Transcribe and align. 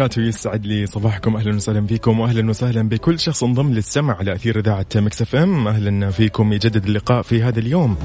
وبركاته 0.00 0.22
يسعد 0.22 0.66
لي 0.66 0.86
صباحكم. 0.86 1.36
أهلا 1.36 1.56
وسهلا 1.56 1.86
فيكم 1.86 2.20
وأهلا 2.20 2.50
وسهلا 2.50 2.88
بكل 2.88 3.18
شخص 3.18 3.44
انضم 3.44 3.72
للسمع 3.72 4.16
على 4.16 4.34
أثير 4.34 4.58
إذاعة 4.58 4.86
Mix 4.96 5.34
FM. 5.34 5.68
أهلا 5.68 6.10
فيكم 6.10 6.52
يجدد 6.52 6.84
اللقاء 6.84 7.22
في 7.22 7.42
هذا 7.42 7.58
اليوم. 7.58 7.96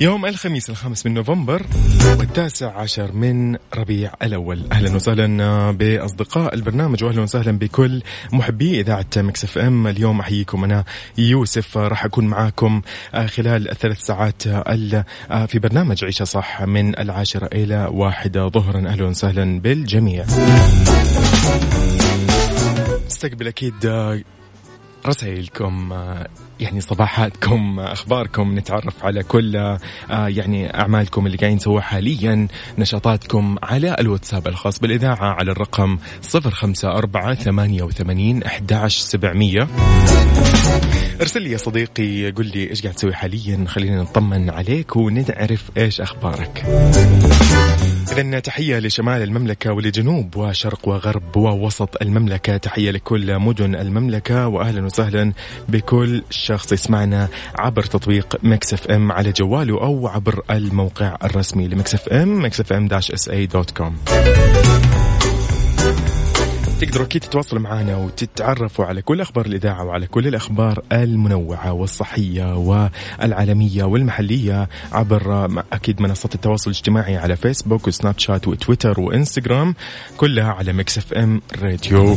يوم 0.00 0.26
الخميس 0.26 0.70
الخامس 0.70 1.06
من 1.06 1.14
نوفمبر 1.14 1.66
والتاسع 2.18 2.80
عشر 2.80 3.12
من 3.12 3.56
ربيع 3.76 4.12
الأول. 4.22 4.60
أهلا 4.72 4.94
وسهلا 4.94 5.70
بأصدقاء 5.70 6.54
البرنامج 6.54 7.04
وأهلا 7.04 7.22
وسهلا 7.22 7.58
بكل 7.58 8.02
محبي 8.32 8.80
إذاعة 8.80 9.06
Mix 9.16 9.44
FM. 9.44 9.86
اليوم 9.86 10.20
أحييكم 10.20 10.64
أنا 10.64 10.84
يوسف 11.18 11.78
راح 11.78 12.04
أكون 12.04 12.26
معاكم 12.26 12.82
خلال 13.26 13.70
الثلاث 13.70 13.98
ساعات 13.98 14.42
في 15.46 15.58
برنامج 15.58 16.04
عيشها 16.04 16.24
صح 16.24 16.62
من 16.62 16.98
العاشرة 16.98 17.48
إلى 17.52 17.88
واحدة 17.92 18.48
ظهرا. 18.48 18.88
أهلا 18.88 19.04
وسهلا 19.04 19.60
بالجميع. 19.60 20.24
استقبل 23.06 23.46
أكيد 23.46 23.74
رسائلكم 25.06 25.92
يعني 26.60 26.80
صباحاتكم 26.80 27.80
أخباركم 27.80 28.58
نتعرف 28.58 29.04
على 29.04 29.22
كل 29.22 29.56
آه، 29.56 29.78
يعني 30.10 30.80
أعمالكم 30.80 31.26
اللي 31.26 31.36
قاعدين 31.38 31.58
تسووها 31.58 31.82
حاليا 31.82 32.48
نشاطاتكم 32.78 33.56
على 33.62 33.96
الواتساب 34.00 34.48
الخاص 34.48 34.78
بالإذاعة 34.78 35.34
على 35.34 35.50
الرقم 35.50 35.98
054 36.34 37.34
88 37.34 38.44
11700 38.44 39.68
ارسل 41.20 41.42
لي 41.42 41.50
يا 41.50 41.56
صديقي 41.56 42.30
قل 42.30 42.46
لي 42.46 42.70
إيش 42.70 42.82
قاعد 42.82 42.94
تسوي 42.94 43.14
حاليا 43.14 43.64
خلينا 43.68 44.02
نطمن 44.02 44.50
عليك 44.50 44.96
ونعرف 44.96 45.70
إيش 45.76 46.00
أخبارك. 46.00 46.64
إذا 48.12 48.38
تحية 48.38 48.78
لشمال 48.78 49.22
المملكة 49.22 49.72
ولجنوب 49.72 50.36
وشرق 50.36 50.88
وغرب 50.88 51.36
ووسط 51.36 52.02
المملكة. 52.02 52.56
تحية 52.56 52.90
لكل 52.90 53.38
مدن 53.38 53.74
المملكة 53.74 54.48
وأهلا 54.48 54.84
وسهلا 54.84 55.32
بكل 55.68 56.22
شخص 56.30 56.72
يسمعنا 56.72 57.28
عبر 57.58 57.82
تطبيق 57.82 58.36
Mix 58.42 58.74
FM 58.74 59.12
على 59.12 59.32
جواله 59.32 59.80
أو 59.80 60.08
عبر 60.08 60.42
الموقع 60.50 61.16
الرسمي 61.24 61.68
ل 61.68 61.75
Mix 61.75 61.94
FM 61.94 62.42
Mix 62.42 62.60
FM 62.60 62.88
dash 62.88 63.10
SA 63.10 63.28
dot 63.28 63.70
com. 63.70 63.96
تقدروا 66.80 67.06
أكيد 67.06 67.22
تتواصلوا 67.22 67.62
معنا 67.62 67.96
وتتعرفوا 67.96 68.84
على 68.84 69.02
كل 69.02 69.20
أخبار 69.20 69.46
الإذاعة 69.46 69.84
وعلى 69.84 70.06
كل 70.06 70.26
الأخبار 70.26 70.82
المنوعة 70.92 71.72
والصحية 71.72 72.56
والعالمية 72.56 73.84
والمحلية 73.84 74.68
عبر 74.92 75.48
أكيد 75.72 76.02
منصات 76.02 76.34
التواصل 76.34 76.70
الاجتماعي 76.70 77.16
على 77.16 77.36
فيسبوك 77.36 77.86
وسناب 77.86 78.18
شات 78.18 78.48
وتويتر 78.48 79.00
وإنستغرام 79.00 79.74
كلها 80.16 80.52
على 80.52 80.72
ميكس 80.72 80.98
إف 80.98 81.12
إم 81.12 81.40
راديو. 81.62 82.16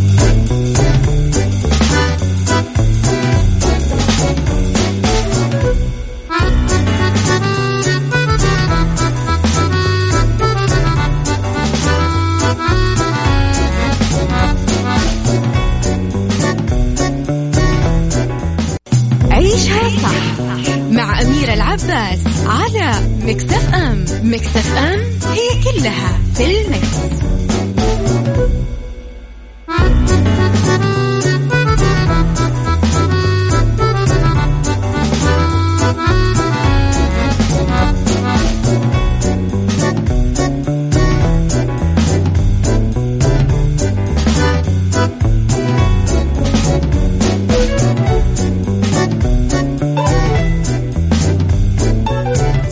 مكتف 23.29 23.73
ام 23.73 24.05
مكتف 24.23 24.77
ام 24.77 24.99
هي 25.25 25.63
كلها 25.63 26.19
في 26.35 26.61
المكس. 26.61 27.19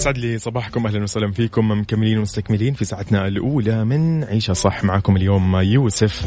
يسعد 0.07 0.17
لي 0.17 0.37
صباحكم. 0.37 0.85
أهلا 0.87 1.03
وسهلا 1.03 1.31
فيكم. 1.31 1.71
مكملين 1.71 2.17
ومستكملين 2.17 2.73
في 2.73 2.85
ساعتنا 2.85 3.27
الأولى 3.27 3.85
من 3.85 4.23
عيشه 4.23 4.53
صح 4.53 4.83
معكم 4.83 5.17
اليوم 5.17 5.55
يوسف. 5.55 6.25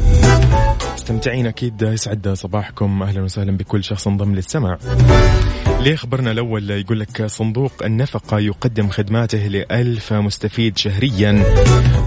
مستمتعين 0.93 1.47
أكيد. 1.47 1.81
يسعد 1.81 2.29
صباحكم. 2.29 3.03
أهلا 3.03 3.21
وسهلا 3.21 3.57
بكل 3.57 3.83
شخص 3.83 4.07
انضم 4.07 4.35
للسمع 4.35 4.77
ليه 5.83 5.95
خبرنا 5.95 6.31
الأول 6.31 6.69
يقول 6.69 6.99
لك 6.99 7.25
صندوق 7.25 7.73
النفقة 7.85 8.39
يقدم 8.39 8.89
خدماته 8.89 9.47
لألف 9.47 10.13
مستفيد 10.13 10.77
شهريا. 10.77 11.43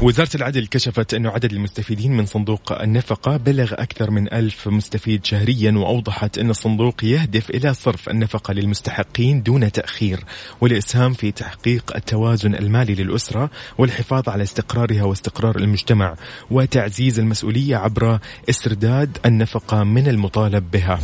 وزارة 0.02 0.28
العدل 0.34 0.66
كشفت 0.66 1.14
أنه 1.14 1.30
عدد 1.30 1.52
المستفيدين 1.52 2.16
من 2.16 2.26
صندوق 2.26 2.82
النفقة 2.82 3.36
بلغ 3.36 3.72
أكثر 3.72 4.10
من 4.10 4.32
ألف 4.32 4.69
مستفيد 4.69 5.25
شهريا 5.25 5.72
وأوضحت 5.72 6.38
أن 6.38 6.50
الصندوق 6.50 7.04
يهدف 7.04 7.50
إلى 7.50 7.75
صرف 7.75 8.08
النفقة 8.08 8.52
للمستحقين 8.54 9.43
دون 9.43 9.72
تأخير 9.72 10.20
والإسهام 10.60 11.12
في 11.12 11.32
تحقيق 11.32 11.96
التوازن 11.96 12.54
المالي 12.54 12.94
للأسرة 12.94 13.50
والحفاظ 13.78 14.28
على 14.28 14.43
استقرارها 14.43 15.02
واستقرار 15.02 15.56
المجتمع 15.56 16.14
وتعزيز 16.50 17.19
المسؤولية 17.19 17.76
عبر 17.76 18.19
استرداد 18.50 19.19
النفقة 19.26 19.84
من 19.84 20.08
المطالب 20.08 20.70
بها. 20.70 21.00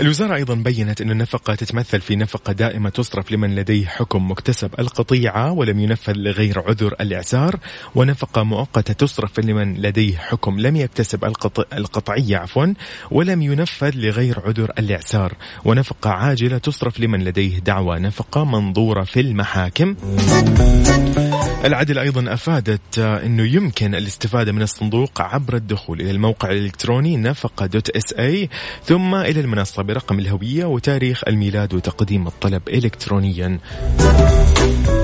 الوزارة 0.00 0.34
أيضا 0.34 0.54
بينت 0.54 1.00
أن 1.00 1.10
النفقة 1.12 1.54
تتمثل 1.54 2.00
في 2.00 2.16
نفقة 2.16 2.52
دائمة 2.52 2.90
تصرف 2.90 3.32
لمن 3.32 3.54
لديه 3.54 3.86
حكم 3.86 4.30
مكتسب 4.30 4.70
القطيعة 4.78 5.52
ولم 5.52 5.80
ينفذ 5.80 6.12
لغير 6.16 6.58
عذر 6.58 6.94
الإعسار 7.00 7.58
ونفقة 7.94 8.42
مؤقتة 8.42 8.94
تصرف 8.94 9.40
لمن 9.40 9.74
لديه 9.74 10.16
حكم 10.16 10.60
لم 10.60 10.76
يكتسب 10.76 11.24
القطعية 11.72 12.36
عفوا 12.36 12.66
ولم 13.10 13.42
ينفذ 13.42 13.92
لغير 13.94 14.40
عذر 14.46 14.72
الإعسار 14.78 15.34
ونفقة 15.64 16.10
عاجلة 16.10 16.58
تصرف 16.58 17.00
لمن 17.00 17.24
لديه 17.24 17.58
دعوى 17.58 17.98
نفقة 17.98 18.44
منظورة 18.44 19.04
في 19.04 19.20
المحاكم. 19.20 19.96
العدل 21.64 21.98
أيضا 21.98 22.34
أفادت 22.34 22.98
أنه 22.98 23.42
يمكن 23.42 23.94
الاستفادة 23.94 24.52
من 24.52 24.62
الصندوق 24.62 25.20
عبر 25.20 25.56
الدخول 25.56 26.00
إلى 26.00 26.10
الموقع 26.10 26.50
الإلكتروني 26.50 27.16
نفقة 27.16 27.66
دوت 27.66 27.90
إس 27.90 28.12
إي 28.18 28.48
ثم 28.84 29.14
إلى 29.14 29.40
المنصة 29.40 29.82
برقم 29.82 30.18
الهوية 30.18 30.64
وتاريخ 30.64 31.01
الميلاد 31.02 31.74
وتقديم 31.74 32.26
الطلب 32.26 32.62
إلكترونيا 32.68 33.58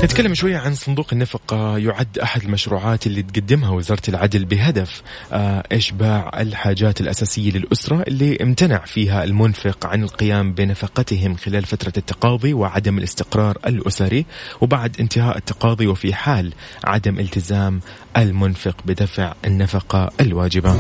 نتكلم 0.05 0.35
شوية 0.35 0.57
عن 0.57 0.75
صندوق 0.75 1.07
النفقة 1.13 1.79
يعد 1.79 2.19
أحد 2.19 2.43
المشروعات 2.43 3.07
اللي 3.07 3.23
تقدمها 3.23 3.71
وزارة 3.71 4.03
العدل 4.09 4.45
بهدف 4.45 5.03
آه، 5.33 5.65
إشباع 5.73 6.31
الحاجات 6.41 7.01
الأساسية 7.01 7.51
للأسرة 7.51 8.05
اللي 8.09 8.37
امتنع 8.43 8.79
فيها 8.79 9.25
المنفق 9.25 9.87
عن 9.87 10.03
القيام 10.03 10.53
بنفقتهم 10.53 11.37
خلال 11.37 11.65
فترة 11.65 11.93
التقاضي 11.97 12.53
وعدم 12.55 12.99
الاستقرار 12.99 13.59
الأسري 13.67 14.27
وبعد 14.61 14.97
انتهاء 15.01 15.37
التقاضي 15.37 15.87
وفي 15.87 16.15
حال 16.15 16.53
عدم 16.85 17.19
التزام 17.19 17.81
المنفق 18.17 18.77
بدفع 18.87 19.35
النفقة 19.45 20.11
الواجبة. 20.21 20.77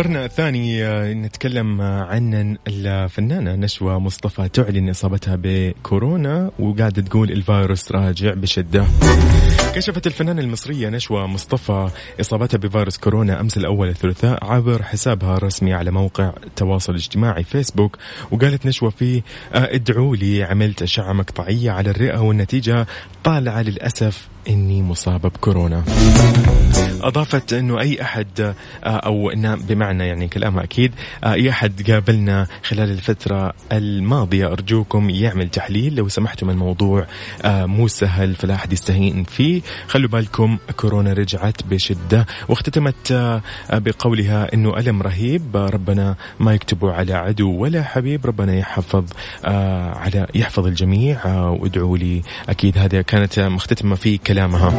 خبرنا 0.00 0.24
الثاني 0.24 0.84
آه، 0.84 1.12
نتكلم 1.12 1.80
عن 1.82 2.56
الفنانة 2.68 3.54
نشوى 3.54 3.98
مصطفى 3.98 4.48
تعلن 4.48 4.90
إصابتها 4.90 5.38
بكورونا 5.42 6.50
وقاعدة 6.58 7.02
تقول 7.02 7.30
الفيروس 7.30 7.92
راجع 7.92 8.34
بشدة. 8.34 8.84
كشفت 9.74 10.06
الفنانة 10.06 10.40
المصرية 10.40 10.88
نشوى 10.88 11.26
مصطفى 11.26 11.90
إصابتها 12.20 12.58
بفيروس 12.58 12.98
كورونا 12.98 13.40
أمس 13.40 13.56
الأول 13.56 13.88
الثلاثاء 13.88 14.44
عبر 14.44 14.82
حسابها 14.82 15.36
الرسمي 15.36 15.74
على 15.74 15.90
موقع 15.90 16.32
التواصل 16.46 16.92
الاجتماعي 16.92 17.44
فيسبوك 17.44 17.98
وقالت 18.30 18.66
نشوى 18.66 18.90
فيه 18.90 19.22
آه، 19.54 19.74
ادعوا 19.74 20.16
لي 20.16 20.42
عملت 20.42 20.82
أشعة 20.82 21.12
مقطعية 21.12 21.70
على 21.70 21.90
الرئة 21.90 22.18
والنتيجة 22.18 22.86
طالعة 23.24 23.62
للأسف 23.62 24.28
إني 24.48 24.82
مصابة 24.82 25.28
بكورونا. 25.28 25.84
أضافت 27.02 27.52
أنه 27.52 27.80
أي 27.80 28.02
أحد 28.02 28.40
آه، 28.40 28.54
أو 28.84 29.32
بمعنى 29.68 30.06
يعني 30.06 30.28
كلامها 30.28 30.64
أكيد 30.64 30.92
آه، 31.24 31.32
أي 31.32 31.50
أحد 31.50 31.90
قابلنا 31.90 32.46
خلال 32.62 32.90
الفترة 32.90 33.52
الماضية 33.72 34.52
أرجوكم 34.52 35.10
يعمل 35.10 35.48
تحليل. 35.48 35.94
لو 35.94 36.08
سمحتم 36.08 36.50
الموضوع 36.50 37.06
آه، 37.44 37.66
مو 37.66 37.88
سهل 37.88 38.34
فلا 38.34 38.54
أحد 38.54 38.72
يستهين 38.72 39.24
فيه. 39.24 39.62
خلوا 39.88 40.08
بالكم 40.08 40.58
كورونا 40.76 41.12
رجعت 41.12 41.62
بشدة 41.62 42.26
واختتمت 42.48 43.12
بقولها 43.72 44.54
أنه 44.54 44.78
ألم 44.78 45.02
رهيب. 45.02 45.56
ربنا 45.56 46.16
ما 46.40 46.54
يكتبه 46.54 46.92
على 46.92 47.14
عدو 47.14 47.50
ولا 47.56 47.82
حبيب. 47.82 48.26
ربنا 48.26 48.54
يحفظ 48.54 49.04
على 49.94 50.26
يحفظ 50.34 50.66
الجميع. 50.66 51.26
وادعوا 51.48 51.98
لي 51.98 52.22
أكيد 52.48 52.78
هذا 52.78 53.02
كانت 53.02 53.40
مختتمة 53.40 53.96
في 53.96 54.18
كلامها. 54.30 54.72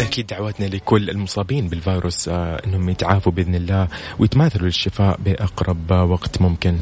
أكيد 0.00 0.26
دعواتنا 0.26 0.66
لكل 0.66 1.10
المصابين 1.10 1.68
بالفيروس 1.68 2.28
آه، 2.28 2.62
أنهم 2.66 2.88
يتعافوا 2.88 3.32
بإذن 3.32 3.54
الله 3.54 3.88
ويتماثلوا 4.18 4.66
للشفاء 4.66 5.18
بأقرب 5.24 5.90
وقت 5.90 6.42
ممكن. 6.42 6.76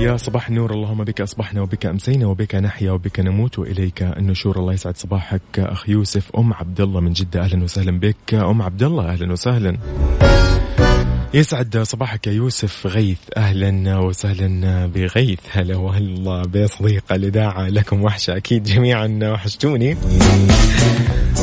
يا 0.00 0.16
صباح 0.16 0.48
النور 0.48 0.72
اللهم 0.72 1.04
بك 1.04 1.20
أصبحنا 1.20 1.60
وبك 1.60 1.86
أمسينا 1.86 2.26
وبك 2.26 2.54
نحيا 2.54 2.90
وبك 2.92 3.20
نموت 3.20 3.58
وإليك 3.58 4.02
النشور. 4.02 4.58
الله 4.58 4.72
يسعد 4.72 4.96
صباحك 4.96 5.58
أخ 5.58 5.88
يوسف 5.88 6.36
أم 6.38 6.52
عبد 6.52 6.80
الله 6.80 7.00
من 7.00 7.12
جدة 7.12 7.40
أهلا 7.40 7.64
وسهلا 7.64 8.00
بك. 8.00 8.34
أم 8.34 8.62
عبد 8.62 8.82
الله 8.82 9.12
أهلا 9.12 9.32
وسهلا. 9.32 9.76
يسعد 11.34 11.78
صباحك 11.78 12.26
يا 12.26 12.32
يوسف. 12.32 12.86
غيث 12.86 13.18
أهلا 13.36 13.98
وسهلا 13.98 14.86
بغيث. 14.86 15.38
هلا 15.52 15.76
والله 15.76 16.42
بصديق 16.42 17.12
الإذاعة. 17.12 17.68
لكم 17.68 18.02
وحشه 18.02 18.36
أكيد 18.36 18.62
جميعا. 18.62 19.18
وحشتوني. 19.22 19.96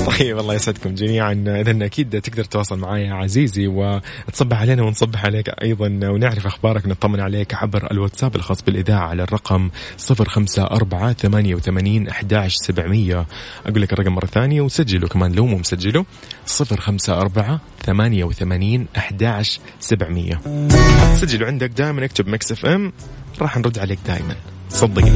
طيب 0.08 0.40
الله 0.40 0.54
يسعدكم 0.54 0.96
جميعا. 0.96 1.44
اذا 1.48 1.86
أكيد 1.86 2.22
تقدر 2.22 2.44
تتواصل 2.44 2.80
معي 2.80 3.10
عزيزي 3.10 3.68
وتصبح 3.68 4.62
علينا 4.62 4.84
ونصبح 4.84 5.26
عليك 5.26 5.50
أيضا. 5.50 5.88
ونعرف 5.88 6.46
أخبارك. 6.46 6.88
نطمن 6.88 7.20
عليك 7.20 7.54
عبر 7.54 7.92
الواتساب 7.92 8.36
الخاص 8.36 8.62
بالإذاعة 8.62 9.08
على 9.08 9.24
الرقم 9.24 9.70
054 10.10 11.14
88 11.14 12.10
11700 12.10 13.26
أقول 13.66 13.82
لك 13.82 13.94
الرقم 13.94 14.16
مرة 14.16 14.26
ثانية 14.26 14.62
وسجله 14.62 15.08
كمان 15.08 15.32
لو 15.32 15.46
مو 15.46 15.58
مسجله. 15.58 16.06
054 16.62 17.60
88 17.86 18.88
11700 19.82 21.16
سجلوا 21.16 21.48
عندك 21.48 21.70
دائما 21.70 22.06
اكتب 22.06 22.28
Mix 22.28 22.52
FM. 22.52 22.94
راح 23.42 23.58
نرد 23.58 23.80
عليك 23.80 24.00
دائما 24.08 24.36
صدقني. 24.70 25.12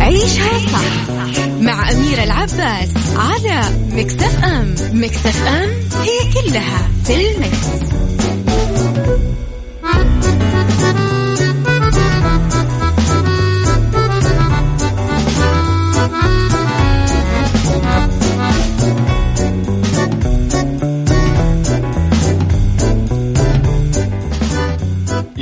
عيشها 0.00 0.58
صح 0.58 1.46
مع 1.60 1.90
أميرة 1.90 2.22
العباس 2.24 2.90
على 3.16 3.62
Mix 3.92 4.44
FM. 4.44 4.74
Mix 4.92 5.46
FM 5.46 5.70
هي 6.02 6.32
كلها 6.32 6.88
في 7.04 7.14
ال 7.14 7.28
mix. 7.28 7.84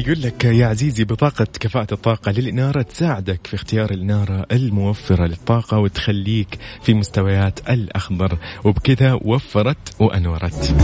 يقول 0.06 0.22
لك 0.22 0.44
يا 0.44 0.66
عزيزي 0.66 1.04
بطاقة 1.04 1.46
كفاءة 1.60 1.86
الطاقة 1.94 2.32
للإنارة 2.32 2.82
تساعدك 2.82 3.46
في 3.46 3.54
اختيار 3.54 3.90
الإنارة 3.90 4.46
الموفرة 4.52 5.26
للطاقة 5.26 5.78
وتخليك 5.78 6.58
في 6.82 6.94
مستويات 6.94 7.70
الأخضر. 7.70 8.38
وبكذا 8.64 9.12
وفرت 9.12 10.00
وأنورت. 10.00 10.74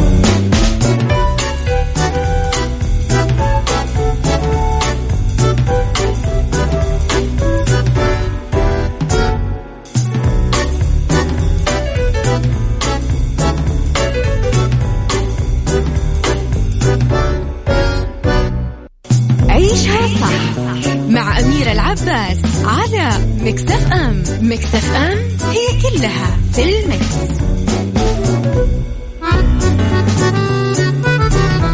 مكتف 23.49 23.93
أم 23.93 24.23
مكتف 24.43 24.95
أم 24.95 25.19
هي 25.50 25.67
كلها 25.83 26.37
في 26.52 26.62
المكس. 26.62 27.38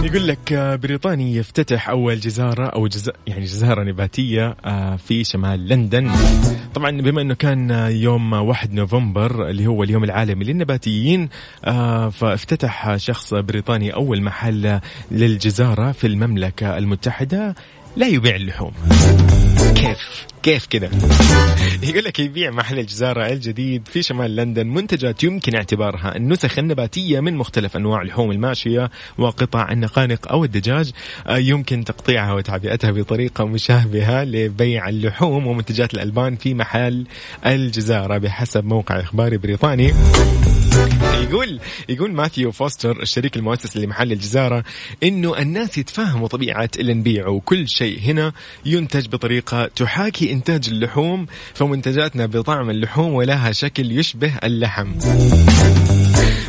يقول 0.04 0.28
لك 0.28 0.52
آه، 0.52 0.76
بريطاني 0.76 1.37
يفتتح 1.37 1.88
أول 1.88 2.21
جزارة 2.21 2.66
أو 2.66 2.87
جز... 2.87 3.11
يعني 3.26 3.45
جزارة 3.45 3.83
نباتية 3.83 4.57
آه، 4.64 4.97
في 4.97 5.25
شمال 5.25 5.69
لندن 5.69 6.11
طبعا 6.75 6.90
بما 6.90 7.21
إنه 7.21 7.35
كان 7.35 7.71
يوم 7.90 8.33
1 8.33 8.73
نوفمبر 8.75 9.49
اللي 9.50 9.66
هو 9.66 9.83
اليوم 9.83 10.04
العالمي 10.04 10.45
للنباتيين 10.45 11.28
آه، 11.64 12.09
فافتتح 12.09 12.97
شخص 12.97 13.35
بريطاني 13.35 13.95
أول 13.95 14.23
محل 14.23 14.81
للجزارة 15.11 15.93
في 15.93 16.07
المملكة 16.07 16.78
المتحدة 16.78 17.54
لا 17.97 18.07
يبيع 18.07 18.37
اللحوم. 18.37 18.73
كيف؟ 19.75 20.27
كيف 20.43 20.67
كذا؟ 20.67 20.91
يقول 21.83 22.05
لك 22.05 22.21
يبيع 22.21 22.51
محل 22.51 22.79
الجزارة 22.79 23.27
الجديد 23.27 23.89
في 23.89 24.03
شمال 24.03 24.37
لندن 24.37 24.67
منتجات 24.67 25.25
يمكن 25.25 25.55
اعتبارها 25.55 26.17
النسخ 26.17 26.59
النباتية 26.59 27.21
من 27.21 27.37
مختلف 27.37 27.77
أنواع 27.77 28.03
اللحوم 28.03 28.31
الماشية 28.31 28.91
وقطع 29.19 29.73
النقانق 29.73 30.29
أو 30.29 30.45
الدجاج. 30.45 30.91
آه، 31.27 31.37
يمكن 31.37 31.85
تقطيعها 31.85 32.33
وتعبئتها 32.33 32.91
بطريقة 32.91 33.45
مشابهة 33.45 34.25
لبيع 34.25 34.89
اللحوم 34.89 35.47
ومنتجات 35.47 35.95
الألبان 35.95 36.37
في 36.37 36.55
محل 36.55 37.07
الجزارة 37.47 38.19
بحسب 38.19 38.65
موقع 38.65 39.01
إخباري 39.01 39.37
بريطاني. 39.37 39.93
يقول 41.14 41.61
يقول 41.88 42.12
ماثيو 42.12 42.52
فوستر 42.52 43.02
الشريك 43.02 43.37
المؤسس 43.37 43.76
لمحل 43.76 44.12
الجزارة 44.12 44.64
إنه 45.02 45.38
الناس 45.38 45.78
يتفهموا 45.78 46.28
طبيعة 46.28 46.71
اللي 46.78 46.95
نبيعه 46.95 47.31
وكل 47.31 47.69
شيء 47.69 48.00
هنا 48.00 48.33
ينتج 48.64 49.09
بطريقة 49.09 49.66
تحاكي 49.66 50.33
إنتاج 50.33 50.69
اللحوم 50.69 51.26
فمنتجاتنا 51.54 52.26
بطعم 52.26 52.71
اللحوم 52.71 53.14
ولها 53.14 53.52
شكل 53.52 53.99
يشبه 53.99 54.33
اللحم. 54.45 54.88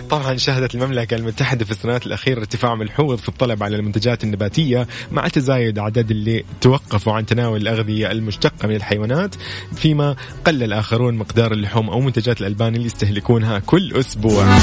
طبعا 0.10 0.38
شهدت 0.38 0.76
المملكة 0.76 1.16
المتحدة 1.16 1.66
في 1.66 1.72
السنوات 1.72 2.06
الأخيرة 2.06 2.40
ارتفاع 2.40 2.76
ملحوظ 2.76 3.20
في 3.20 3.30
الطلب 3.30 3.64
على 3.64 3.76
المنتجات 3.76 4.24
النباتية 4.24 4.88
مع 5.12 5.28
تزايد 5.28 5.80
عدد 5.80 6.12
اللي 6.12 6.46
توقفوا 6.62 7.14
عن 7.14 7.26
تناول 7.26 7.62
الأغذية 7.62 8.12
المشتقة 8.12 8.68
من 8.68 8.76
الحيوانات 8.76 9.36
فيما 9.76 10.16
قلل 10.46 10.74
آخرون 10.74 11.16
مقدار 11.16 11.52
اللحوم 11.52 11.90
أو 11.90 12.00
منتجات 12.00 12.42
الألبان 12.42 12.76
اللي 12.76 12.86
يستهلكونها 12.86 13.60
كل 13.60 13.94
أسبوع. 13.94 14.58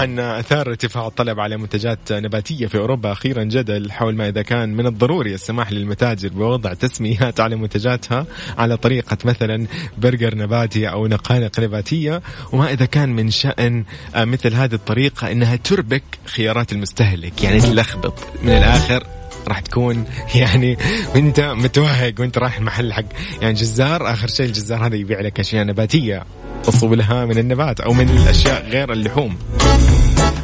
طبعا 0.00 0.40
أثار 0.40 0.68
ارتفاع 0.68 1.06
الطلب 1.06 1.40
على 1.40 1.56
منتجات 1.56 2.12
نباتية 2.12 2.66
في 2.66 2.78
أوروبا 2.78 3.12
أخيرا 3.12 3.44
جدل 3.44 3.92
حول 3.92 4.14
ما 4.14 4.28
إذا 4.28 4.42
كان 4.42 4.74
من 4.76 4.86
الضروري 4.86 5.34
السماح 5.34 5.72
للمتاجر 5.72 6.28
بوضع 6.28 6.74
تسميات 6.74 7.40
على 7.40 7.56
منتجاتها 7.56 8.26
على 8.58 8.76
طريقة 8.76 9.16
مثلا 9.24 9.66
برجر 9.98 10.34
نباتي 10.34 10.88
أو 10.88 11.06
نقانق 11.06 11.60
نباتية. 11.60 12.22
وما 12.52 12.72
إذا 12.72 12.84
كان 12.84 13.08
من 13.08 13.30
شأن 13.30 13.84
آه، 14.14 14.24
مثل 14.24 14.54
هذه 14.54 14.74
الطريقة 14.74 15.32
إنها 15.32 15.56
تربك 15.56 16.02
خيارات 16.24 16.72
المستهلك. 16.72 17.44
يعني 17.44 17.60
تلخبط. 17.60 18.14
من 18.42 18.50
الآخر 18.50 19.06
راح 19.48 19.60
تكون 19.60 20.04
يعني 20.34 20.76
وانت 21.14 21.40
متوهق 21.40 22.14
وأنت 22.18 22.38
رايح 22.38 22.58
المحل 22.58 22.92
حق 22.92 23.04
يعني 23.42 23.54
جزار 23.54 24.12
آخر 24.12 24.28
شيء 24.28 24.46
الجزار 24.46 24.86
هذا 24.86 24.96
يبيع 24.96 25.20
لك 25.20 25.40
أشياء 25.40 25.64
نباتية. 25.64 26.24
اصولها 26.68 27.24
من 27.24 27.38
النبات 27.38 27.80
أو 27.80 27.92
من 27.92 28.08
الأشياء 28.08 28.68
غير 28.68 28.92
اللحوم. 28.92 29.36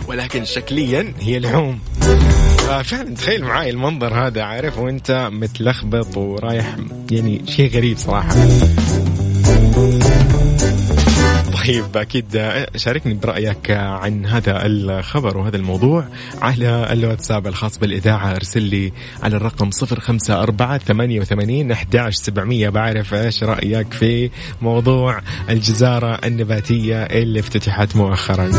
ولكن 0.08 0.44
شكليا 0.44 1.12
هي 1.20 1.38
لحوم. 1.38 1.78
ففعلا 2.58 3.14
تخيل 3.14 3.44
معاي 3.44 3.70
المنظر 3.70 4.26
هذا 4.26 4.42
عارف 4.42 4.78
وأنت 4.78 5.28
متلخبط 5.32 6.16
ورايح 6.16 6.76
يعني 7.10 7.42
شيء 7.46 7.70
غريب 7.70 7.98
صراحة. 7.98 8.34
طيب 11.66 11.96
أكيد 11.96 12.52
شاركني 12.76 13.14
برأيك 13.14 13.70
عن 13.70 14.26
هذا 14.26 14.66
الخبر 14.66 15.36
وهذا 15.36 15.56
الموضوع 15.56 16.04
على 16.42 16.92
الواتساب 16.92 17.46
الخاص 17.46 17.78
بالإذاعة. 17.78 18.34
أرسل 18.36 18.62
لي 18.62 18.92
على 19.22 19.36
الرقم 19.36 19.70
054 19.82 20.78
88 20.78 21.72
11700 21.72 22.68
بعرف 22.68 23.14
إيش 23.14 23.42
رأيك 23.44 23.92
في 23.92 24.30
موضوع 24.62 25.20
الجزارة 25.50 26.20
النباتية 26.24 27.02
اللي 27.02 27.40
افتتحت 27.40 27.96
مؤخرا. 27.96 28.50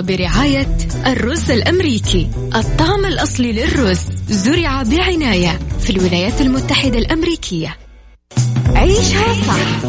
برعاية 0.00 0.76
الرز 1.06 1.50
الأمريكي. 1.50 2.28
الطعم 2.54 3.04
الأصلي 3.04 3.52
للرز 3.52 4.00
زرع 4.28 4.82
بعناية 4.82 5.58
في 5.80 5.90
الولايات 5.90 6.40
المتحدة 6.40 6.98
الأمريكية. 6.98 7.76
عيشها 8.74 9.34
صح 9.48 9.84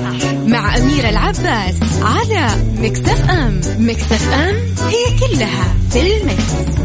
مع 0.47 0.77
أميرة 0.77 1.09
العباس 1.09 1.75
على 2.01 2.55
مكتف 2.77 3.29
أم. 3.29 3.61
مكتف 3.79 4.33
أم 4.33 4.55
هي 4.87 5.19
كلها 5.19 5.75
في 5.91 6.17
المكس. 6.17 6.79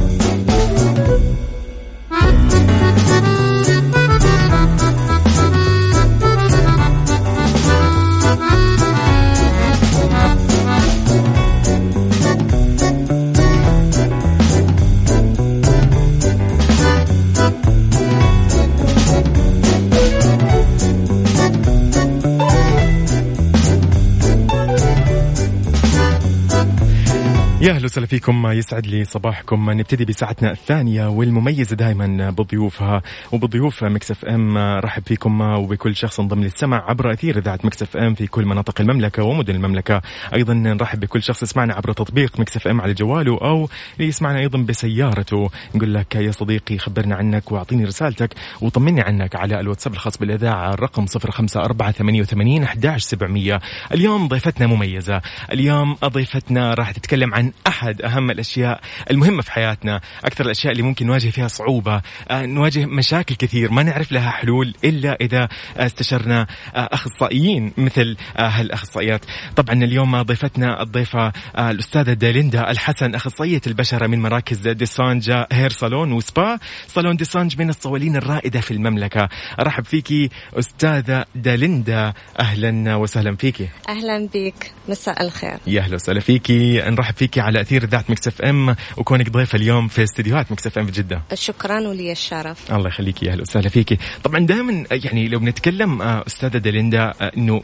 يا 27.65 27.73
أهلا 27.73 27.85
وسهلا 27.85 28.07
فيكم. 28.07 28.47
يسعد 28.47 28.87
لي 28.87 29.05
صباحكم. 29.05 29.71
نبتدي 29.71 30.05
بساعتنا 30.05 30.51
الثانية 30.53 31.07
والمميزة 31.07 31.77
دائما 31.77 32.31
بضيوفها 32.31 33.03
وبضيوف 33.33 33.85
Mix 33.85 34.11
FM. 34.11 34.59
رحب 34.59 35.03
فيكم 35.07 35.41
وبكل 35.41 35.97
شخص 35.97 36.21
انضم 36.21 36.43
للسمع 36.43 36.85
عبر 36.91 37.13
أثير 37.13 37.39
إذاعة 37.39 37.59
Mix 37.65 37.83
FM 37.83 38.15
في 38.15 38.27
كل 38.27 38.45
مناطق 38.45 38.81
المملكة 38.81 39.23
ومدن 39.23 39.55
المملكة. 39.55 40.03
أيضا 40.35 40.55
نرحب 40.55 41.01
بكل 41.01 41.23
شخص 41.23 41.43
يسمعنا 41.43 41.75
عبر 41.75 41.93
تطبيق 41.93 42.41
Mix 42.41 42.57
FM 42.57 42.81
على 42.81 42.95
جواله 42.95 43.39
أو 43.43 43.69
يسمعنا 43.99 44.39
أيضا 44.39 44.59
بسيارته. 44.59 45.51
نقول 45.75 45.95
لك 45.95 46.15
يا 46.15 46.31
صديقي 46.31 46.79
خبرنا 46.79 47.17
عنك 47.17 47.53
واعطيني 47.53 47.85
رسالتك 47.85 48.35
وطمني 48.61 49.01
عنك 49.01 49.37
على 49.37 49.61
الواتساب 49.61 49.93
الخاص 49.93 50.19
بالإذاعة 50.19 50.75
الرقم 50.75 51.07
05488 51.07 52.63
11700 52.63 53.61
اليوم 53.93 54.29
ضيفتنا 54.29 54.67
مميزة. 54.67 55.21
اليوم 55.53 55.95
ضيفتنا 56.05 56.75
راح 56.75 56.91
تتكلم 56.91 57.35
عن 57.35 57.54
أحد 57.67 58.03
أهم 58.03 58.31
الأشياء 58.31 58.81
المهمة 59.11 59.43
في 59.43 59.53
حياتنا 59.53 60.01
أكثر 60.25 60.45
الأشياء 60.45 60.73
اللي 60.73 60.83
ممكن 60.83 61.07
نواجه 61.07 61.31
فيها 61.31 61.49
صعوبة 61.49 62.03
آه، 62.31 62.47
نواجه 62.47 62.87
مشاكل 62.87 63.35
كثير 63.35 63.71
ما 63.71 63.83
نعرف 63.83 64.13
لها 64.13 64.31
حلول 64.31 64.75
إلا 64.85 65.17
إذا 65.21 65.49
استشرنا 65.77 66.47
آه، 66.75 66.89
أخصائيين 66.93 67.73
مثل 67.77 68.17
آه، 68.37 68.49
هالأخصائيات. 68.49 69.21
طبعا 69.57 69.85
اليوم 69.85 70.23
ضيفتنا 70.23 70.83
الضيفة 70.83 71.33
الأستاذة 71.59 72.13
داليندا 72.13 72.71
الحسن 72.71 73.15
أخصائية 73.15 73.61
البشرة 73.67 74.07
من 74.07 74.23
مراكز 74.23 74.69
ديسانجا 74.69 75.47
هير 75.53 75.71
صالون 75.71 76.13
وسبا. 76.13 76.59
صالون 76.87 77.17
ديسانج 77.17 77.59
من 77.59 77.71
الصوالين 77.71 78.17
الرائدة 78.17 78.61
في 78.61 78.71
المملكة. 78.71 79.29
ارحب 79.61 79.85
فيكي 79.85 80.31
أستاذة 80.59 81.25
داليندا 81.35 82.13
أهلا 82.41 82.95
وسهلا 82.95 83.37
فيكي 83.37 83.69
أهلا 83.89 84.29
بك 84.35 84.73
مساء 84.89 85.23
الخير. 85.23 85.59
يا 85.67 85.81
أهلا 85.81 85.95
وسهلا 85.95 86.21
فيكي 86.21 86.83
نرحب 86.91 87.15
فيكي 87.15 87.41
على 87.45 87.61
أثير 87.61 87.85
اذاعه 87.85 88.05
Mix 88.09 88.29
FM 88.29 88.77
وكونك 88.97 89.31
ضيفة 89.31 89.57
اليوم 89.57 89.89
في 89.89 90.03
استديوهات 90.03 90.53
Mix 90.53 90.67
FM 90.67 90.87
في 90.87 90.93
جدة. 90.93 91.23
شكرا 91.35 91.89
ولي 91.89 92.13
الشرف. 92.13 92.73
الله 92.73 92.89
يخليك 92.89 93.23
يا 93.23 93.33
أهلا 93.33 93.43
وسهلا 93.43 93.69
فيكي. 93.69 93.99
طبعا 94.25 94.47
دائما 94.47 94.85
يعني 94.91 95.29
لو 95.29 95.39
بنتكلم 95.39 96.03
آه، 96.03 96.25
أستاذة 96.27 96.59
دليندا 96.59 97.13
آه، 97.21 97.33
إنه 97.37 97.63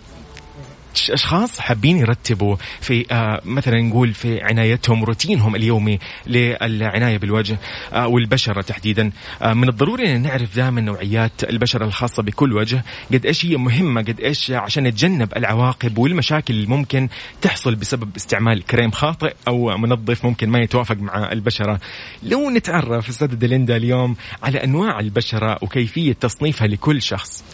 أشخاص 1.10 1.60
حابين 1.60 1.96
يرتبوا 1.96 2.56
في 2.80 3.06
آه 3.10 3.40
مثلا 3.44 3.80
نقول 3.80 4.14
في 4.14 4.40
عنايتهم 4.42 5.04
روتينهم 5.04 5.56
اليومي 5.56 5.98
للعناية 6.26 7.18
بالوجه 7.18 7.58
آه 7.92 8.06
والبشره 8.06 8.60
تحديدا. 8.60 9.10
آه 9.42 9.52
من 9.52 9.68
الضروري 9.68 10.16
إن 10.16 10.22
نعرف 10.22 10.56
دائما 10.56 10.80
نوعيات 10.80 11.44
البشره 11.44 11.84
الخاصة 11.84 12.22
بكل 12.22 12.52
وجه 12.52 12.84
قد 13.12 13.26
إيش 13.26 13.46
هي 13.46 13.56
مهمة 13.56 14.00
قد 14.02 14.20
إيش 14.20 14.50
عشان 14.50 14.84
نتجنب 14.84 15.36
العواقب 15.36 15.98
والمشاكل 15.98 16.54
اللي 16.54 16.66
ممكن 16.66 17.08
تحصل 17.42 17.74
بسبب 17.74 18.16
استعمال 18.16 18.66
كريم 18.66 18.90
خاطئ 18.90 19.34
أو 19.48 19.76
منظف 19.76 20.24
ممكن 20.24 20.48
ما 20.48 20.58
يتوافق 20.58 20.96
مع 20.96 21.32
البشرة. 21.32 21.80
لو 22.22 22.50
نتعرف 22.50 23.08
أستاذ 23.08 23.26
دليندا 23.26 23.76
اليوم 23.76 24.16
على 24.42 24.64
أنواع 24.64 25.00
البشرة 25.00 25.58
وكيفية 25.62 26.12
تصنيفها 26.12 26.66
لكل 26.66 27.02
شخص. 27.02 27.44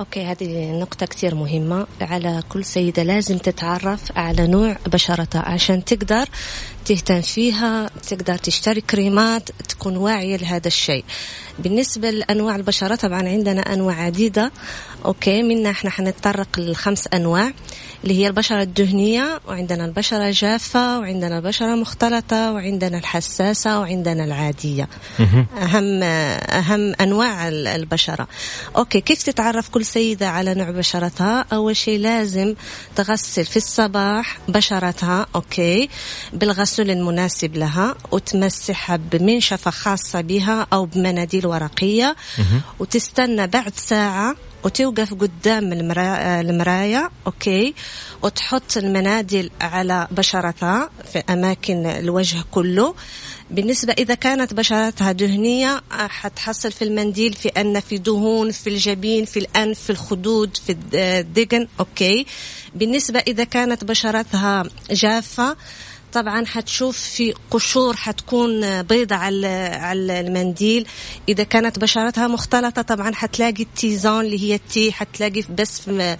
أوكي 0.00 0.24
هذه 0.24 0.70
نقطة 0.70 1.06
كثير 1.06 1.34
مهمة. 1.34 1.86
على 2.00 2.42
كل 2.48 2.64
سيدة 2.64 3.02
لازم 3.02 3.38
تتعرف 3.38 4.18
على 4.18 4.46
نوع 4.46 4.76
بشرتها 4.86 5.42
عشان 5.42 5.84
تقدر 5.84 6.28
تهتم 6.84 7.20
فيها 7.20 7.90
تقدر 8.08 8.36
تشتري 8.36 8.80
كريمات 8.80 9.50
تكون 9.68 9.96
واعية 9.96 10.36
لهذا 10.36 10.66
الشيء. 10.66 11.04
بالنسبة 11.58 12.10
لأنواع 12.10 12.56
البشرة 12.56 12.94
طبعا 12.94 13.28
عندنا 13.28 13.60
أنواع 13.60 14.02
عديدة. 14.02 14.52
okay 15.04 15.42
منا 15.42 15.70
إحنا 15.70 15.90
حنتطرق 15.90 16.48
للخمس 16.58 17.08
أنواع 17.14 17.52
اللي 18.04 18.18
هي 18.18 18.26
البشرة 18.26 18.62
الدهنية 18.62 19.40
وعندنا 19.48 19.84
البشرة 19.84 20.28
الجافة 20.28 20.98
وعندنا 20.98 21.38
البشرة 21.38 21.74
المختلطة 21.74 22.52
وعندنا 22.52 22.98
الحساسة 22.98 23.80
وعندنا 23.80 24.24
العادية. 24.24 24.88
أهم 25.62 26.02
أهم 26.02 26.94
أنواع 27.00 27.48
البشرة. 27.48 28.28
okay 28.76 29.00
كيف 29.00 29.22
تتعرف 29.22 29.68
كل 29.68 29.84
سيدة 29.84 30.28
على 30.28 30.54
نوع 30.54 30.70
بشرتها؟ 30.70 31.44
أول 31.52 31.76
شيء 31.76 31.98
لازم 31.98 32.54
تغسل 32.96 33.44
في 33.44 33.56
الصباح 33.56 34.38
بشرتها. 34.48 35.26
okay 35.34 35.88
بالغسول 36.68 36.90
المناسب 36.90 37.56
لها 37.56 37.94
وتمسحها 38.12 38.96
بمنشفة 38.96 39.70
خاصة 39.70 40.20
بها 40.20 40.66
أو 40.72 40.84
بمناديل 40.86 41.46
ورقية. 41.46 42.16
وتستنى 42.78 43.46
بعد 43.46 43.72
ساعة 43.76 44.34
وتوقف 44.64 45.14
قدام 45.14 45.72
المراية 45.72 47.10
okay؟ 47.26 47.74
وتحط 48.22 48.76
المناديل 48.76 49.50
على 49.60 50.08
بشرتها 50.10 50.90
في 51.12 51.22
أماكن 51.30 51.86
الوجه 51.86 52.44
كله. 52.50 52.94
بالنسبة 53.50 53.92
إذا 53.92 54.14
كانت 54.14 54.54
بشرتها 54.54 55.12
دهنية 55.12 55.82
حتحصل 55.90 56.72
في 56.72 56.84
المنديل 56.84 57.32
في 57.32 57.48
أن 57.48 57.80
في 57.80 57.98
دهون 57.98 58.52
في 58.52 58.70
الجبين 58.70 59.24
في 59.24 59.38
الأنف 59.38 59.80
في 59.80 59.90
الخدود 59.90 60.56
في 60.66 60.76
الدقن 60.94 61.68
okay؟ 61.80 62.26
بالنسبة 62.74 63.18
إذا 63.18 63.44
كانت 63.44 63.84
بشرتها 63.84 64.62
جافة 64.90 65.56
طبعا 66.12 66.46
حتشوف 66.46 66.98
في 66.98 67.34
قشور 67.50 67.96
حتكون 67.96 68.82
بيضة 68.82 69.16
على 69.16 69.78
على 69.80 70.20
المنديل. 70.20 70.86
إذا 71.28 71.44
كانت 71.44 71.78
بشرتها 71.78 72.26
مختلطة 72.26 72.82
طبعا 72.82 73.14
حتلاقي 73.14 73.62
التيزون 73.62 74.24
اللي 74.24 74.42
هي 74.42 74.54
التي 74.54 74.92
حتلاقي 74.92 75.42
بس 75.58 75.80
في 75.80 76.16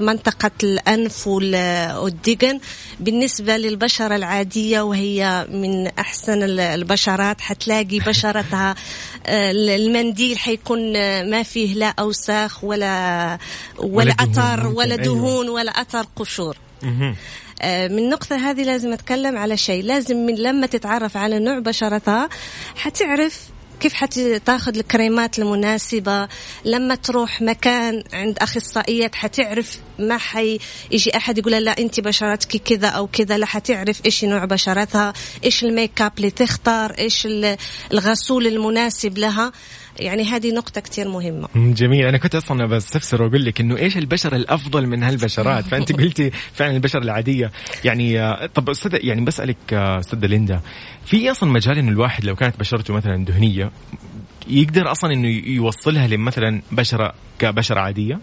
منطقة 0.00 0.50
الأنف 0.62 1.26
والدقن. 1.26 2.60
بالنسبة 3.00 3.56
للبشرة 3.56 4.16
العادية 4.16 4.80
وهي 4.80 5.46
من 5.50 5.86
أحسن 5.86 6.42
البشرات 6.60 7.40
حتلاقي 7.40 7.98
بشرتها 7.98 8.74
آه، 9.26 9.50
المنديل 9.50 10.38
حيكون 10.38 10.92
ما 11.30 11.42
فيه 11.42 11.74
لا 11.74 11.94
أوساخ 11.98 12.64
ولا 12.64 13.38
ولا, 13.78 13.88
ولا 13.94 14.12
أثر 14.12 14.66
ولا 14.66 14.94
أيوة. 14.94 15.04
دهون 15.04 15.48
ولا 15.48 15.70
أثر 15.70 16.06
قشور. 16.16 16.56
آه، 16.84 17.14
من 17.64 17.98
النقطة 17.98 18.36
هذه 18.36 18.62
لازم 18.62 18.92
أتكلم 18.92 19.38
على 19.38 19.56
شيء. 19.56 19.84
لازم 19.84 20.16
من 20.16 20.34
لما 20.34 20.66
تتعرف 20.66 21.16
على 21.16 21.38
نوع 21.38 21.58
بشرتها 21.58 22.28
حتعرف 22.76 23.40
كيف 23.80 23.94
حتاخذ 23.94 24.76
الكريمات 24.76 25.38
المناسبة. 25.38 26.28
لما 26.64 26.94
تروح 26.94 27.42
مكان 27.42 28.04
عند 28.12 28.38
أخصائية 28.38 29.10
حتعرف 29.14 29.78
ما 29.98 30.18
حي 30.18 30.58
يجي 30.90 31.16
أحد 31.16 31.38
يقول 31.38 31.52
لا 31.52 31.78
أنت 31.78 32.00
بشرتك 32.00 32.56
كذا 32.56 32.88
أو 32.88 33.06
كذا. 33.06 33.38
لا 33.38 33.46
حتعرف 33.46 34.00
إيش 34.06 34.24
نوع 34.24 34.44
بشرتها 34.44 35.12
إيش 35.44 35.64
الميك 35.64 36.02
أب 36.02 36.12
اللي 36.18 36.30
تختار 36.30 36.94
إيش 36.98 37.28
الغسول 37.92 38.46
المناسب 38.46 39.18
لها. 39.18 39.52
يعني 40.00 40.24
هذه 40.24 40.52
نقطة 40.52 40.80
كتير 40.80 41.08
مهمة. 41.08 41.48
جميل. 41.56 42.06
أنا 42.06 42.18
كنت 42.18 42.34
أصلا 42.34 42.66
بستفسر 42.66 43.22
وأقول 43.22 43.44
لك 43.44 43.60
إنه 43.60 43.76
إيش 43.76 43.96
البشرة 43.96 44.36
الأفضل 44.36 44.86
من 44.86 45.02
هالبشرات؟ 45.02 45.64
فأنت 45.70 45.92
قلتي 45.92 46.30
فعلا 46.30 46.76
البشرة 46.76 47.00
العادية. 47.00 47.50
يعني 47.84 48.20
آه، 48.20 48.46
طب 48.46 48.70
أستاذ 48.70 49.04
يعني 49.04 49.24
بسألك 49.24 49.56
آه، 49.72 49.98
أستاذ 49.98 50.26
ليندا 50.26 50.60
في 51.04 51.30
أصلا 51.30 51.50
مجال 51.50 51.78
إنه 51.78 51.90
الواحد 51.90 52.24
لو 52.24 52.36
كانت 52.36 52.60
بشرته 52.60 52.94
مثلا 52.94 53.24
دهنية 53.24 53.70
يقدر 54.48 54.90
أصلا 54.90 55.12
إنه 55.12 55.28
يوصلها 55.28 56.06
لمثلا 56.06 56.62
بشرة 56.72 57.14
كبشرة 57.38 57.80
عادية؟ 57.80 58.20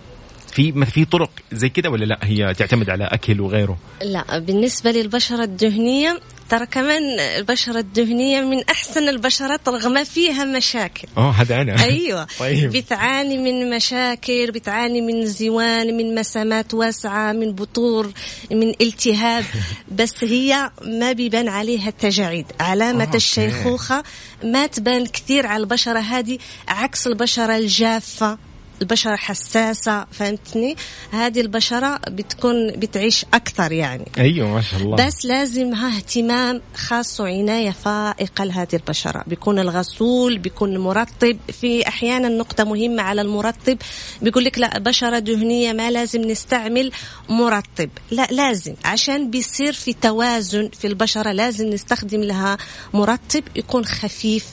في 0.55 0.85
في 0.85 1.05
طرق 1.05 1.29
زي 1.51 1.69
كده 1.69 1.89
ولا 1.89 2.05
لا؟ 2.05 2.19
هي 2.23 2.53
تعتمد 2.53 2.89
على 2.89 3.03
أكل 3.03 3.41
وغيره. 3.41 3.77
لا 4.01 4.39
بالنسبة 4.39 4.91
للبشرة 4.91 5.43
الدهنية 5.43 6.19
ترى 6.49 6.65
كمان 6.65 7.19
البشرة 7.19 7.79
الدهنية 7.79 8.41
من 8.41 8.63
أحسن 8.69 9.09
البشرات 9.09 9.69
رغم 9.69 10.03
فيها 10.03 10.45
مشاكل. 10.45 11.07
أوه 11.17 11.31
هذا 11.31 11.61
أنا. 11.61 11.83
أيوة. 11.83 12.27
طيب. 12.39 12.71
بتعاني 12.71 13.37
من 13.37 13.75
مشاكل 13.75 14.51
بتعاني 14.51 15.01
من 15.01 15.25
زوان 15.25 15.97
من 15.97 16.15
مسامات 16.15 16.73
واسعة 16.73 17.31
من 17.31 17.51
بطور 17.51 18.11
من 18.51 18.69
التهاب 18.81 19.43
بس 19.99 20.23
هي 20.23 20.71
ما 20.81 21.11
بيبان 21.11 21.47
عليها 21.47 21.89
التجاعيد. 21.89 22.45
علامة 22.59 23.05
أوه. 23.05 23.15
الشيخوخة 23.15 24.03
ما 24.43 24.67
تبان 24.67 25.05
كثير 25.05 25.47
على 25.47 25.63
البشرة 25.63 25.99
هذه 25.99 26.37
عكس 26.67 27.07
البشرة 27.07 27.57
الجافة. 27.57 28.37
البشرة 28.81 29.15
حساسة 29.15 30.05
فهمتني؟ 30.11 30.75
هذه 31.11 31.41
البشرة 31.41 31.99
بتكون 32.09 32.71
بتعيش 32.71 33.25
أكثر 33.33 33.71
يعني. 33.71 34.05
أيوة 34.17 34.47
ما 34.47 34.61
شاء 34.61 34.81
الله. 34.81 35.07
بس 35.07 35.25
لازمها 35.25 35.97
اهتمام 35.97 36.61
خاص 36.75 37.19
وعناية 37.19 37.71
فائقة 37.71 38.43
لهذه 38.43 38.67
البشرة. 38.73 39.23
بيكون 39.27 39.59
الغسول 39.59 40.37
بيكون 40.37 40.77
مرطب 40.77 41.37
في 41.61 41.87
أحيانا 41.87 42.29
نقطة 42.29 42.63
مهمة 42.63 43.03
على 43.03 43.21
المرطب 43.21 43.77
بيقول 44.21 44.45
لك 44.45 44.59
لا 44.59 44.79
بشرة 44.79 45.19
دهنية 45.19 45.73
ما 45.73 45.91
لازم 45.91 46.21
نستعمل 46.21 46.91
مرطب. 47.29 47.89
لا 48.11 48.27
لازم. 48.31 48.73
عشان 48.85 49.29
بيصير 49.31 49.73
في 49.73 49.93
توازن 49.93 50.69
في 50.79 50.87
البشرة 50.87 51.31
لازم 51.31 51.69
نستخدم 51.69 52.21
لها 52.21 52.57
مرطب 52.93 53.43
يكون 53.55 53.85
خفيف 53.85 54.45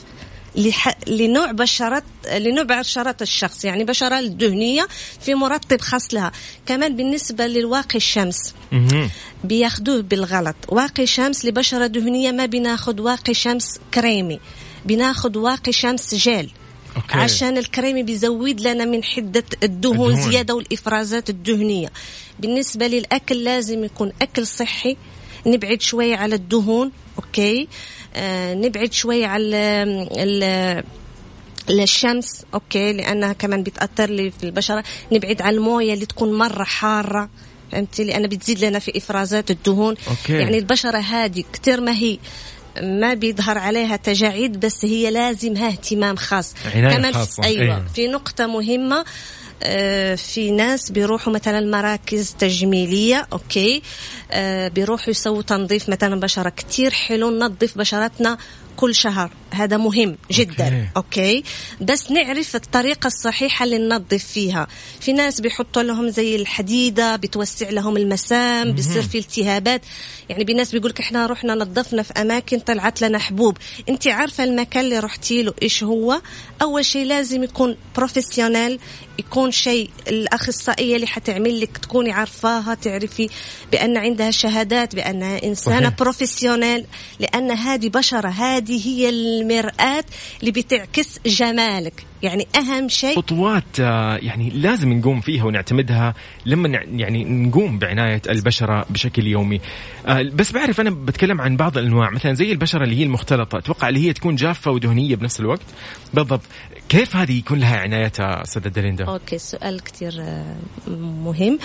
لح... 0.55 0.97
لنوع 1.07 1.51
بشرة 1.51 2.03
لنوع 2.37 2.63
بشرة 2.63 3.15
الشخص. 3.21 3.65
يعني 3.65 3.83
بشرة 3.83 4.19
الدهنية 4.19 4.87
في 5.21 5.35
مرطب 5.35 5.81
خاص 5.81 6.13
لها. 6.13 6.31
كمان 6.65 6.95
بالنسبة 6.95 7.47
للواقي 7.47 7.95
الشمس. 7.95 8.53
بياخدوه 9.43 10.01
بالغلط. 10.01 10.55
واقي 10.67 11.07
شمس 11.07 11.45
لبشرة 11.45 11.87
دهنية 11.87 12.31
ما 12.31 12.45
بناخد 12.45 12.99
واقي 12.99 13.33
شمس 13.33 13.79
كريمي. 13.93 14.39
بناخد 14.85 15.37
واقي 15.37 15.71
شمس 15.71 16.15
gel. 16.15 16.51
okay. 16.95 17.17
عشان 17.17 17.57
الكريمي 17.57 18.03
بيزود 18.03 18.61
لنا 18.61 18.85
من 18.85 19.03
حدة 19.03 19.43
الدهون, 19.63 20.11
الدهون. 20.13 20.31
زيادة 20.31 20.55
والإفرازات 20.55 21.29
الدهنية. 21.29 21.91
بالنسبة 22.39 22.87
للأكل 22.87 23.43
لازم 23.43 23.83
يكون 23.83 24.11
أكل 24.21 24.47
صحي. 24.47 24.97
نبعد 25.45 25.81
شوية 25.81 26.15
على 26.15 26.35
الدهون. 26.35 26.91
okay. 27.17 27.61
آه، 27.61 27.67
نبعد 28.55 28.93
شوي 28.93 29.25
على 29.25 30.83
الشمس 31.69 32.45
okay 32.53 32.93
لأنها 32.93 33.33
كمان 33.33 33.63
بتأثر 33.63 34.09
لي 34.09 34.31
في 34.31 34.43
البشرة 34.43 34.83
نبعد 35.11 35.41
على 35.41 35.55
الموية 35.55 35.93
اللي 35.93 36.05
تكون 36.05 36.33
مرة 36.37 36.63
حارة 36.63 37.29
فهمتي 37.71 38.03
لأنها 38.03 38.27
بتزيد 38.27 38.65
لنا 38.65 38.79
في 38.79 38.97
إفرازات 38.97 39.51
الدهون 39.51 39.95
okay. 40.07 40.33
يعني 40.33 40.57
البشرة 40.57 40.97
هذه 40.97 41.43
كثير 41.53 41.81
ما 41.81 41.91
هي 41.91 42.17
ما 42.81 43.13
بيظهر 43.13 43.57
عليها 43.57 43.95
تجاعيد 43.95 44.59
بس 44.59 44.85
هي 44.85 45.11
لازمها 45.11 45.67
اهتمام 45.67 46.15
خاص 46.15 46.53
كمان 46.73 47.13
خاصة. 47.13 47.43
أيوه 47.43 47.61
أيوة. 47.61 47.85
في 47.95 48.07
نقطة 48.07 48.47
مهمة 48.47 48.99
آه، 48.99 49.05
في 50.15 50.51
ناس 50.51 50.91
بيروحوا 50.91 51.33
مثلا 51.33 51.71
مراكز 51.71 52.35
تجميلية 52.39 53.27
okay؟ 53.33 53.81
آه، 54.31 54.67
بيروحوا 54.67 55.09
يسووا 55.09 55.41
تنظيف 55.41 55.89
مثلا 55.89 56.19
بشرة 56.19 56.49
كتير 56.49 56.91
حلو 56.91 57.29
ننظف 57.29 57.77
بشرتنا 57.77 58.37
كل 58.75 58.95
شهر. 58.95 59.31
هذا 59.51 59.77
مهم 59.77 60.17
جدا 60.31 60.65
okay. 60.65 60.87
okay؟ 60.97 61.43
بس 61.81 62.11
نعرف 62.11 62.55
الطريقة 62.55 63.07
الصحيحة 63.07 63.65
اللي 63.65 63.77
ننظف 63.77 64.25
فيها. 64.25 64.67
في 64.99 65.13
ناس 65.13 65.41
بيحطوا 65.41 65.83
لهم 65.83 66.09
زي 66.09 66.35
الحديدة 66.35 67.15
بتوسع 67.15 67.69
لهم 67.69 67.97
المسام 67.97 68.71
بيصير 68.71 69.01
في 69.01 69.17
التهابات. 69.17 69.81
يعني 70.29 70.43
بناس 70.43 70.71
بيقولك 70.71 70.99
إحنا 70.99 71.25
رحنا 71.25 71.55
نظفنا 71.55 72.03
في 72.03 72.13
أماكن 72.13 72.59
طلعت 72.59 73.01
لنا 73.01 73.17
حبوب. 73.17 73.57
أنت 73.89 74.07
عارفة 74.07 74.43
المكان 74.43 74.85
اللي 74.85 74.99
رحتي 74.99 75.43
له 75.43 75.53
إيش 75.61 75.83
هو؟ 75.83 76.21
أول 76.61 76.85
شيء 76.85 77.05
لازم 77.05 77.43
يكون 77.43 77.77
professionnel 77.97 78.79
يكون 79.19 79.51
شيء 79.51 79.89
الأخصائية 80.07 80.95
اللي 80.95 81.07
حتعمل 81.07 81.61
لك 81.61 81.77
تكوني 81.77 82.11
عارفاها 82.11 82.73
تعرفي 82.73 83.29
بأن 83.71 83.97
عندها 83.97 84.31
شهادات 84.31 84.95
بأنها 84.95 85.43
إنسانة 85.43 85.79
صحيح. 85.79 85.97
professionnel 85.99 86.85
لأن 87.19 87.51
هذه 87.51 87.89
بشرة 87.89 88.29
هذه 88.29 88.87
هي 88.87 89.09
المرآة 89.09 90.03
اللي 90.39 90.51
بتعكس 90.51 91.19
جمالك. 91.25 92.05
يعني 92.23 92.47
أهم 92.55 92.89
شيء 92.89 93.15
خطوات 93.15 93.79
آه، 93.79 94.15
يعني 94.15 94.49
لازم 94.49 94.93
نقوم 94.93 95.21
فيها 95.21 95.43
ونعتمدها 95.43 96.13
لما 96.45 96.79
يعني 96.91 97.23
نقوم 97.23 97.79
بعناية 97.79 98.21
البشرة 98.29 98.85
بشكل 98.89 99.27
يومي. 99.27 99.61
آه، 100.05 100.21
بس 100.33 100.51
بعرف 100.51 100.81
أنا 100.81 100.89
بتكلم 100.89 101.41
عن 101.41 101.57
بعض 101.57 101.77
الأنواع 101.77 102.09
مثلا 102.09 102.33
زي 102.33 102.51
البشرة 102.51 102.83
اللي 102.83 102.99
هي 102.99 103.03
المختلطة 103.03 103.57
أتوقع 103.57 103.89
اللي 103.89 104.07
هي 104.07 104.13
تكون 104.13 104.35
جافة 104.35 104.71
ودهنية 104.71 105.15
بنفس 105.15 105.39
الوقت. 105.39 105.61
بالضبط. 106.13 106.41
كيف 106.89 107.15
هذه 107.15 107.37
يكون 107.37 107.59
لها 107.59 107.77
عنايتها 107.77 108.41
أستاذة 108.41 108.67
دليندا؟ 108.67 109.05
أوكي 109.05 109.37
سؤال 109.37 109.83
كثير 109.83 110.13
آه، 110.19 110.55
مهم. 111.23 111.59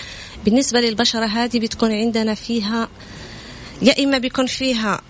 بالنسبة 0.44 0.81
للبشرة 0.81 1.27
هذه 1.27 1.59
بتكون 1.59 1.92
عندنا 1.92 2.35
فيها 2.35 2.88
يا 3.83 4.05
إما 4.05 4.18
بيكون 4.18 4.47
فيها 4.47 5.01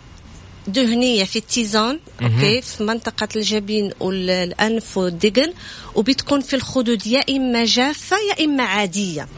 دهنيه 0.69 1.25
في 1.25 1.39
ال 1.39 1.48
T-zone 1.48 2.01
okay 2.23 2.63
في 2.63 2.83
منطقة 2.83 3.29
الجبين 3.37 3.93
والأنف 4.01 4.97
والدقن 4.99 5.53
وبتكون 5.95 6.41
في 6.41 6.57
الخدود 6.57 7.07
يا 7.07 7.25
إما 7.31 7.65
جافة 7.65 8.17
يا 8.17 8.45
إما 8.45 8.63
عادية. 8.63 9.29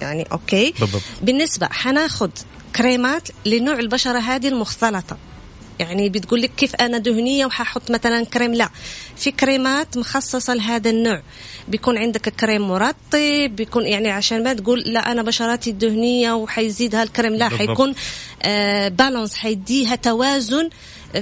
يعني 0.00 0.26
okay. 0.32 0.74
بالضبط. 0.80 1.02
بالنسبة 1.22 1.66
حناخد 1.66 2.30
كريمات 2.76 3.28
لنوع 3.46 3.78
البشرة 3.78 4.18
هذه 4.18 4.48
المختلطة. 4.48 5.16
يعني 5.78 6.08
بتقول 6.08 6.42
لك 6.42 6.50
كيف 6.56 6.74
أنا 6.74 6.98
دهنية 6.98 7.46
وححط 7.46 7.90
مثلا 7.90 8.24
كريم. 8.24 8.54
لا 8.54 8.68
في 9.16 9.30
كريمات 9.30 9.98
مخصصة 9.98 10.54
لهذا 10.54 10.90
النوع. 10.90 11.22
بيكون 11.68 11.98
عندك 11.98 12.28
كريم 12.28 12.68
مرطب 12.68 13.56
بيكون 13.56 13.86
يعني 13.86 14.10
عشان 14.10 14.44
ما 14.44 14.52
تقول 14.52 14.80
لا 14.80 15.12
أنا 15.12 15.22
بشرتي 15.22 15.72
دهنية 15.72 16.32
وحيزيد 16.32 16.94
هالكريم. 16.94 17.34
لا 17.34 17.48
بالضبط. 17.48 17.68
حيكون 17.68 17.94
آه 18.42 18.88
balance 18.88 19.34
حيديها 19.34 19.94
توازن 19.94 20.70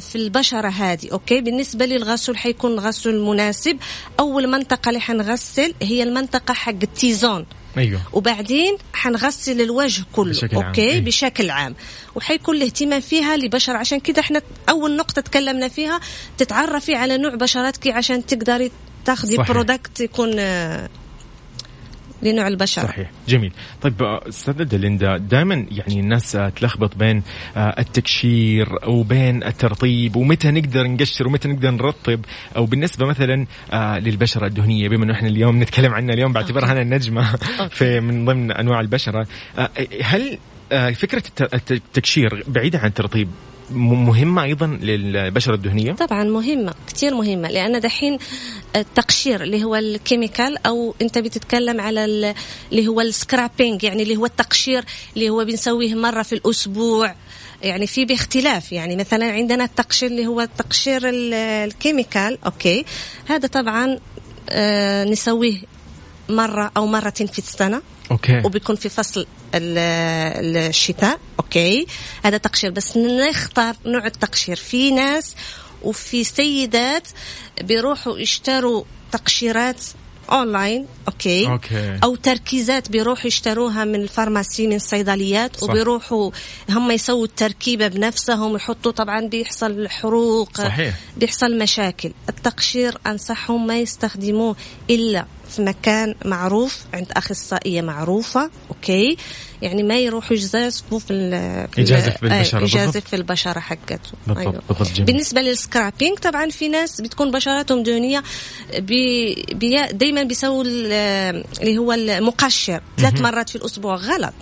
في 0.01 0.17
البشرة 0.17 0.69
هذه. 0.69 1.09
okay؟ 1.13 1.41
بالنسبة 1.41 1.87
للغسول 1.87 2.37
حيكون 2.37 2.79
غسول 2.79 3.21
مناسب. 3.21 3.79
أول 4.21 4.47
منطقة 4.47 4.89
اللي 4.89 5.01
حنغسل 5.01 5.75
هي 5.83 6.03
المنطقة 6.03 6.55
حق 6.55 6.75
ال 6.83 6.91
T-zone. 6.91 7.47
أيوه 7.79 8.01
وبعدين 8.13 8.77
حنغسل 8.93 9.61
الوجه 9.61 10.05
كله 10.13 10.31
بشكل 10.31 10.57
عام، 10.57 10.67
okay 10.67 10.83
إيه. 10.83 11.01
بشكل 11.01 11.51
عام 11.51 11.75
وحيكون 12.15 12.57
الاهتمام 12.57 13.01
فيها 13.01 13.37
لبشر 13.37 13.77
عشان 13.77 14.01
كده 14.01 14.21
إحنا 14.21 14.43
أول 14.69 14.97
نقطة 14.97 15.23
تكلمنا 15.23 15.69
فيها 15.69 16.01
تتعرفي 16.39 16.95
على 16.95 17.19
نوع 17.19 17.35
بشرتك 17.35 17.89
عشان 17.89 18.27
تقدري 18.27 18.71
تاخذي. 19.05 19.37
product 19.37 20.01
يكون 20.01 20.35
آه، 20.39 20.89
لنوع 22.23 22.49
البشره 22.49 22.83
صحيح. 22.87 23.11
جميل. 23.29 23.53
طيب 23.83 23.95
أستاذة 24.03 24.77
ليندا 24.77 25.17
دائما 25.17 25.67
يعني 25.71 26.01
الناس 26.01 26.39
تلخبط 26.57 26.97
بين 26.97 27.23
آه، 27.57 27.75
التكشير 27.79 28.69
وبين 28.89 29.43
الترطيب 29.45 30.17
ومتى 30.17 30.51
نقدر 30.51 30.87
نقشر 30.87 31.27
ومتى 31.27 31.49
نقدر 31.49 31.71
نرطب؟ 31.71 32.21
أو 32.57 32.67
بالنسبة 32.67 33.07
مثلا 33.07 33.47
آه، 33.73 33.99
للبشرة 33.99 34.47
الدهنية 34.47 34.89
بما 34.89 35.05
إنه 35.05 35.13
إحنا 35.13 35.29
اليوم 35.29 35.63
نتكلم 35.63 35.95
عنها 35.95 36.15
اليوم 36.15 36.33
بعتبرها 36.33 36.73
أنا 36.73 36.83
النجمة 36.83 37.37
في 37.79 38.01
من 38.01 38.25
ضمن 38.25 38.53
أنواع 38.53 38.81
البشرة. 38.81 39.27
آه، 39.59 39.71
هل 40.03 40.39
الت- 41.53 41.73
التكشير 41.73 42.45
بعيدة 42.49 42.79
عن 42.79 42.87
الترطيب 42.89 43.29
م- 43.73 44.07
مهمة 44.07 44.43
أيضا 44.43 44.67
للبشرة 44.67 45.55
الدهنية؟ 45.55 45.93
طبعا 45.93 46.25
مهمة 46.25 46.75
كتير 46.89 47.15
مهمة 47.15 47.49
لأن 47.49 47.81
دحين 47.81 48.19
التقشير 48.77 49.43
اللي 49.43 49.65
هو 49.65 49.77
chemical 49.77 50.67
أو 50.67 50.95
أنت 51.03 51.19
بتتكلم 51.19 51.81
على 51.81 52.05
ال- 52.05 52.35
اللي 52.73 52.89
هو 52.89 53.01
ال 53.01 53.09
scrubbing 53.09 53.85
يعني 53.85 54.03
اللي 54.03 54.17
هو 54.17 54.27
التقشير 54.27 54.85
اللي 55.17 55.31
هو 55.31 55.45
بنسويه 55.45 55.95
مرة 55.95 56.23
في 56.23 56.33
الأسبوع 56.35 57.15
يعني 57.63 57.87
في 57.87 58.05
باختلاف. 58.05 58.73
يعني 58.73 58.97
مثلا 58.97 59.33
عندنا 59.33 59.65
التقشير 59.65 60.11
اللي 60.11 60.27
هو 60.27 60.41
التقشير 60.41 61.09
ال- 61.09 61.35
ال 61.35 61.46
chemical 61.46 62.39
okay 62.47 62.85
هذا 63.29 63.47
طبعا 63.49 63.99
آه 64.51 65.05
نسويه 65.05 65.59
مرة 66.29 66.71
أو 66.77 66.87
مرتين 66.87 67.27
في 67.27 67.39
السنة 67.39 67.83
okay. 68.11 68.43
وبيكون 68.45 68.77
في 68.77 68.89
فصل 68.89 69.27
الشتاء 69.55 71.19
okay؟ 71.41 71.87
هذا 72.25 72.37
تقشير. 72.37 72.71
بس 72.71 72.97
نختار 72.97 73.77
نوع 73.87 74.07
التقشير. 74.07 74.57
في 74.57 74.91
ناس 74.91 75.35
وفي 75.83 76.25
سيدات 76.25 77.09
بيروحوا 77.61 78.19
يشتروا 78.19 78.85
تقشيرات 79.13 79.81
online 80.33 80.87
okay 81.09 81.49
okay. 81.49 81.99
أو 82.05 82.15
تركيزات 82.17 82.91
بيروحوا 82.91 83.27
يشتروها 83.27 83.85
من 83.85 83.95
ال 83.95 84.03
pharmacy 84.03 84.67
من 84.67 84.77
الصيدليات 84.77 85.57
صح. 85.57 85.71
وبيروحوا 85.71 86.31
هم 86.71 86.91
يسووا 86.91 87.25
التركيبة 87.25 87.89
بنفسهم 87.89 88.57
يحطوا 88.57 88.93
طبعا 88.93 89.21
بيحصل 89.21 89.89
حروق 89.89 90.57
صحيح. 90.59 90.95
بيحصل 91.17 91.59
مشاكل 91.59 92.13
التقشير 92.29 92.99
أنصحهم 93.07 93.67
ما 93.67 93.79
يستخدموه 93.79 94.57
إلا 94.91 95.27
في 95.51 95.63
مكان 95.63 96.15
معروف 96.25 96.79
عند 96.95 97.13
أخصائية 97.13 97.83
معروفة 97.83 98.51
okay 98.71 99.17
يعني 99.63 99.83
ما 99.83 99.99
يروحوا 99.99 100.37
يجازفوا 100.37 100.99
في, 100.99 101.13
ال- 101.13 101.69
في 101.69 101.79
ال- 101.79 101.83
يجازف 101.85 102.25
آه، 102.25 102.41
يجازف 102.41 102.55
بالضبط. 102.59 102.97
في 103.09 103.17
البشرة 103.17 103.61
حقته 103.61 104.11
بالضبط، 104.27 104.63
بالضبط، 104.69 104.89
جميل. 104.93 105.05
بالنسبة 105.05 105.41
لل 105.41 105.55
scrubbing 105.55 106.19
طبعا 106.19 106.51
في 106.51 106.69
ناس 106.69 107.01
بتكون 107.01 107.31
بشرتهم 107.31 107.83
دهنية 107.83 108.23
بي 108.79 109.35
بي 109.53 109.87
دايما 109.93 110.23
بيسووا 110.23 110.65
ال- 110.67 111.45
اللي 111.63 111.79
هو 111.79 111.93
المقشر 111.93 112.81
ثلاث 112.99 113.21
مرات 113.21 113.51
في 113.51 113.57
الأسبوع 113.57 113.95
غلط 113.97 114.35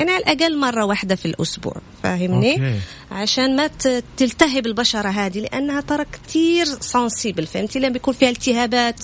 يعني 0.00 0.10
على 0.10 0.22
الأقل 0.32 0.58
مرة 0.58 0.84
واحدة 0.84 1.14
في 1.14 1.26
الأسبوع 1.26 1.76
فاهمني؟ 2.02 2.52
okay. 2.52 2.74
عشان 3.10 3.56
ما 3.56 3.70
تلتهب 4.16 4.66
البشرة 4.66 5.08
هذه 5.08 5.38
لأنها 5.40 5.80
ترى 5.80 6.04
كتير 6.12 6.66
sensible 6.66 7.46
فهمتي 7.46 7.78
لما 7.78 7.88
بيكون 7.88 8.14
فيها 8.14 8.30
التهابات 8.30 9.00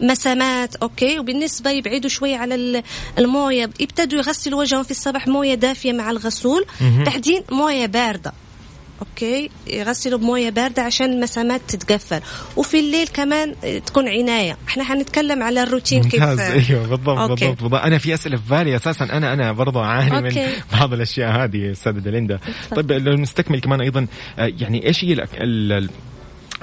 مسامات 0.00 0.76
okay 0.76 1.18
وبالنسبة 1.18 1.70
يبعدوا 1.70 2.10
شوي 2.10 2.34
على 2.34 2.54
ال- 2.54 2.82
الموية 3.18 3.70
يبتدوا 3.80 4.18
يغسلوا 4.18 4.60
وجههم 4.60 4.82
في 4.82 4.90
الصباح 4.90 5.28
موية 5.28 5.54
دافية 5.54 5.92
مع 5.92 6.10
الغسول 6.10 6.66
بعدين 6.80 7.42
موية 7.52 7.86
باردة 7.86 8.32
okay؟ 9.00 9.50
يغسلوا 9.66 10.18
بموية 10.18 10.50
باردة 10.50 10.82
عشان 10.82 11.12
المسامات 11.12 11.60
تتقفل. 11.68 12.20
وفي 12.56 12.80
الليل 12.80 13.08
كمان 13.08 13.54
تكون 13.86 14.08
عناية. 14.08 14.56
إحنا 14.68 14.84
حنتكلم 14.84 15.42
على 15.42 15.62
الروتين 15.62 16.02
ممتاز. 16.02 16.40
كيف 16.40 16.70
أيوه 16.70 16.86
بالضبط 16.86 17.18
أوكي. 17.18 17.44
بالضبط, 17.44 17.62
بالضبط 17.62 17.80
أنا 17.80 17.98
في 17.98 18.14
أسئلة 18.14 18.36
في 18.36 18.42
بالي. 18.50 18.76
أساسا 18.76 19.04
أنا 19.04 19.32
أنا 19.32 19.52
برضو 19.52 19.80
اعاني 19.80 20.20
من. 20.20 20.46
بعض 20.72 20.92
الأشياء 20.92 21.30
هذه 21.30 21.70
أستاذة 21.72 21.98
دليندا 21.98 22.38
طيب 22.76 22.92
لو 22.92 23.14
نستكمل 23.14 23.60
كمان 23.60 23.80
أيضا 23.80 24.06
آه، 24.38 24.52
يعني 24.58 24.86
إيش 24.86 25.04
هي 25.04 25.26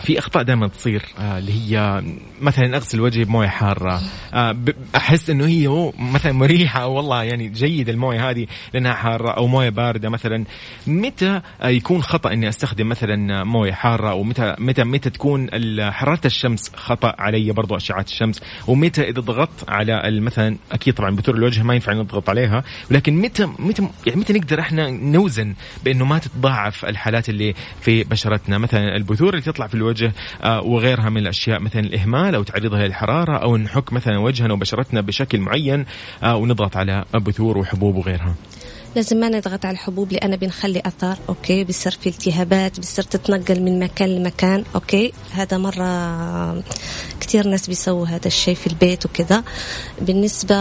في 0.02 0.20
أخطاء 0.20 0.44
دائما 0.44 0.68
تصير 0.68 1.06
آه، 1.20 1.38
اللي 1.38 1.52
هي 1.52 2.04
مثلا 2.42 2.76
أغسل 2.76 3.02
وجهي 3.02 3.24
بموية 3.24 3.48
حارة. 3.48 4.02
آه، 4.34 4.56
أحس 4.96 5.30
إنه 5.30 5.46
هي 5.46 5.92
مثلا 6.00 6.32
مريحة 6.32 6.84
أو 6.84 6.94
والله 6.94 7.24
يعني 7.24 7.50
جيد 7.50 7.90
الموية 7.90 8.30
هذه 8.30 8.48
لأنها 8.74 8.94
حارة 8.94 9.30
أو 9.30 9.48
موية 9.48 9.70
باردة 9.70 10.10
مثلا. 10.10 10.46
متى 10.88 11.42
يكون 11.64 12.02
خطأ 12.02 12.34
إني 12.34 12.50
أستخدم 12.50 12.90
مثلا 12.90 13.44
موية 13.44 13.72
حارة؟ 13.72 14.10
أو 14.10 14.24
متى 14.24 14.56
متى 14.60 14.84
متى 14.84 15.10
تكون 15.10 15.50
حرارة 15.92 16.22
الشمس 16.26 16.72
خطأ 16.76 17.16
علي 17.20 17.52
برضو 17.52 17.76
أشعة 17.76 18.06
الشمس؟ 18.08 18.42
ومتى 18.68 19.10
إذا 19.10 19.22
ضغطت 19.22 19.70
على 19.70 20.20
مثلا 20.22 20.58
أكيد 20.72 20.94
طبعا 20.94 21.16
بثور 21.16 21.36
الوجه 21.36 21.64
ما 21.64 21.74
ينفع 21.74 21.94
نضغط 21.94 22.30
عليها 22.30 22.64
ولكن 22.92 23.16
متى 23.16 23.46
متى 23.60 23.90
يعني 24.08 24.20
متى 24.20 24.34
نقدر 24.34 24.60
إحنا 24.60 24.90
نوزن 24.90 25.56
بإنه 25.86 26.06
ما 26.06 26.18
تتضاعف 26.20 26.86
الحالات 26.86 27.30
اللي 27.30 27.54
في 27.82 28.04
بشرتنا؟ 28.04 28.58
مثلا 28.58 28.96
البثور 28.96 29.30
اللي 29.30 29.42
تطلع 29.42 29.68
في 29.68 29.74
الوجه 29.84 30.12
آه، 30.44 30.62
وغيرها 30.62 31.10
من 31.10 31.18
الأشياء 31.18 31.60
مثلا 31.60 31.82
الإهمال 31.82 32.36
أو 32.36 32.44
تعريضها 32.44 32.88
للحرارة 32.88 33.38
أو 33.38 33.58
نحك 33.58 33.94
مثلا 33.94 34.18
وجهنا 34.18 34.54
وبشرتنا 34.54 35.02
بشكل 35.02 35.40
معين 35.40 35.86
آه، 36.24 36.36
ونضغط 36.36 36.78
على 36.78 37.06
بثور 37.14 37.58
وحبوب 37.58 37.96
وغيرها. 37.96 38.36
لازم 38.96 39.18
ما 39.18 39.30
نضغط 39.30 39.66
على 39.66 39.74
الحبوب 39.74 40.12
لأن 40.14 40.36
بنخلي 40.36 40.82
أثر 40.86 41.18
okay؟ 41.30 41.64
بيصير 41.64 41.92
في 42.02 42.10
التهابات 42.10 42.80
بيصير 42.80 43.04
تتنقل 43.04 43.62
من 43.62 43.80
مكان 43.80 44.10
لمكان 44.10 44.64
okay؟ 44.76 45.14
هذا 45.32 45.58
مرة 45.58 46.64
كتير 47.20 47.48
ناس 47.48 47.68
بيسووا 47.68 48.08
هذا 48.08 48.28
الشيء 48.28 48.56
في 48.56 48.68
البيت 48.68 49.06
وكذا. 49.06 49.44
بالنسبة 50.02 50.56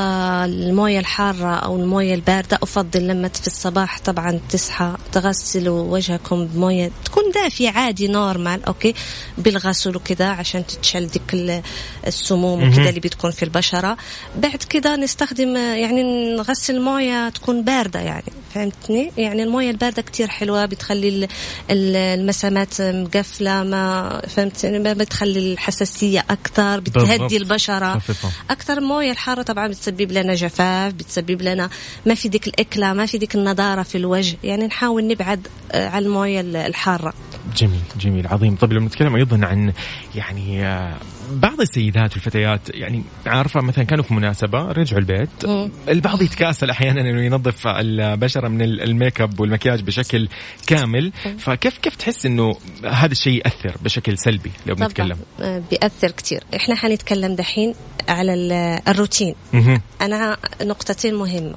للموية 0.46 0.98
الحارة 0.98 1.54
أو 1.54 1.76
الموية 1.76 2.14
الباردة 2.14 2.58
أفضل 2.62 3.06
لما 3.08 3.28
في 3.28 3.46
الصباح 3.46 3.98
طبعا 4.00 4.40
تصحى 4.50 4.96
تغسلوا 5.12 5.82
وجهكم 5.92 6.46
بموية 6.46 6.90
تكون 7.04 7.22
دافية 7.34 7.68
عادي 7.70 8.08
normal 8.08 8.64
okay؟ 8.64 8.94
بالغسل 9.38 9.96
وكذا 9.96 10.28
عشان 10.28 10.66
تتشل 10.66 11.06
ديك 11.06 11.34
ال- 11.34 11.62
السموم 12.06 12.68
وكذا 12.68 12.88
اللي 12.88 13.00
بتكون 13.00 13.30
في 13.30 13.42
البشرة. 13.42 13.96
بعد 14.38 14.56
كذا 14.68 14.96
نستخدم 14.96 15.56
يعني 15.56 16.02
نغسل 16.36 16.80
موية 16.80 17.28
تكون 17.28 17.62
باردة 17.64 18.00
يعني. 18.00 18.21
فهمتني؟ 18.54 19.12
يعني 19.18 19.42
الموية 19.42 19.70
الباردة 19.70 20.02
كتير 20.02 20.28
حلوة 20.28 20.66
بتخلي 20.66 21.08
ال- 21.08 21.28
ال- 21.70 21.96
المسامات 21.96 22.80
مقفلة 22.80 23.62
ما 23.62 24.22
فهمتني؟ 24.28 24.78
ما 24.78 24.92
بتخلي 24.92 25.52
الحساسية 25.52 26.24
أكثر 26.30 26.80
بالضبط. 26.80 27.04
بتهدي 27.04 27.36
البشرة. 27.36 27.98
خفيفة. 27.98 28.28
أكثر 28.50 28.80
موية 28.80 29.10
الحارة 29.10 29.42
طبعا 29.42 29.68
بتسبب 29.68 30.12
لنا 30.12 30.34
جفاف 30.34 30.92
بتسبب 30.92 31.42
لنا 31.42 31.70
ما 32.06 32.14
في 32.14 32.28
ديك 32.28 32.46
الإكلة 32.48 32.92
ما 32.92 33.06
في 33.06 33.18
ديك 33.18 33.34
النضارة 33.34 33.82
في 33.82 33.98
الوجه. 33.98 34.36
يعني 34.44 34.66
نحاول 34.66 35.06
نبعد 35.06 35.48
آه، 35.72 35.88
عن 35.88 36.02
الموية 36.02 36.40
الحارة. 36.40 37.14
جميل 37.56 37.80
جميل 38.00 38.26
عظيم. 38.26 38.56
طيب 38.56 38.72
لما 38.72 38.86
نتكلم 38.86 39.16
أيضا 39.16 39.46
عن 39.46 39.72
يعني 40.14 40.66
آه، 40.66 40.96
بعض 41.32 41.60
السيدات 41.60 42.12
والفتيات 42.12 42.60
يعني 42.74 43.02
عارفة 43.26 43.60
مثلا 43.60 43.84
كانوا 43.84 44.04
في 44.04 44.14
مناسبة 44.14 44.58
رجعوا 44.72 45.00
البيت. 45.00 45.28
مم. 45.46 45.70
البعض 45.88 46.22
يتكاسل 46.22 46.70
أحيانا 46.70 47.00
إنه 47.00 47.22
ينظف 47.22 47.66
البشره 47.66 48.48
من 48.48 48.62
ال- 48.62 48.80
الميك 48.82 49.20
أب 49.20 49.40
والمكياج 49.40 49.80
بشكل 49.82 50.28
كامل. 50.66 51.12
فكيف 51.38 51.78
كيف 51.78 51.96
تحس 51.96 52.26
إنه 52.26 52.54
هذا 52.84 53.12
الشيء 53.12 53.34
يأثر 53.46 53.76
بشكل 53.82 54.18
سلبي 54.18 54.50
لو 54.66 54.74
بنتكلم 54.74 55.16
آه، 55.40 55.62
بيأثر 55.70 56.10
كتير. 56.10 56.44
إحنا 56.56 56.74
حنتكلم 56.74 57.34
دحين 57.34 57.74
على 58.08 58.34
ال- 58.34 58.80
الروتين. 58.88 59.34
مهم. 59.52 59.80
أنا 60.00 60.36
نقطتين 60.62 61.14
مهمة. 61.14 61.54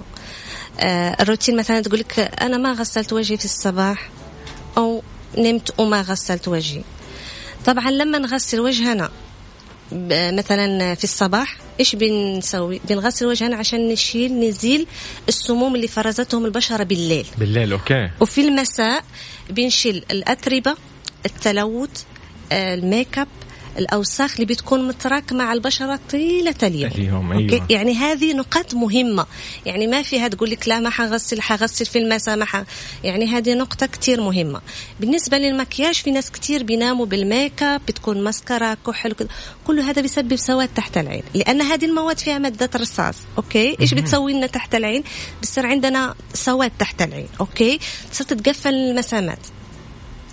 آه، 0.79 1.15
الروتين 1.21 1.57
مثلا 1.57 1.81
تقول 1.81 1.99
لك 1.99 2.19
أنا 2.19 2.57
ما 2.57 2.71
غسلت 2.71 3.13
وجهي 3.13 3.37
في 3.37 3.45
الصباح 3.45 4.09
أو 4.77 5.03
نمت 5.37 5.79
وما 5.79 6.01
غسلت 6.01 6.47
وجهي. 6.47 6.81
طبعا 7.65 7.91
لما 7.91 8.17
نغسل 8.17 8.59
وجهنا 8.59 9.09
مثلا 10.11 10.95
في 10.95 11.03
الصباح 11.03 11.57
إيش 11.79 11.95
بنسوي؟ 11.95 12.81
بنغسل 12.89 13.25
وجهنا 13.25 13.55
عشان 13.55 13.89
نشيل 13.89 14.39
نزيل 14.39 14.87
السموم 15.27 15.75
اللي 15.75 15.87
فرزتهم 15.87 16.45
البشرة 16.45 16.83
بالليل. 16.83 17.27
بالليل 17.37 17.71
أوكي. 17.71 18.09
وفي 18.19 18.41
المساء 18.41 19.03
بنشيل 19.49 20.05
الأتربة 20.11 20.75
التلوث 21.25 22.03
الميك 22.51 23.19
أب 23.19 23.27
الأوساخ 23.77 24.33
اللي 24.33 24.45
بتكون 24.45 24.87
متراكمة 24.87 25.43
على 25.43 25.57
البشرة 25.57 25.99
طيله 26.11 26.55
اليوم. 26.63 26.91
اليوم 26.91 27.31
أيوة. 27.31 27.53
أوكي؟ 27.53 27.73
يعني 27.73 27.93
هذه 27.93 28.33
نقاط 28.33 28.73
مهمة. 28.73 29.25
يعني 29.65 29.87
ما 29.87 30.01
فيها 30.01 30.27
تقول 30.27 30.49
لك 30.49 30.67
لا 30.67 30.79
ما 30.79 30.89
حغسل 30.89 31.41
حغسل 31.41 31.85
في 31.85 31.99
المساء 31.99 32.35
ما 32.35 32.45
ح... 32.45 32.63
يعني 33.03 33.27
هذه 33.27 33.53
نقطة 33.53 33.85
كتير 33.85 34.21
مهمة. 34.21 34.61
بالنسبة 34.99 35.37
للمكياج 35.37 35.95
في 35.95 36.11
ناس 36.11 36.31
كتير 36.31 36.63
بيناموا 36.63 37.05
بالميك 37.05 37.63
أب 37.63 37.81
بتكون 37.87 38.23
مسكرة 38.23 38.77
كحل 38.87 39.11
كل 39.11 39.27
كل 39.67 39.79
هذا 39.79 40.01
بيسبب 40.01 40.35
سواد 40.35 40.69
تحت 40.75 40.97
العين. 40.97 41.23
لأن 41.33 41.61
هذه 41.61 41.85
المواد 41.85 42.19
فيها 42.19 42.37
مادة 42.37 42.69
رصاص. 42.75 43.15
okay؟ 43.37 43.77
إيش 43.79 43.93
بتسوي 43.93 44.33
لنا 44.33 44.47
تحت 44.47 44.75
العين؟ 44.75 45.03
بصير 45.41 45.65
عندنا 45.65 46.15
سواد 46.33 46.71
تحت 46.79 47.01
العين. 47.01 47.27
okay؟ 47.39 47.79
تصير 48.11 48.27
تتقفل 48.27 48.73
المسامات. 48.73 49.39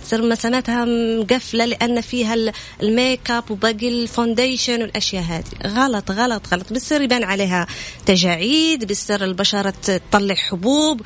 تصير 0.03 0.21
مساماتها 0.21 0.85
مقفلة 1.19 1.65
لأن 1.65 2.01
فيها 2.01 2.35
الميك 2.81 3.31
اب 3.31 3.51
وباقي 3.51 3.87
ال 3.87 3.95
foundation 3.95 4.81
والأشياء 4.81 5.23
هذه. 5.23 5.73
غلط 5.73 6.11
غلط 6.11 6.47
غلط. 6.53 6.73
بصير 6.73 7.01
يبان 7.01 7.23
عليها 7.23 7.67
تجاعيد 8.05 8.87
بصير 8.87 9.23
البشرة 9.23 9.73
تطلع 9.83 10.35
حبوب. 10.35 11.01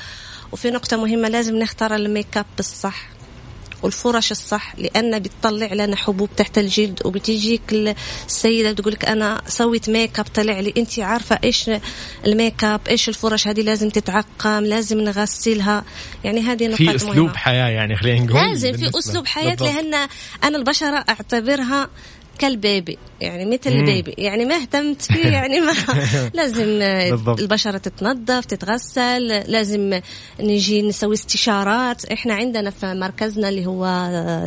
وفي 0.52 0.72
نقطة 0.72 0.98
مهمة 0.98 1.28
لازم 1.30 1.56
نختار 1.56 1.96
الميك 1.96 2.38
اب 2.38 2.46
بالصح 2.58 3.17
والفرش 3.84 4.32
الصح 4.32 4.76
لأن 4.78 5.20
بتطلع 5.20 5.74
لنا 5.74 5.96
حبوب 5.96 6.30
تحت 6.38 6.58
الجلد 6.58 7.02
وبتيجيك 7.06 7.96
السيدة 8.28 8.72
بتقول 8.72 8.94
لك 8.94 9.06
أنا 9.06 9.42
سويت 9.48 9.90
ميك 9.90 10.20
اب 10.20 10.26
طلع 10.26 10.60
لي. 10.60 10.74
أنت 10.78 11.00
عارفة 11.00 11.40
إيش 11.44 11.70
الميك 12.26 12.64
اب 12.64 12.82
إيش 12.90 13.10
الفرش 13.10 13.48
هذه 13.48 13.62
لازم 13.62 13.90
تتعقم 13.90 14.64
لازم 14.64 15.02
نغسلها. 15.02 15.84
يعني 16.24 16.42
هذه 16.42 16.68
نقاط 16.68 16.78
في 16.78 16.96
أسلوب 16.96 17.18
مهمة. 17.18 17.38
حياة 17.38 17.68
يعني 17.68 17.96
خلينا 17.96 18.26
نقول 18.26 18.42
لازم 18.42 18.74
في 18.74 19.00
أسلوب 19.00 19.28
حياة 19.28 19.58
لأن 19.60 20.08
أنا 20.44 20.58
البشرة 20.58 21.06
أعتبرها 21.10 21.90
كال 22.40 22.57
baby. 22.57 22.98
يعني 23.22 23.46
مثل. 23.46 23.72
ال 23.72 23.79
baby. 23.79 24.14
يعني 24.18 24.46
ما 24.46 24.56
اهتمت 24.56 25.02
فيه 25.02 25.28
يعني 25.38 25.60
ما 25.60 25.74
لازم 26.34 26.82
البشرة 27.40 27.78
تتنظف 27.78 28.46
تتغسل 28.46 29.28
لازم 29.28 30.00
نجي 30.40 30.82
نسوي 30.82 31.14
استشارات. 31.14 32.06
إحنا 32.06 32.34
عندنا 32.34 32.70
في 32.70 32.94
مركزنا 32.94 33.50
اللي 33.50 33.66
هو 33.66 33.88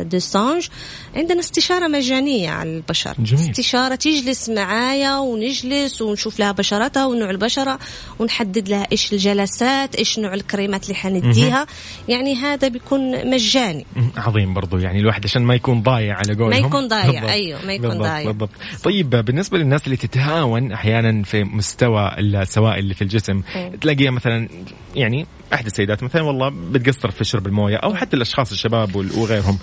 ديسانج 0.01 0.67
عندنا 1.15 1.39
استشارة 1.39 1.87
مجانية 1.87 2.49
على 2.49 2.69
البشرة. 2.75 3.15
جميل. 3.19 3.49
استشارة 3.49 3.95
تجلس 3.95 4.49
معايا 4.49 5.17
ونجلس 5.17 6.01
ونشوف 6.01 6.39
لها 6.39 6.51
بشرتها 6.51 7.05
ونوع 7.05 7.29
البشرة 7.29 7.79
ونحدد 8.19 8.69
لها 8.69 8.87
إيش 8.91 9.13
الجلسات 9.13 9.95
إيش 9.95 10.19
نوع 10.19 10.33
الكريمات 10.33 10.83
اللي 10.83 10.95
حنديها. 10.95 11.67
يعني 12.07 12.35
هذا 12.35 12.67
بيكون 12.67 13.29
مجاني. 13.29 13.85
عظيم 14.17 14.53
برضو. 14.53 14.77
يعني 14.77 14.99
الواحد 14.99 15.25
عشان 15.25 15.41
ما 15.41 15.55
يكون 15.55 15.81
ضايع 15.81 16.15
على 16.17 16.33
قولهم. 16.33 16.49
ما 16.49 16.57
يكون 16.57 16.87
ضايع. 16.87 17.29
أيوه 17.33 17.65
ما 17.65 17.73
يكون 17.73 17.89
بالضبط 17.89 18.07
ضايع. 18.07 18.31
بالضبط. 18.31 18.49
طيب 18.83 19.09
بالنسبة 19.09 19.57
للناس 19.57 19.85
اللي 19.85 19.97
تتهاون 19.97 20.71
أحيانا 20.71 21.23
في 21.23 21.43
مستوى 21.43 22.15
السوائل 22.17 22.79
اللي 22.79 22.93
في 22.93 23.01
الجسم 23.01 23.41
تلاقيها 23.81 24.11
مثلا 24.11 24.49
يعني 24.95 25.25
أحد 25.53 25.65
السيدات 25.65 26.03
مثلا 26.03 26.21
والله 26.21 26.49
بتقصر 26.49 27.11
في 27.11 27.23
شرب 27.23 27.47
الموية 27.47 27.77
أو 27.77 27.95
حتى 27.95 28.15
الأشخاص 28.15 28.51
الشباب 28.51 28.95
وغيرهم. 28.95 29.59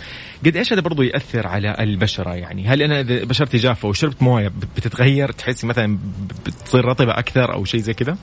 قد 0.47 0.57
إيش 0.57 0.73
هذا 0.73 0.81
برضو 0.81 1.03
يأثر 1.03 1.47
على 1.47 1.77
البشرة 1.81 2.35
يعني؟ 2.35 2.67
هل 2.67 2.83
أنا 2.83 3.01
إذا 3.01 3.25
بشرتي 3.25 3.57
جافة 3.57 3.89
وشربت 3.89 4.23
موية 4.23 4.53
بتتغير؟ 4.77 5.33
تحسي 5.33 5.67
مثلا 5.67 5.99
بتصير 6.47 6.85
رطبة 6.85 7.19
أكثر 7.19 7.55
أو 7.55 7.65
شيء 7.65 7.81
زي 7.81 7.95
كذا؟ 7.95 8.17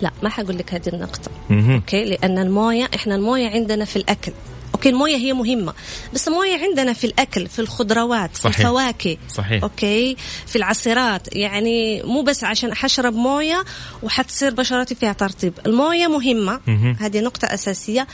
لا 0.00 0.10
ما 0.22 0.28
حقول 0.28 0.58
لك 0.58 0.74
هذه 0.74 0.88
النقطة. 0.88 1.30
okay؟ 1.50 2.04
لأن 2.04 2.38
الموية 2.38 2.88
إحنا 2.94 3.14
الموية 3.14 3.48
عندنا 3.48 3.84
في 3.84 3.96
الأكل. 3.96 4.32
okay 4.76 4.88
الموية 4.88 5.16
هي 5.16 5.32
مهمة 5.32 5.74
بس 6.14 6.28
الموية 6.28 6.58
عندنا 6.58 6.92
في 6.92 7.04
الأكل 7.06 7.46
في 7.46 7.58
الخضروات 7.58 8.36
صحيح. 8.36 8.56
في 8.56 8.62
الفواكه 8.62 9.16
صحيح. 9.34 9.62
okay؟ 9.62 10.16
في 10.46 10.56
العصيرات 10.56 11.36
يعني 11.36 12.02
مو 12.02 12.22
بس 12.22 12.44
عشان 12.44 12.74
حشرب 12.74 13.14
مويه 13.14 13.64
وحتصير 14.02 14.54
بشرتي 14.54 14.94
فيها 14.94 15.12
ترطيب. 15.12 15.52
الموية 15.66 16.06
مهمة 16.06 16.60
هذه 17.00 17.20
نقطة 17.20 17.46
أساسية 17.46 18.06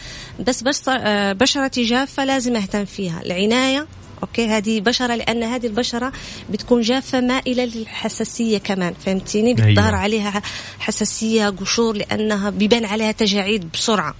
بس 0.47 0.63
بس 0.63 0.89
آه، 0.89 1.33
بشرتي 1.33 1.85
جافة 1.85 2.25
لازم 2.25 2.57
أهتم 2.57 2.85
فيها. 2.85 3.21
العناية 3.27 3.87
okay؟ 4.23 4.47
هذه 4.47 4.81
بشرة 4.81 5.15
لأن 5.15 5.43
هذه 5.43 5.67
البشرة 5.67 6.13
بتكون 6.51 6.81
جافة 6.81 7.21
مائله 7.21 7.65
للحساسيه 7.65 8.59
كمان 8.59 8.95
فهمتيني؟ 9.07 9.55
بتظهر 9.55 9.69
أيوة. 9.89 9.97
عليها 9.97 10.43
حساسية 10.79 11.49
قشور 11.49 11.97
لأنها 11.97 12.51
بيبان 12.51 12.85
عليها 12.85 13.13
تجاعيد 13.13 13.73
بسرعة. 13.73 14.15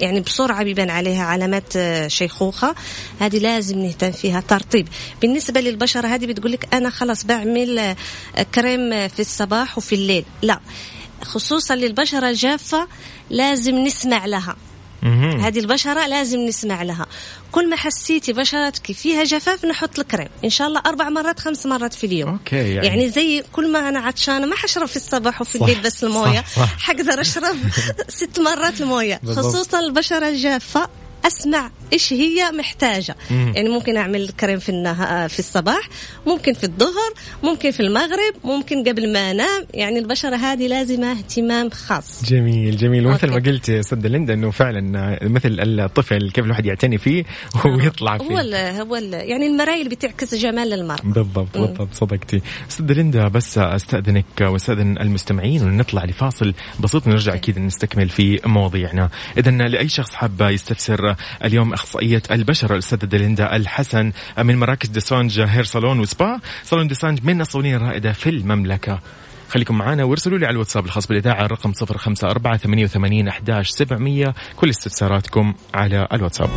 يعني 0.00 0.20
بسرعة 0.20 0.62
بيبان 0.62 0.90
عليها 0.90 1.24
علامات 1.24 1.76
آه، 1.76 2.08
شيخوخة. 2.08 2.74
هذه 3.20 3.38
لازم 3.38 3.78
نهتم 3.78 4.10
فيها. 4.10 4.40
ترطيب. 4.40 4.88
بالنسبة 5.20 5.60
للبشرة 5.60 6.08
هذه 6.08 6.26
بتقول 6.26 6.52
لك 6.52 6.74
أنا 6.74 6.90
خلاص 6.90 7.24
بعمل 7.24 7.78
آه، 7.78 7.96
كريم 8.54 9.08
في 9.08 9.20
الصباح 9.20 9.78
وفي 9.78 9.94
الليل. 9.94 10.24
لا. 10.42 10.60
خصوصا 11.24 11.74
للبشرة 11.74 12.30
الجافة 12.30 12.88
لازم 13.30 13.74
نسمع 13.74 14.26
لها. 14.26 14.56
هذه 15.40 15.58
البشرة 15.58 16.06
لازم 16.06 16.38
نسمع 16.40 16.82
لها. 16.82 17.06
كل 17.52 17.70
ما 17.70 17.76
حسيتي 17.76 18.32
بشرتك 18.32 18.92
فيها 18.92 19.24
جفاف 19.24 19.64
نحط 19.64 19.98
الكريم. 19.98 20.28
إن 20.44 20.50
شاء 20.50 20.68
الله 20.68 20.82
أربع 20.86 21.08
مرات 21.08 21.40
خمس 21.40 21.66
مرات 21.66 21.94
في 21.94 22.06
اليوم. 22.06 22.30
okay 22.30 22.56
يعني, 22.56 22.86
يعني 22.86 23.10
زي 23.10 23.44
كل 23.52 23.72
ما 23.72 23.88
أنا 23.88 24.00
عطشانة 24.00 24.46
ما 24.46 24.56
حشرب 24.56 24.86
في 24.86 24.96
الصباح 24.96 25.40
وفي 25.40 25.56
الليل 25.56 25.80
بس 25.80 26.04
الموية. 26.04 26.44
حقدر 26.78 27.20
أشرب 27.20 27.56
ست 28.08 28.40
مرات 28.40 28.80
الموية. 28.80 29.20
خصوصا 29.26 29.80
البشرة 29.80 30.28
الجافة. 30.28 30.88
أسمع 31.26 31.70
إيش 31.92 32.12
هي 32.12 32.50
محتاجة. 32.58 33.16
مم. 33.30 33.52
يعني 33.56 33.68
ممكن 33.68 33.96
أعمل 33.96 34.28
كريم 34.28 34.58
في 34.58 34.68
النها... 34.68 35.28
في 35.28 35.38
الصباح 35.38 35.88
ممكن 36.26 36.52
في 36.52 36.64
الظهر 36.64 37.12
ممكن 37.42 37.70
في 37.70 37.80
المغرب 37.80 38.34
ممكن 38.44 38.84
قبل 38.84 39.12
ما 39.12 39.30
أنام. 39.30 39.66
يعني 39.74 39.98
البشرة 39.98 40.36
هذه 40.36 40.66
لازمة 40.66 41.12
اهتمام 41.12 41.70
خاص. 41.70 42.24
جميل 42.24 42.76
جميل. 42.76 43.06
ومثل 43.06 43.30
ما 43.30 43.36
قلت 43.36 43.70
أستاذ 43.70 44.06
ليندا 44.06 44.34
إنه 44.34 44.50
فعلا 44.50 45.18
مثل 45.22 45.56
الطفل 45.60 46.30
كيف 46.30 46.44
الواحد 46.44 46.66
يعتني 46.66 46.98
فيه 46.98 47.24
ويطلع 47.64 48.18
فيه. 48.18 48.24
هو 48.24 48.38
ال 48.38 48.54
هو 48.54 48.96
ال 48.96 49.14
يعني 49.14 49.46
المرايه 49.46 49.78
اللي 49.78 49.94
بتعكس 49.94 50.34
جمال 50.34 50.70
للمرأة 50.70 51.02
بالضبط 51.04 51.58
بالضبط. 51.58 51.94
صدقتي. 51.94 52.40
أستاذ 52.70 52.92
ليندا 52.92 53.28
بس 53.28 53.58
أستأذنك 53.58 54.24
وأستأذن 54.40 54.98
المستمعين 54.98 55.62
ونطلع 55.62 56.04
لفاصل 56.04 56.54
بسيط 56.80 57.06
ونرجع 57.06 57.34
أكيد 57.34 57.58
نستكمل 57.58 58.08
في 58.08 58.40
مواضيعنا. 58.46 59.10
اذا 59.38 59.50
لأي 59.50 59.88
شخص 59.88 60.14
حاب 60.14 60.40
يستفسر 60.40 61.09
اليوم 61.44 61.72
إخصائية 61.72 62.22
البشره 62.30 62.72
الأستاذة 62.72 63.04
ليندا 63.04 63.56
الحسن 63.56 64.12
من 64.38 64.56
مراكز 64.56 64.88
ديسانج 64.88 65.40
hair 65.40 65.64
salon 65.64 66.00
و 66.00 66.08
spa. 66.08 66.40
صالون 66.64 66.88
ديسانج 66.88 67.18
من 67.24 67.40
الصالونين 67.40 67.74
الرائدة 67.74 68.12
في 68.12 68.30
المملكة. 68.30 69.00
خليكم 69.48 69.78
معنا 69.78 70.04
وارسلوا 70.04 70.38
لي 70.38 70.46
على 70.46 70.52
الواتساب 70.52 70.84
الخاص 70.86 71.06
بالإذاعة 71.06 71.44
الرقم 71.44 71.72
صفر 71.72 71.98
خمسة 71.98 72.30
أربعة 72.30 72.56
ثمانية 72.56 72.84
وثمانين 72.84 73.28
أحداش 73.28 73.70
سبعمية. 73.70 74.34
كل 74.56 74.70
استفساراتكم 74.70 75.54
على 75.74 76.08
الواتساب. 76.12 76.50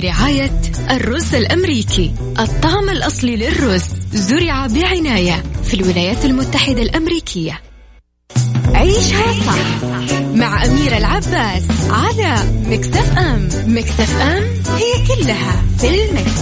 برعاية 0.00 0.60
الرز 0.90 1.34
الأمريكي. 1.34 2.14
الطعم 2.38 2.90
الأصلي 2.90 3.36
للرز 3.36 3.84
زرع 4.12 4.66
بعناية 4.66 5.42
في 5.64 5.74
الولايات 5.74 6.24
المتحدة 6.24 6.82
الأمريكية. 6.82 7.60
عيشها 8.66 9.32
صح 9.46 9.84
مع 10.34 10.64
أميرة 10.64 10.96
العباس 10.96 11.62
على 11.90 12.36
مكتف 12.66 13.18
أم. 13.18 13.48
مكتف 13.66 14.20
أم 14.20 14.42
هي 14.76 15.06
كلها 15.06 15.62
في 15.78 16.04
المكس. 16.04 16.40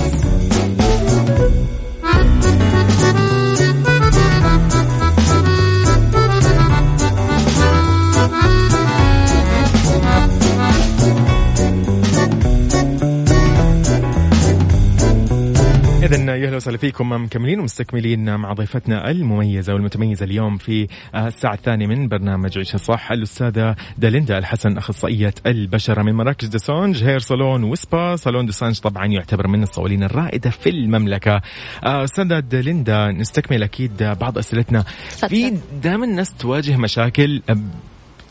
إذا 16.02 16.36
يا 16.36 16.56
وسهلا 16.56 16.76
فيكم. 16.78 17.12
مكملين 17.12 17.60
ومستكملين 17.60 18.36
مع 18.36 18.52
ضيفتنا 18.52 19.10
المميزة 19.10 19.74
والمتميزة 19.74 20.24
اليوم 20.24 20.58
في 20.58 20.88
الساعة 21.14 21.54
الثانية 21.54 21.86
من 21.86 22.08
برنامج 22.08 22.58
عيشه 22.58 22.76
صح 22.76 23.12
الأستاذة 23.12 23.76
داليندا 23.98 24.38
الحسن 24.38 24.76
أخصائية 24.76 25.34
البشرة 25.46 26.02
من 26.02 26.14
مراكز 26.14 26.48
دسونج 26.48 27.04
هير 27.04 27.18
صالون 27.18 27.64
وسبا 27.64 28.16
صالون 28.16 28.46
دسانج 28.46 28.78
طبعا 28.80 29.06
يعتبر 29.06 29.48
من 29.48 29.62
الصوالين 29.62 30.02
الرائدة 30.02 30.50
في 30.50 30.70
المملكة. 30.70 31.40
آه، 31.84 32.04
أستاذة 32.04 32.38
داليندا 32.40 33.12
نستكمل 33.12 33.62
أكيد 33.62 34.02
بعض 34.02 34.38
أسئلتنا. 34.38 34.84
في 35.28 35.54
دائما 35.82 36.04
الناس 36.04 36.34
تواجه 36.34 36.76
مشاكل 36.76 37.42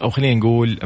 أو 0.02 0.10
خلينا 0.10 0.40
نقول 0.40 0.80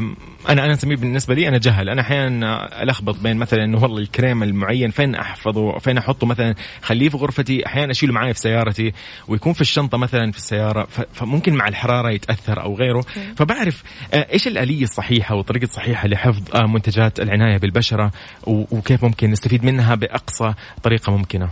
أنا 0.48 0.64
أنا 0.64 0.72
أسميه 0.72 0.96
بالنسبة 0.96 1.34
لي 1.34 1.48
أنا 1.48 1.58
جهل. 1.58 1.88
أنا 1.88 2.00
أحيانا 2.00 2.82
ألخبط 2.82 3.16
بين 3.18 3.36
مثلا 3.36 3.64
انه 3.64 3.82
والله 3.82 3.98
الكريم 3.98 4.42
المعين 4.42 4.90
فين 4.90 5.14
أحفظه؟ 5.14 5.78
فين 5.78 5.98
أحطه 5.98 6.26
مثلا؟ 6.26 6.54
خليه 6.82 7.08
في 7.08 7.16
غرفتي 7.16 7.66
أحيانا 7.66 7.90
أشيله 7.90 8.12
معي 8.12 8.34
في 8.34 8.40
سيارتي 8.40 8.92
ويكون 9.28 9.52
في 9.52 9.60
الشنطة 9.60 9.98
مثلا 9.98 10.30
في 10.30 10.38
السيارة 10.38 10.88
فممكن 11.12 11.54
مع 11.54 11.68
الحرارة 11.68 12.10
يتأثر 12.10 12.62
أو 12.62 12.76
غيره. 12.76 13.04
فبعرف 13.36 13.82
إيش 14.14 14.48
الآلية 14.48 14.84
الصحيحة 14.84 15.34
والطريقة 15.34 15.64
الصحيحة 15.64 16.08
لحفظ 16.08 16.56
آه، 16.56 16.66
منتجات 16.66 17.20
العناية 17.20 17.58
بالبشرة 17.58 18.10
وكيف 18.46 19.04
ممكن 19.04 19.30
نستفيد 19.30 19.64
منها 19.64 19.94
بأقصى 19.94 20.54
طريقة 20.82 21.16
ممكنة؟ 21.16 21.48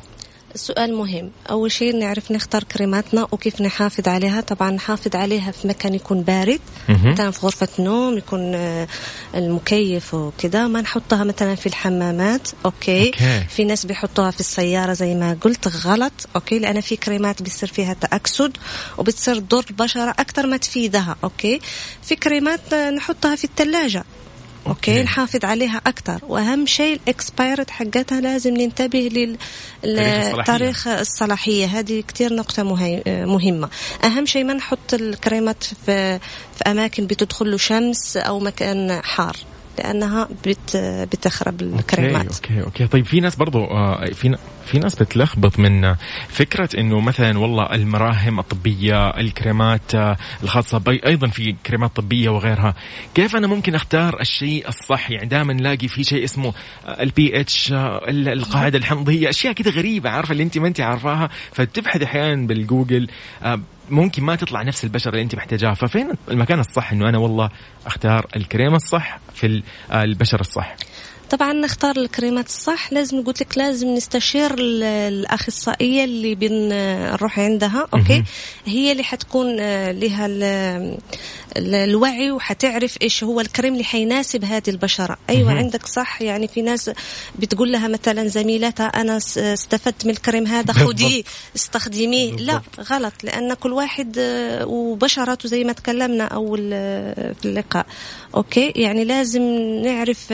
سؤال 0.54 0.94
مهم. 0.94 1.30
أول 1.50 1.72
شيء 1.72 1.96
نعرف 1.96 2.32
نختار 2.32 2.64
كريماتنا 2.64 3.26
وكيف 3.32 3.60
نحافظ 3.60 4.08
عليها. 4.08 4.40
طبعا 4.40 4.70
نحافظ 4.70 5.16
عليها 5.16 5.50
في 5.50 5.68
مكان 5.68 5.94
يكون 5.94 6.22
بارد. 6.22 6.60
مثلا 6.88 7.30
في 7.30 7.46
غرفة 7.46 7.68
نوم 7.78 8.18
يكون 8.18 8.54
آه، 8.54 8.88
المكيف 9.34 10.14
وكذا. 10.14 10.66
ما 10.66 10.80
نحطها 10.80 11.24
مثلا 11.24 11.54
في 11.54 11.66
الحمامات. 11.66 12.48
okay. 12.64 13.06
okay. 13.06 13.44
في 13.48 13.64
ناس 13.64 13.86
بيحطوها 13.86 14.30
في 14.30 14.40
السيارة 14.40 14.92
زي 14.92 15.14
ما 15.14 15.36
قلت 15.40 15.68
غلط. 15.68 16.12
okay. 16.36 16.58
لأن 16.58 16.80
في 16.80 16.96
كريمات 16.96 17.42
بيصير 17.42 17.68
فيها 17.68 17.94
تأكسد 17.94 18.56
وبتصير 18.98 19.38
تضر 19.38 19.64
البشرة 19.70 20.10
أكثر 20.10 20.46
ما 20.46 20.56
تفيدها. 20.56 21.16
okay. 21.24 21.60
في 22.02 22.16
كريمات 22.16 22.74
نحطها 22.74 23.36
في 23.36 23.44
الثلاجة 23.44 24.04
okay, 24.66 24.90
okay. 24.90 25.02
نحافظ 25.02 25.44
عليها 25.44 25.80
أكثر 25.86 26.20
وأهم 26.28 26.66
شيء 26.66 27.00
ال 27.02 27.11
expired 27.11 27.70
حقتها 27.70 28.20
لازم 28.20 28.56
ننتبه 28.56 29.30
للتاريخ 29.84 30.88
الصلاحية. 30.88 31.66
هذه 31.66 32.02
كثير 32.08 32.34
نقطة 32.34 32.62
مهمة. 33.06 33.68
أهم 34.04 34.26
شيء 34.26 34.44
ما 34.44 34.52
نحط 34.52 34.94
الكريمات 34.94 35.64
في 35.64 36.18
في 36.56 36.64
أماكن 36.66 37.06
بتدخل 37.06 37.50
له 37.50 37.56
شمس 37.56 38.16
أو 38.16 38.40
مكان 38.40 39.00
حار. 39.02 39.36
لأنها 39.80 40.28
بت 40.46 40.76
بتخرب 41.12 41.62
الكريمات. 41.62 42.24
okay 42.24 42.34
okay, 42.34 42.62
okay. 42.62 42.86
طيب 42.86 43.04
في 43.04 43.20
ناس 43.20 43.36
برضو 43.36 43.64
آه، 43.64 44.04
في 44.04 44.36
في 44.66 44.78
ناس 44.78 44.94
بتلخبط 44.94 45.58
من 45.58 45.94
فكرة 46.28 46.68
إنه 46.78 47.00
مثلا 47.00 47.38
والله 47.38 47.74
المراهم 47.74 48.38
الطبية 48.38 49.10
الكريمات 49.10 49.94
آه، 49.94 50.16
الخاصة 50.42 50.82
أيضا 51.06 51.28
في 51.28 51.56
كريمات 51.66 51.96
طبية 51.96 52.28
وغيرها. 52.28 52.74
كيف 53.14 53.36
أنا 53.36 53.46
ممكن 53.46 53.74
أختار 53.74 54.20
الشيء 54.20 54.68
الصح؟ 54.68 55.10
يعني 55.10 55.26
دائما 55.26 55.52
نلاقي 55.52 55.88
في 55.88 56.04
شيء 56.04 56.24
اسمه 56.24 56.54
البي 57.00 57.40
اتش 57.40 57.72
آه، 57.72 58.00
القاعدة 58.08 58.78
الحمضية 58.78 59.28
أشياء 59.28 59.52
كذا 59.52 59.70
غريبة 59.70 60.10
عارفة 60.10 60.32
اللي 60.32 60.42
أنت 60.42 60.58
ما 60.58 60.68
أنت 60.68 60.80
عارفاها. 60.80 61.28
فتبحث 61.52 62.02
أحيانا 62.02 62.46
بالجوجل 62.46 63.08
ممكن 63.90 64.22
ما 64.22 64.36
تطلع 64.36 64.62
نفس 64.62 64.84
البشرة 64.84 65.10
اللي 65.10 65.22
انت 65.22 65.34
محتاجاها. 65.34 65.74
ففين 65.74 66.12
المكان 66.30 66.60
الصح 66.60 66.92
انه 66.92 67.08
أنا 67.08 67.18
والله 67.18 67.50
اختار 67.86 68.26
الكريمه 68.36 68.76
الصح 68.76 69.18
في 69.34 69.62
آه، 69.90 70.04
البشرة 70.04 70.40
الصح؟ 70.40 70.76
طبعا 71.30 71.52
نختار 71.52 71.96
الكريمات 71.96 72.46
الصح. 72.46 72.92
لازم 72.92 73.24
قلت 73.24 73.40
لك 73.40 73.58
لازم 73.58 73.88
نستشير 73.88 74.54
الأخصائية 74.58 76.04
اللي 76.04 76.34
بنروح 76.34 77.38
عندها 77.38 77.88
أوكي؟ 77.94 78.24
هي 78.66 78.92
اللي 78.92 79.02
حتكون 79.02 79.60
آه، 79.60 79.92
لها 79.92 80.26
الوعي 81.56 82.30
وحتعرف 82.30 82.96
إيش 83.02 83.24
هو 83.24 83.40
الكريم 83.40 83.72
اللي 83.72 83.84
حيناسب 83.84 84.44
هذه 84.44 84.62
البشرة. 84.68 85.18
أيوه 85.30 85.52
عندك 85.52 85.86
صح. 85.86 86.22
يعني 86.22 86.48
في 86.48 86.62
ناس 86.62 86.90
بتقول 87.38 87.72
لها 87.72 87.88
مثلا 87.88 88.28
زميلتها 88.28 88.86
أنا 88.86 89.16
استفدت 89.36 90.04
من 90.04 90.10
الكريم 90.10 90.46
هذا 90.46 90.72
خديه 90.72 91.22
استخدميه. 91.56 92.32
لا 92.32 92.60
غلط. 92.80 93.12
لأن 93.22 93.54
كل 93.54 93.72
واحد 93.72 94.16
آه، 94.18 94.66
وبشرته 94.66 95.48
زي 95.48 95.64
ما 95.64 95.72
تكلمنا 95.72 96.24
أول 96.24 96.70
آه، 96.72 97.32
في 97.32 97.44
اللقاء. 97.44 97.86
okay؟ 98.34 98.72
يعني 98.76 99.04
لازم 99.04 99.42
نعرف 99.84 100.32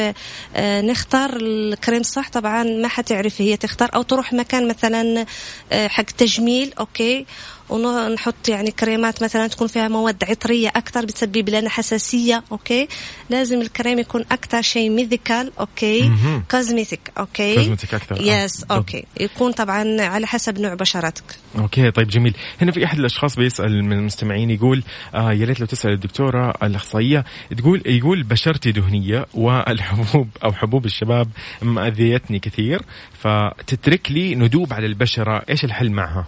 آه، 0.57 0.81
نختار 0.81 1.37
الكريم 1.37 2.03
صح. 2.03 2.29
طبعا 2.29 2.63
ما 2.63 2.89
حتعرف 2.89 3.41
هي 3.41 3.57
تختار 3.57 3.91
أو 3.95 4.03
تروح 4.03 4.33
مكان 4.33 4.69
مثلا 4.69 5.27
حق 5.73 6.05
تجميل. 6.05 6.73
okay؟ 6.79 7.27
ونحط 7.71 8.49
يعني 8.49 8.71
كريمات 8.71 9.23
مثلا 9.23 9.47
تكون 9.47 9.67
فيها 9.69 9.89
مواد 9.89 10.25
عطرية 10.25 10.69
أكثر 10.69 11.05
بتسبب 11.05 11.49
لنا 11.49 11.71
حساسية 11.71 12.45
okay؟ 12.53 12.89
لازم 13.31 13.61
الكريم 13.61 13.99
يكون 13.99 14.25
أكثر 14.33 14.63
شيء 14.63 14.91
medical 14.91 15.53
okay؟ 15.61 16.13
cosmetic 16.51 17.01
okay؟ 17.19 17.55
cosmetic 17.55 17.95
أكثر 17.95 18.21
yes 18.21 18.65
آه. 18.71 18.75
okay. 18.75 19.05
يكون 19.21 19.53
طبعا 19.53 20.01
على 20.01 20.27
حسب 20.27 20.61
نوع 20.61 20.75
بشرتك. 20.75 21.25
okay 21.59 21.91
طيب 21.91 22.09
جميل. 22.09 22.35
هنا 22.63 22.73
في 22.73 22.85
أحد 22.85 22.99
الأشخاص 22.99 23.37
بيسأل 23.37 23.85
من 23.85 23.93
المستمعين 23.93 24.51
يقول 24.51 24.83
آه 25.15 25.33
يا 25.33 25.45
ريت 25.47 25.61
لو 25.61 25.67
تسأل 25.67 25.93
الدكتورة 25.93 26.55
الأخصائية 26.63 27.25
تقول 27.59 27.83
يقول 27.87 28.23
بشرتي 28.23 28.73
دهنية 28.73 29.27
والحبوب 29.35 30.29
أو 30.45 30.53
حبوب 30.53 30.85
الشباب 30.85 31.29
مأذيتني 31.63 32.39
كثير 32.39 32.83
فتترك 33.19 34.13
لي 34.13 34.35
ندوب 34.35 34.73
على 34.73 34.87
البشرة 34.87 35.43
إيش 35.49 35.65
الحل 35.65 35.91
معها؟ 35.91 36.27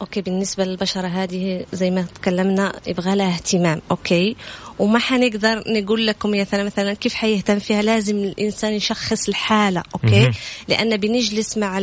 okay 0.00 0.20
بالنسبة 0.20 0.64
للبشرة 0.64 1.06
هذه 1.06 1.66
زي 1.72 1.90
ما 1.90 2.02
تكلمنا 2.02 2.72
يبغى 2.86 3.14
لها 3.16 3.34
اهتمام. 3.34 3.82
okay. 3.90 4.36
وما 4.78 4.98
حنقدر 4.98 5.62
نقول 5.66 6.06
لكم 6.06 6.34
يا 6.34 6.46
مثلا 6.52 6.94
كيف 6.94 7.14
حيهتم 7.14 7.58
فيها. 7.58 7.82
لازم 7.82 8.16
الإنسان 8.16 8.72
يشخص 8.72 9.28
الحالة 9.28 9.82
okay؟ 9.94 10.30
لأن 10.68 10.96
بنجلس 10.96 11.58
مع 11.58 11.78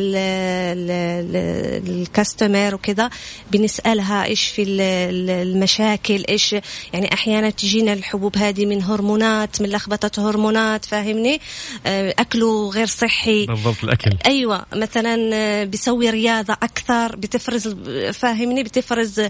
الكاستمر 1.87 2.75
وكذا 2.75 3.09
بنسألها 3.51 4.25
إيش 4.25 4.47
في 4.47 4.63
المشاكل 4.67 6.25
إيش 6.29 6.55
يعني 6.93 7.13
أحيانا 7.13 7.49
تجينا 7.49 7.93
الحبوب 7.93 8.37
هذه 8.37 8.65
من 8.65 8.83
هرمونات 8.83 9.61
من 9.61 9.69
لخبطة 9.69 10.29
هرمونات 10.29 10.85
فاهمني؟ 10.85 11.41
آه، 11.85 12.15
أكله 12.19 12.69
غير 12.69 12.87
صحي. 12.87 13.45
بالضبط 13.45 13.83
الأكل. 13.83 14.11
أيوه 14.25 14.65
مثلا 14.73 15.29
آه، 15.33 15.63
بيسوي 15.63 16.09
رياضة 16.09 16.53
أكثر 16.53 17.15
بتفرز 17.15 17.67
فاهمني؟ 18.13 18.63
بتفرز 18.63 19.21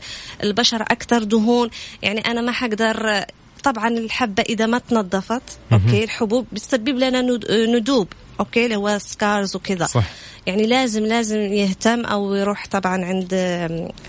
البشره 0.43 0.83
أكثر 0.83 1.23
دهون. 1.23 1.69
يعني 2.01 2.19
أنا 2.19 2.41
ما 2.41 2.51
حقدر 2.51 3.23
طبعا 3.63 3.87
الحبة 3.87 4.43
إذا 4.49 4.65
ما 4.65 4.77
تنظفت 4.77 5.41
أوكي 5.71 6.03
الحبوب 6.03 6.45
بتسبب 6.51 6.97
لنا 6.97 7.21
ندوب 7.51 8.07
okay 8.39 8.65
اللي 8.65 8.75
هو 8.75 8.97
scars 8.97 9.55
وكذا. 9.55 9.85
صح. 9.85 10.03
يعني 10.45 10.65
لازم 10.65 11.05
لازم 11.05 11.37
يهتم 11.39 12.05
أو 12.05 12.33
يروح 12.35 12.67
طبعا 12.67 13.05
عند 13.05 13.33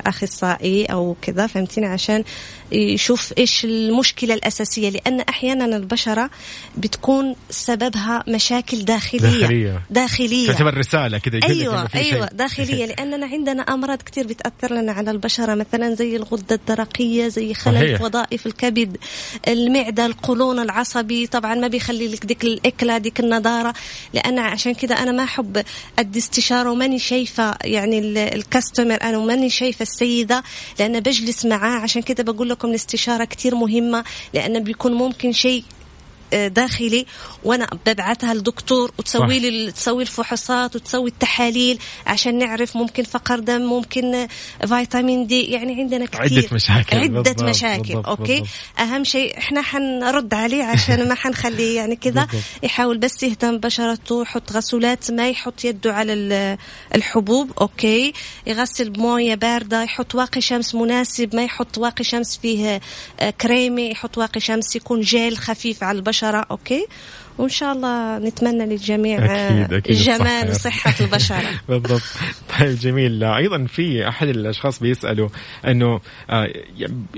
أخصائي 0.06 0.84
أو 0.84 1.16
كذا 1.22 1.46
فهمتيني؟ 1.46 1.86
عشان 1.86 2.24
يشوف 2.72 3.32
إيش 3.38 3.64
المشكلة 3.64 4.34
الأساسية 4.34 4.90
لأن 4.90 5.20
أحيانا 5.20 5.76
البشرة 5.76 6.30
بتكون 6.76 7.36
سببها 7.50 8.24
مشاكل 8.28 8.84
داخلية. 8.84 9.40
داخلية, 9.40 9.82
داخلية. 9.90 10.46
تعتبر 10.46 10.78
رسالة 10.78 11.18
كذا 11.18 11.40
أيوه 11.48 11.88
أيوه 11.94 12.26
داخلية 12.26 12.86
لأننا 12.90 13.26
عندنا 13.26 13.62
أمراض 13.62 14.02
كثير 14.02 14.26
بتأثر 14.26 14.74
لنا 14.74 14.92
على 14.92 15.10
البشرة 15.10 15.54
مثلا 15.54 15.94
زي 15.94 16.16
الغدة 16.16 16.54
الدرقية 16.54 17.28
زي 17.28 17.54
خلل 17.54 17.98
وظائف 18.02 18.46
الكبد 18.46 18.96
المعدة 19.48 20.06
القولون 20.06 20.58
العصبي 20.58 21.26
طبعا 21.26 21.54
ما 21.54 21.68
بيخلي 21.68 22.08
لك 22.08 22.26
ديك 22.26 22.44
الأكلة 22.44 22.98
ديك 22.98 23.20
النضارة. 23.20 23.74
لأن 24.14 24.38
عشان 24.38 24.74
كذا 24.74 24.94
أنا 24.94 25.12
ما 25.12 25.24
أحب 25.24 25.64
ادي 25.98 26.18
استشاره 26.18 26.70
وماني 26.70 26.98
شايفة 26.98 27.54
يعني 27.64 27.98
الكاستمر 28.34 28.98
أنا 29.02 29.18
وماني 29.18 29.50
شايفة 29.50 29.82
السيدة 29.82 30.42
لأن 30.78 31.00
بجلس 31.00 31.44
معاه. 31.46 31.78
عشان 31.80 32.02
كده 32.02 32.22
بقول 32.22 32.50
لكم 32.54 32.68
الاستشاره 32.68 33.24
كثير 33.24 33.54
مهمة 33.54 34.04
لأن 34.34 34.62
بيكون 34.64 34.92
ممكن 34.94 35.32
شيء 35.32 35.64
داخلي 36.32 37.06
وأنا 37.44 37.68
ببعثها 37.86 38.34
لدكتور 38.34 38.92
وتسوي 38.98 39.38
لي 39.38 39.72
تسوي 39.72 40.02
الفحوصات 40.02 40.76
وتسوي 40.76 41.10
التحاليل 41.10 41.78
عشان 42.06 42.38
نعرف 42.38 42.76
ممكن 42.76 43.02
فقر 43.02 43.38
دم 43.38 43.60
ممكن 43.62 44.26
فيتامين 44.66 45.26
D 45.26 45.42
يعني 45.42 45.80
عندنا 45.80 46.06
كثير 46.06 46.38
عدة 46.38 46.48
مشاكل. 46.52 46.96
عدة 46.96 47.20
بالضبط 47.20 47.42
مشاكل 47.42 47.82
بالضبط 47.82 48.06
okay؟ 48.08 48.40
بالضبط. 48.40 48.48
أهم 48.78 49.04
شيء 49.04 49.38
إحنا 49.38 49.62
حنرد 49.62 50.34
عليه 50.34 50.64
عشان 50.64 51.08
ما 51.08 51.14
حنخليه 51.14 51.76
يعني 51.76 51.96
كذا. 51.96 52.28
يحاول 52.62 52.98
بس 52.98 53.22
يهتم 53.22 53.58
بشرته 53.58 54.22
يحط 54.22 54.52
غسولات 54.52 55.10
ما 55.10 55.28
يحط 55.28 55.64
يده 55.64 55.94
على 55.94 56.58
الحبوب 56.94 57.50
okay؟ 57.60 58.12
يغسل 58.46 58.90
بموية 58.90 59.34
باردة 59.34 59.82
يحط 59.82 60.14
واقي 60.14 60.40
شمس 60.40 60.74
مناسب 60.74 61.36
ما 61.36 61.44
يحط 61.44 61.78
واقي 61.78 62.04
شمس 62.04 62.36
فيه 62.42 62.80
آه، 63.20 63.30
كريمي 63.30 63.90
يحط 63.90 64.18
واقي 64.18 64.40
شمس 64.40 64.76
يكون 64.76 65.00
جيل 65.00 65.38
خفيف 65.38 65.84
على 65.84 65.96
البشرة. 65.96 66.13
البشرة 66.14 66.46
okay؟ 66.50 66.86
وإن 67.38 67.48
شاء 67.48 67.72
الله 67.72 68.18
نتمنى 68.18 68.66
للجميع 68.66 69.24
أكيد 69.24 69.72
أكيد 69.72 69.96
جمال 69.96 70.50
وصحة 70.50 70.94
البشرة. 71.00 71.50
بالضبط. 71.68 72.02
طيب 72.58 72.78
جميل. 72.78 73.24
أيضا 73.24 73.64
في 73.64 74.08
أحد 74.08 74.28
الأشخاص 74.28 74.80
بيسالوا 74.80 75.28
إنه 75.66 76.00
آه، 76.30 76.48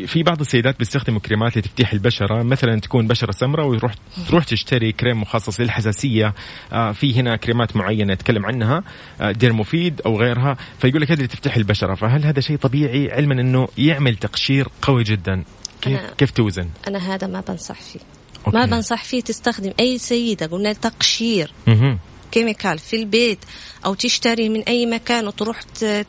في 0.07 0.23
بعض 0.23 0.41
السيدات 0.41 0.79
بيستخدموا 0.79 1.21
كريمات 1.21 1.59
لتفتيح 1.59 1.93
البشرة 1.93 2.43
مثلا 2.43 2.81
تكون 2.81 3.07
بشرة 3.07 3.33
سمراء 3.33 3.67
ويروح 3.67 3.95
تروح 4.29 4.45
تشتري 4.45 4.93
كريم 4.93 5.21
مخصص 5.21 5.61
للحساسية. 5.61 6.35
آه، 6.73 6.93
في 6.93 7.15
هنا 7.15 7.37
كريمات 7.37 7.77
معينة 7.77 8.15
نتكلم 8.15 8.47
عنها 8.47 8.83
آه، 9.21 9.33
ديرموفيد 9.33 10.01
أو 10.07 10.21
غيرها 10.21 10.57
فيقول 10.79 11.03
لك 11.03 11.11
هذه 11.11 11.25
تفتح 11.27 11.57
البشرة. 11.57 11.95
فهل 11.95 12.25
هذا 12.25 12.41
شيء 12.41 12.57
طبيعي 12.57 13.13
علما 13.13 13.41
إنه 13.41 13.69
يعمل 13.79 14.17
تقشير 14.17 14.69
قوي 14.83 15.03
جدا؟ 15.05 15.45
كيف 15.83 16.01
كيف 16.19 16.31
توزن؟ 16.31 16.69
أنا 16.89 17.15
هذا 17.15 17.27
ما 17.27 17.41
بنصح 17.49 17.81
فيه. 17.81 18.16
okay. 18.47 18.59
ما 18.59 18.67
بنصح 18.67 19.05
فيه 19.05 19.21
تستخدم 19.21 19.73
أي 19.81 19.99
سيدة 19.99 20.47
قلنا 20.47 20.73
تقشير. 20.73 21.53
chemical 22.33 22.79
في 22.79 22.97
البيت 22.97 23.39
أو 23.85 23.95
تشتري 23.95 24.49
من 24.49 24.63
أي 24.63 24.87
مكان 24.87 25.27
وتروح 25.27 25.63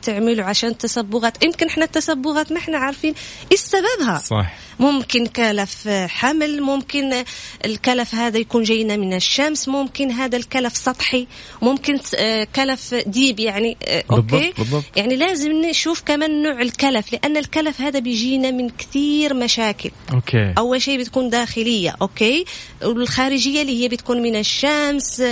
تعمله 0.04 0.44
عشان 0.44 0.78
تصبغات. 0.78 1.44
يمكن 1.44 1.68
إحنا 1.68 1.86
التصبغات 1.86 2.52
ما 2.52 2.58
إحنا 2.58 2.78
عارفين 2.78 3.14
إيش 3.52 3.60
سببها. 3.60 4.18
صح 4.18 4.54
ممكن 4.80 5.26
كلف 5.26 5.88
حمل 5.88 6.62
ممكن 6.62 7.24
الكلف 7.66 8.16
هذا 8.16 8.38
يكون 8.38 8.64
جاينا 8.64 8.96
من 8.96 9.14
الشمس 9.14 9.68
ممكن 9.68 10.12
هذا 10.12 10.38
الكلف 10.38 10.78
سطحي 10.78 11.28
ممكن 11.62 12.00
آه، 12.16 12.48
كلف 12.56 12.94
deep 12.94 13.40
يعني 13.40 13.78
آه، 13.88 14.04
okay؟ 14.12 14.54
بالضبط. 14.58 14.84
يعني 14.96 15.16
لازم 15.16 15.52
نشوف 15.52 16.02
كمان 16.02 16.42
نوع 16.44 16.62
الكلف 16.62 17.14
لأن 17.14 17.38
الكلف 17.38 17.82
هذا 17.82 18.00
بيجينا 18.00 18.52
من 18.52 18.70
كثير 18.70 19.34
مشاكل. 19.34 19.92
okay. 20.14 20.54
أول 20.58 20.82
شيء 20.82 21.00
بتكون 21.00 21.30
داخلية 21.30 21.96
okay؟ 22.02 22.46
والخارجية 22.84 23.62
اللي 23.62 23.84
هي 23.84 23.88
بتكون 23.88 24.22
من 24.22 24.36
الشمس 24.36 25.24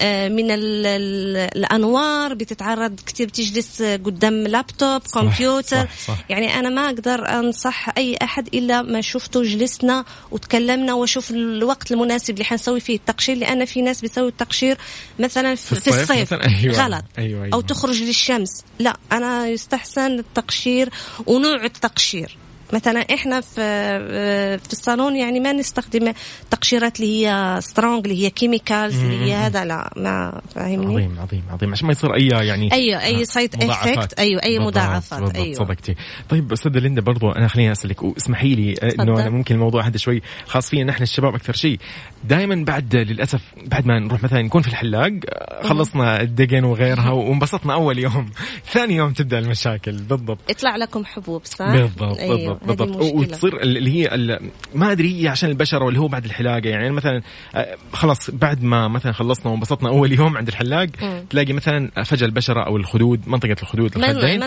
آه، 0.00 0.27
من 0.28 0.50
ال- 0.50 0.86
ال- 0.86 1.36
الأنوار 1.56 2.34
بتتعرض 2.34 3.00
كثير 3.06 3.26
بتجلس 3.26 3.82
قدام 3.82 4.34
لابتوب 4.46 5.02
صح، 5.06 5.20
كمبيوتر 5.20 5.76
صح، 5.76 5.98
صح. 6.06 6.24
يعني 6.28 6.58
أنا 6.58 6.68
ما 6.68 6.86
أقدر 6.86 7.28
أنصح 7.28 7.88
أي 7.98 8.16
أحد 8.22 8.48
إلا 8.54 8.82
ما 8.82 9.00
شفته 9.00 9.42
جلسنا 9.42 10.04
وتكلمنا 10.30 10.94
وأشوف 10.94 11.30
الوقت 11.30 11.92
المناسب 11.92 12.34
اللي 12.34 12.44
حنسوي 12.44 12.80
فيه 12.80 12.96
التقشير 12.96 13.36
لأن 13.36 13.64
في 13.64 13.82
ناس 13.82 14.00
بيسوي 14.00 14.28
التقشير 14.28 14.78
مثلا 15.18 15.54
في, 15.54 15.66
في 15.66 15.72
الصيف 15.72 15.94
الصيف 15.94 16.20
مثلاً؟ 16.34 16.48
أيوة، 16.62 16.84
غلط 16.84 17.04
أيوة، 17.18 17.44
أيوة. 17.44 17.54
أو 17.54 17.60
تخرج 17.60 18.02
للشمس 18.02 18.64
لا 18.78 18.96
أنا 19.12 19.46
يستحسن 19.48 20.18
التقشير 20.18 20.88
ونوع 21.26 21.64
التقشير 21.64 22.36
مثلا 22.72 23.00
إحنا 23.14 23.40
في 23.40 24.58
في 24.58 24.72
الصالون 24.72 25.16
يعني 25.16 25.40
ما 25.40 25.52
نستخدم 25.52 26.12
تقشيرات 26.50 27.00
اللي 27.00 27.26
هي 27.26 27.58
strong 27.60 28.06
اللي 28.06 28.24
هي 28.24 28.30
chemicals 28.30 29.02
اللي 29.04 29.24
هي 29.24 29.34
هذا 29.34 29.64
لا 29.64 29.92
ما 29.96 30.40
فاهمني؟ 30.54 30.94
عظيم 30.94 31.18
عظيم 31.20 31.42
عظيم. 31.50 31.72
عشان 31.72 31.86
ما 31.86 31.92
يصير 31.92 32.14
أي 32.14 32.26
يعني 32.26 32.72
أيوه 32.72 33.02
أي 33.02 33.20
آه، 33.20 33.24
side. 33.24 33.64
effect 33.64 34.18
أيوه 34.18 34.42
أي 34.42 34.58
بالضبط، 34.58 34.76
مضاعفات 34.76 35.20
بالضبط 35.20 35.36
أيوه. 35.36 35.54
صدقتي 35.54 35.94
طيب 36.28 36.52
أستاذة 36.52 36.78
ليندا 36.78 37.00
برضو 37.00 37.30
أنا 37.30 37.48
خليني 37.48 37.72
أسألك 37.72 38.02
واسمحي 38.02 38.54
لي 38.54 38.74
آه، 38.82 39.02
إنه. 39.02 39.20
أنا 39.20 39.30
ممكن 39.30 39.54
الموضوع 39.54 39.86
هذا 39.86 39.96
شوي 39.96 40.22
خاص 40.46 40.70
فينا 40.70 40.84
نحن 40.84 41.02
الشباب 41.02 41.34
أكثر 41.34 41.52
شيء. 41.52 41.78
دائما 42.24 42.64
بعد 42.64 42.96
للأسف 42.96 43.40
بعد 43.66 43.86
ما 43.86 43.98
نروح 43.98 44.22
مثلا 44.22 44.42
نكون 44.42 44.62
في 44.62 44.68
الحلاق 44.68 45.12
آه، 45.28 45.62
خلصنا 45.62 46.20
الدقن 46.20 46.64
وغيرها 46.64 47.10
وانبسطنا 47.10 47.74
أول 47.74 47.98
يوم. 47.98 48.30
ثاني 48.72 48.96
يوم 48.96 49.12
تبدأ 49.12 49.38
المشاكل. 49.38 49.92
بالضبط. 49.92 50.38
يطلع 50.50 50.76
لكم 50.76 51.04
حبوب 51.04 51.44
صح؟ 51.44 51.72
بالضبط 51.72 52.18
أيوة. 52.18 52.36
بالضبط 52.36 52.57
بالضبط. 52.66 52.96
وتصير 52.96 53.62
اللي 53.62 53.90
هي 53.90 54.38
ما 54.74 54.92
أدري 54.92 55.22
هي 55.22 55.28
عشان 55.28 55.50
البشره 55.50 55.84
ولا 55.84 55.98
هو 55.98 56.08
بعد 56.08 56.24
الحلاقة 56.24 56.68
يعني 56.68 56.90
مثلا 56.90 57.22
آه، 57.54 57.76
خلاص 57.92 58.30
بعد 58.30 58.62
ما 58.62 58.88
مثلا 58.88 59.12
خلصنا 59.12 59.52
وانبسطنا 59.52 59.88
أول 59.88 60.12
يوم 60.12 60.36
عند 60.36 60.48
الحلاق 60.48 60.88
مم. 61.02 61.24
تلاقي 61.30 61.52
مثلا 61.52 62.04
فجأة 62.04 62.26
البشرة 62.26 62.66
أو 62.66 62.76
الخدود 62.76 63.20
منطقة 63.26 63.56
الخدود 63.62 63.96
الخدين 63.96 64.40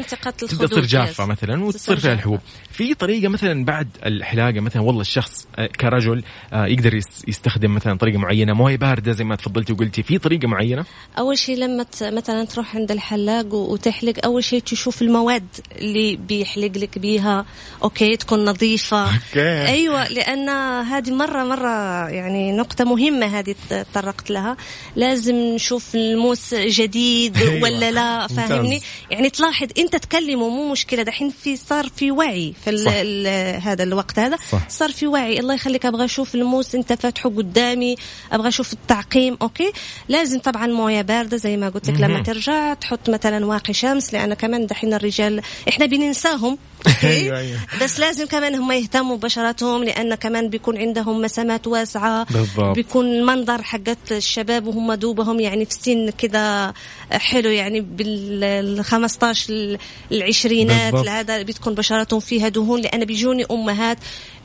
تبدأ 0.47 0.64
الخدود 0.64 0.70
تصير 0.70 0.86
جافة 0.86 1.24
يس. 1.24 1.30
مثلا 1.30 1.64
وتصير 1.64 1.80
تصير 1.82 1.97
فيها. 1.97 2.14
الحبوب 2.14 2.39
في 2.72 2.93
طريقة 2.93 3.28
مثلا 3.30 3.66
بعد 3.66 3.88
الحلاقة 4.05 4.59
مثلا 4.59 4.82
والله 4.82 5.01
الشخص 5.01 5.47
آه، 5.55 5.66
كرجل 5.66 6.24
آه، 6.53 6.66
يقدر 6.66 6.93
يس- 6.93 7.24
يستخدم 7.28 7.76
مثلا 7.76 7.97
طريقة 7.97 8.18
معينة 8.20 8.53
مويه 8.53 8.78
باردة 8.78 9.12
زي 9.12 9.24
ما 9.24 9.36
تفضلتي 9.36 9.74
وقلتي 9.74 10.03
في 10.03 10.18
طريقة 10.18 10.47
معينة 10.47 10.86
أول 11.18 11.38
شيء 11.38 11.57
لما 11.57 11.86
مثلا 12.01 12.45
تروح 12.45 12.76
عند 12.76 12.91
الحلاق 12.91 13.53
وتحلق 13.53 14.14
أول 14.26 14.43
شيء 14.43 14.59
تشوف 14.62 15.01
المواد 15.01 15.43
اللي 15.76 16.16
بيحلق 16.16 16.78
لك 16.78 16.99
بيها 16.99 17.45
okay 17.84 18.00
تكون 18.03 18.45
نظيفة 18.45 19.03
أوكي. 19.03 19.67
أيوه 19.67 20.07
لأن 20.07 20.49
هذه 20.83 21.11
مرة 21.11 21.43
مرة 21.43 22.09
يعني 22.09 22.51
نقطة 22.51 22.83
مهمة 22.83 23.39
هذه 23.39 23.55
تطرقت 23.69 24.29
لها 24.31 24.57
لازم 24.95 25.35
نشوف 25.35 25.95
الموس 25.95 26.53
جديد 26.53 27.37
أيوة. 27.37 27.63
ولا 27.63 27.91
لا. 27.91 28.27
فاهمني 28.27 28.81
يعني 29.11 29.29
تلاحظ 29.29 29.67
أنت 29.77 29.95
تكلمه 29.95 30.49
مو 30.49 30.71
مشكلة 30.71 31.03
دحين 31.03 31.29
في 31.43 31.55
صار 31.55 31.89
في 31.95 32.11
وعي 32.11 32.53
في 32.63 32.69
ال 32.69 32.79
صح. 32.79 32.91
ال 32.95 33.27
هذا 33.61 33.83
الوقت 33.83 34.19
هذا 34.19 34.37
صح. 34.51 34.69
صار 34.69 34.91
في 34.91 35.07
وعي 35.07 35.39
الله 35.39 35.53
يخليك 35.53 35.85
أبغى 35.85 36.05
أشوف 36.05 36.35
الموس 36.35 36.75
أنت 36.75 36.93
فاتحه 36.93 37.29
قدامي 37.29 37.95
أبغى 38.31 38.47
أشوف 38.47 38.73
التعقيم 38.73 39.37
أوكي 39.41 39.71
لازم 40.09 40.39
طبعا 40.39 40.67
موية 40.67 41.01
باردة 41.01 41.37
زي 41.37 41.57
ما 41.57 41.69
قلت 41.69 41.89
لك 41.89 42.01
لما. 42.01 42.23
ترجع 42.23 42.73
تحط 42.73 43.09
مثلا 43.09 43.45
واقي 43.45 43.73
شمس 43.73 44.13
لأن 44.13 44.33
كمان 44.33 44.65
دحين 44.65 44.93
الرجال 44.93 45.41
إحنا 45.69 45.85
بننساهم 45.85 46.57
أيوة، 47.03 47.38
أيوة. 47.39 47.59
بس 47.82 47.99
لازم 47.99 48.25
كمان 48.25 48.55
هم 48.55 48.71
يهتموا 48.71 49.17
ببشرتهم 49.17 49.84
لأن 49.84 50.15
كمان 50.15 50.49
بيكون 50.49 50.77
عندهم 50.77 51.21
مسامات 51.21 51.67
واسعة 51.67 52.23
بالضبط. 52.23 52.75
بيكون 52.75 53.05
المنظر 53.05 53.61
حقت 53.61 54.11
الشباب 54.11 54.67
وهم 54.67 54.93
دوبهم 54.93 55.39
يعني 55.39 55.65
في 55.65 55.73
سن 55.73 56.09
كذا 56.09 56.73
حلو 57.11 57.49
يعني 57.49 57.82
بال 57.82 58.84
15 58.84 59.77
العشرينات. 60.11 60.93
هذا 60.95 61.41
بتكون 61.41 61.75
بشرتهم 61.75 62.19
فيها 62.19 62.47
دهون 62.49 62.82
لأن 62.82 63.05
بيجوني 63.05 63.45
أمهات 63.51 63.97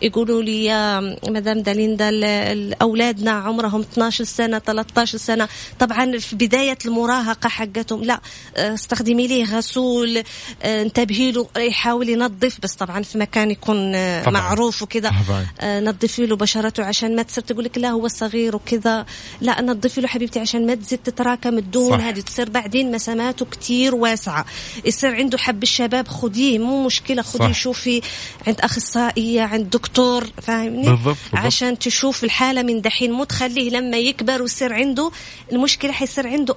يقولوا 0.02 0.42
لي 0.42 0.64
يا 0.64 1.00
مدام 1.28 1.58
داليندا 1.60 2.08
ال- 2.08 2.24
ال- 2.24 2.82
اولادنا 2.82 3.30
عمرهم 3.30 3.80
12 3.80 4.24
سنة 4.24 4.58
13 4.58 5.18
سنة 5.18 5.48
طبعا 5.78 6.18
في 6.18 6.36
بداية 6.36 6.78
المراهقة 6.86 7.48
حقتهم 7.48 8.04
لا 8.04 8.20
آه، 8.56 8.74
استخدمي 8.74 9.26
ليه 9.26 9.44
غسول 9.44 10.22
آه، 10.62 10.82
انتبهي 10.82 11.32
له 11.32 11.46
يحاول 11.56 12.10
ينظف 12.26 12.58
بس 12.62 12.74
طبعا 12.74 13.02
في 13.02 13.18
مكان 13.18 13.50
يكون 13.50 13.94
آه، 13.94 14.22
طبعاً. 14.22 14.32
معروف 14.40 14.82
وكذا 14.82 15.12
طبعاً. 15.28 15.46
آه، 15.60 15.80
نظفي 15.80 16.26
له 16.26 16.36
بشرته 16.36 16.84
عشان 16.84 17.16
ما 17.16 17.22
تصير 17.22 17.44
تقول 17.44 17.64
لك 17.64 17.78
لا 17.78 17.88
هو 17.90 18.08
صغير 18.08 18.56
وكذا 18.56 19.06
لا 19.40 19.62
نظفي 19.62 20.00
له 20.00 20.08
حبيبتي 20.08 20.40
عشان 20.40 20.66
ما 20.66 20.74
تزيد 20.74 20.98
تتراكم 20.98 21.58
الدهون. 21.58 22.00
هذه 22.00 22.20
تصير 22.20 22.50
بعدين 22.50 22.92
مساماته 22.92 23.44
كتير 23.46 23.94
واسعة 23.94 24.44
يصير 24.84 25.14
عنده 25.14 25.38
حب 25.38 25.62
الشباب 25.62 26.08
خديه 26.08 26.58
مو 26.58 26.86
مشكلة 26.86 27.22
خديه. 27.22 27.52
شوفي 27.52 28.00
عند 28.46 28.60
أخصائية 28.60 29.42
عند 29.42 29.70
دكتور 29.70 30.26
فاهمني 30.42 30.82
بالضبط، 30.88 31.04
بالضبط. 31.06 31.34
عشان 31.46 31.78
تشوف 31.78 32.24
الحالة 32.24 32.62
من 32.62 32.80
دحين 32.80 33.12
مو 33.12 33.24
تخليه 33.24 33.70
لما 33.70 33.96
يكبر 33.96 34.42
ويصير 34.42 34.72
عنده 34.72 35.10
المشكلة 35.52 35.92
حيصير 35.92 36.26
عنده 36.26 36.54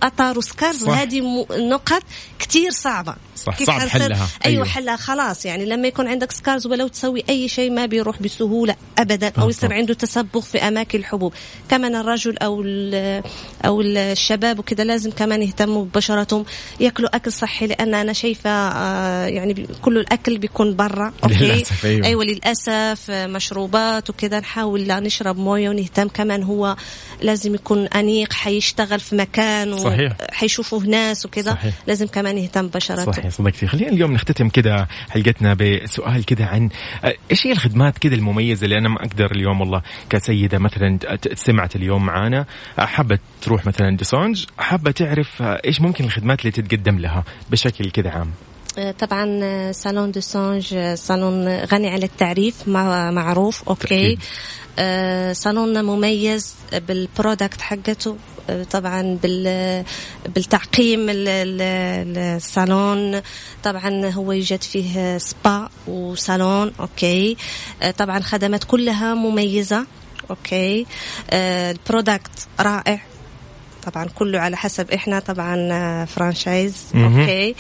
صح. 0.78 0.88
وهذه 0.88 1.22
م- 1.22 1.46
نقط 1.52 2.04
كتير 2.40 2.72
صعبة 2.72 3.16
صح، 3.36 3.58
كيف 3.58 3.68
صعب 3.68 3.80
حلها. 3.88 4.08
أيوه, 4.08 4.18
أيوة. 4.18 4.30
أيوة. 4.46 4.66
حلها 4.66 4.96
خلاص 4.96 5.46
يعني 5.46 5.59
لما 5.66 5.88
يكون 5.88 6.08
عندك 6.08 6.32
سكارز 6.32 6.68
ولو 6.68 6.88
تسوي 6.88 7.24
أي 7.30 7.48
شيء 7.48 7.72
ما 7.72 7.86
بيروح 7.86 8.22
بسهولة 8.22 8.76
ابدا 8.98 9.32
أو 9.40 9.50
يصير. 9.50 9.74
عنده 9.74 9.94
تسبغ 9.94 10.42
في 10.42 10.58
أماكن 10.58 11.00
الحبوب 11.00 11.34
كمان 11.70 11.96
الرجل 11.96 12.38
أو 12.38 12.62
ال- 12.62 13.24
أو 13.66 13.82
الشباب 13.82 14.60
وكذا 14.60 14.84
لازم 14.84 15.12
كمان 15.12 15.42
يهتموا 15.42 15.86
ببشرتهم 15.86 16.46
ياكلوا 16.80 17.16
أكل 17.16 17.32
صحي 17.32 17.68
لأن 17.68 17.96
أنا 17.96 18.14
شايفة 18.14 18.50
آه، 18.50 19.26
يعني 19.26 19.68
كل 19.82 19.98
الأكل 19.98 20.38
بيكون 20.38 20.76
برا 20.76 21.14
okay 21.24 21.36
للأسف، 21.36 21.86
أيوة. 21.86 22.06
أيوه 22.06 22.24
للأسف 22.24 23.06
آه، 23.12 23.28
مشروبات 23.28 24.10
وكذا 24.10 24.40
نحاول 24.40 24.82
لا 24.82 25.00
نشرب 25.00 25.38
موية 25.38 25.70
ونهتم 25.70 26.08
كمان 26.08 26.44
هو 26.44 26.76
لازم 27.22 27.56
يكون 27.56 27.88
أنيق 27.88 28.34
حيشتغل 28.34 29.00
في 29.00 29.16
مكان 29.16 29.78
صحيح. 29.78 30.14
وحيشوفه 30.32 30.78
ناس 30.80 31.26
وكذا. 31.26 31.58
لازم 31.88 32.08
كمان 32.08 32.38
يهتم 32.38 32.68
ببشرته 32.68 33.12
صحيح 33.12 33.30
صدقتي 33.30 33.68
خلينا 33.68 33.90
اليوم 33.92 34.14
نختتم 34.14 34.50
كده 34.50 34.88
حلقتنا 35.10 35.49
بسؤال 35.54 36.26
كده 36.26 36.46
عن 36.46 36.70
آه، 37.04 37.14
إيش 37.32 37.48
هي 37.48 37.52
الخدمات 37.52 37.98
كده 37.98 38.16
المميزة 38.16 38.66
اللي 38.66 38.78
أنا 38.78 38.90
ما 38.90 38.98
أقدر 39.06 39.32
اليوم 39.32 39.62
والله 39.62 39.82
كسيدة 40.10 40.60
مثلا 40.60 41.00
سمعت 41.34 41.76
اليوم 41.76 42.06
معانا 42.06 42.46
آه، 42.80 42.86
حابة 42.86 43.20
تروح 43.42 43.66
مثلا 43.66 43.98
ديسونج 43.98 44.46
حابة 44.58 44.92
تعرف 44.92 45.42
آه، 45.42 45.62
إيش 45.66 45.82
ممكن 45.82 46.04
الخدمات 46.04 46.40
اللي 46.40 46.52
تتقدم 46.52 47.00
لها 47.00 47.24
بشكل 47.52 47.90
كده 47.90 48.10
عام؟ 48.10 48.32
طبعا 49.00 49.42
صالون 49.72 50.12
ديسانج 50.12 50.74
آه، 50.74 50.96
صالون 50.96 51.48
غني 51.48 51.90
عن 51.90 52.04
التعريف 52.04 52.68
مع- 52.68 53.12
معروف 53.12 53.70
okay. 53.70 54.18
صالوننا 55.34 55.82
مميز 55.82 56.56
بال 56.88 57.04
product 57.04 57.62
حقته 57.62 58.18
طبعا 58.72 59.18
بال 59.24 59.84
بالتعقيم 60.36 61.10
ال- 61.10 61.28
ال- 61.28 62.18
الصالون. 62.38 63.22
طبعا 63.64 64.10
هو 64.10 64.32
يوجد 64.32 64.62
فيه 64.62 65.18
سبا 65.18 65.70
وصالون 65.88 66.74
okay. 66.80 67.38
آه، 67.82 67.92
طبعا 67.92 68.20
خدمات 68.20 68.64
كلها 68.64 69.14
مميزة 69.14 69.86
okay. 70.30 70.86
آه 71.30 71.72
ال 71.72 71.81
product 71.81 72.48
رائع. 72.60 73.02
طبعا 73.84 74.06
كله 74.06 74.40
على 74.40 74.58
حسب 74.58 74.92
إحنا 74.92 75.20
طبعا 75.20 75.56
آه، 75.72 76.06
franchise. 76.06 76.76
Okay. 76.96 77.56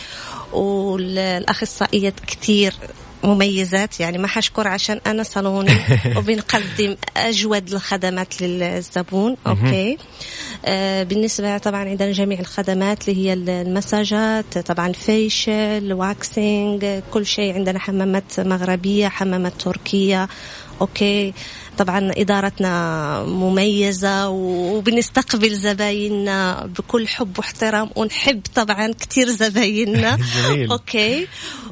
والأخصائيات 0.53 2.19
كتير 2.27 2.73
مميزات 3.23 3.99
يعني 3.99 4.17
ما 4.17 4.27
حشكر 4.27 4.67
عشان 4.67 5.01
أنا 5.07 5.23
صالوني. 5.23 5.71
وبنقدم 6.17 6.95
أجود 7.17 7.73
الخدمات 7.73 8.41
للزبون 8.41 9.37
okay. 9.47 9.97
آه 10.65 11.03
بالنسبة 11.03 11.57
طبعا 11.57 11.89
عندنا 11.89 12.11
جميع 12.11 12.39
الخدمات 12.39 13.09
اللي 13.09 13.25
هي 13.25 13.33
المساجات 13.33 14.57
طبعا 14.57 14.91
facial 14.93 15.93
waxing 15.93 16.85
كل 17.11 17.25
شيء 17.25 17.53
عندنا 17.53 17.79
حمامات 17.79 18.39
مغربية 18.39 19.07
حمامات 19.07 19.53
تركية 19.61 20.27
okay. 20.81 21.33
طبعا 21.79 22.11
إدارتنا 22.17 23.23
مميزة 23.23 24.29
وبنستقبل 24.29 25.55
زبايننا 25.55 26.65
بكل 26.65 27.07
حب 27.07 27.37
واحترام 27.37 27.89
ونحب 27.95 28.41
طبعا 28.55 28.91
كثير 28.91 29.27
زبايننا. 29.27 30.17
جميل. 30.35 30.71
Okay. 30.71 31.27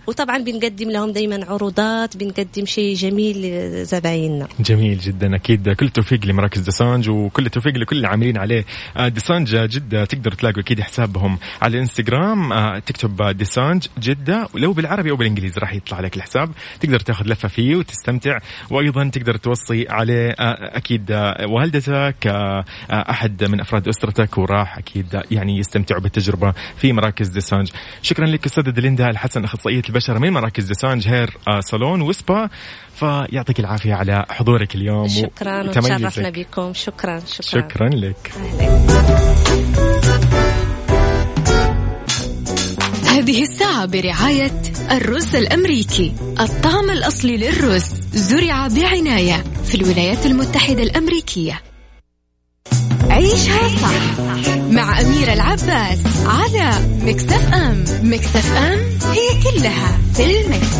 وطبعا 0.07 0.37
بنقدم 0.37 0.89
لهم 0.89 1.11
دائما 1.11 1.45
عروضات 1.45 2.17
بنقدم 2.17 2.65
شيء 2.65 2.95
جميل 2.95 3.41
لزبايننا. 3.41 4.47
جميل 4.59 4.99
جدا 4.99 5.35
أكيد. 5.35 5.69
كل 5.69 5.85
التوفيق 5.85 6.25
لمراكز 6.25 6.61
ديسانج 6.61 7.09
وكل 7.09 7.45
التوفيق 7.45 7.77
لكل 7.77 7.97
العاملين 7.97 8.37
عليه. 8.37 8.65
آه، 8.97 9.07
ديسانج 9.07 9.55
جدة 9.55 10.05
تقدر 10.05 10.31
تلاقوا 10.31 10.59
أكيد 10.61 10.81
حسابهم 10.81 11.37
على 11.61 11.73
الإنستغرام 11.73 12.53
آه، 12.53 12.79
تكتب 12.79 13.37
ديسانج 13.37 13.87
جدة 13.99 14.47
ولو 14.53 14.73
بالعربي 14.73 15.11
أو 15.11 15.15
بالإنجليزي 15.15 15.59
راح 15.59 15.73
يطلع 15.73 15.99
لك 15.99 16.17
الحساب. 16.17 16.51
تقدر 16.79 16.99
تاخذ 16.99 17.25
لفة 17.25 17.47
فيه 17.47 17.75
وتستمتع 17.75 18.37
وأيضا 18.69 19.09
تقدر 19.13 19.37
توصي 19.37 19.85
عليه. 19.97 20.35
أكيد 20.39 21.11
والدتك 21.43 22.27
أحد 22.91 23.43
من 23.43 23.59
أفراد 23.59 23.87
أسرتك 23.87 24.37
وراح 24.37 24.77
أكيد 24.77 25.21
يعني 25.31 25.57
يستمتعوا 25.57 26.01
بالتجربة 26.01 26.53
في 26.77 26.93
مراكز 26.93 27.27
ديسانج 27.27 27.71
شكرا 28.01 28.25
لك 28.25 28.45
أستاذة 28.45 28.69
دليندا 28.69 29.09
الحسن 29.09 29.43
أخصائية 29.43 29.81
البشره 29.89 30.19
من 30.19 30.29
مراكز 30.29 30.65
ديسانج 30.65 31.07
hair 31.07 31.37
salon 31.59 32.01
و 32.01 32.11
spa. 32.11 32.49
فيعطيك 32.95 33.59
العافية 33.59 33.93
على 33.93 34.25
حضورك 34.29 34.75
اليوم 34.75 35.07
شكرا. 35.07 35.63
وتشرفنا 35.63 36.29
بكم. 36.29 36.73
شكرا 36.73 37.19
شكرا. 37.19 37.61
شكرا 37.61 37.89
لك. 37.89 38.31
هذه 43.17 43.43
الساعة 43.43 43.85
برعاية 43.85 44.61
الرز 44.91 45.35
الأمريكي. 45.35 46.13
الطعم 46.39 46.89
الأصلي 46.89 47.37
للرز 47.37 47.83
زرع 48.13 48.67
بعناية 48.67 49.43
في 49.65 49.75
الولايات 49.75 50.25
المتحدة 50.25 50.83
الأمريكية. 50.83 51.61
عيشها 53.09 53.67
صح 53.67 54.19
مع 54.69 55.01
أميرة 55.01 55.33
العباس 55.33 55.99
على 56.25 56.71
مكتف 57.01 57.53
أم 57.53 57.83
مكتف 58.03 58.55
أم 58.55 58.79
هي 59.11 59.43
كلها 59.43 59.99
في 60.13 60.41
المكس. 60.41 60.77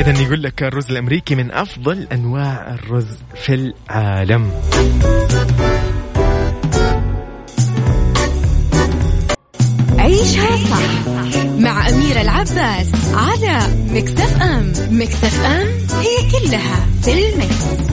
اذا 0.00 0.22
يقول 0.22 0.42
لك 0.42 0.62
الرز 0.62 0.90
الأمريكي 0.90 1.34
من 1.34 1.50
أفضل 1.50 2.06
أنواع 2.12 2.74
الرز 2.74 3.18
في 3.34 3.54
العالم 3.54 4.50
عيشها 9.98 10.56
صح 10.56 11.08
مع 11.58 11.88
أميرة 11.88 12.20
العباس 12.20 12.88
على 13.14 13.58
مكتف 13.90 14.42
أم 14.42 14.72
مكتف 14.90 15.44
أم 15.44 15.68
هي 16.00 16.30
كلها 16.30 16.86
في 17.02 17.12
المكس. 17.12 17.90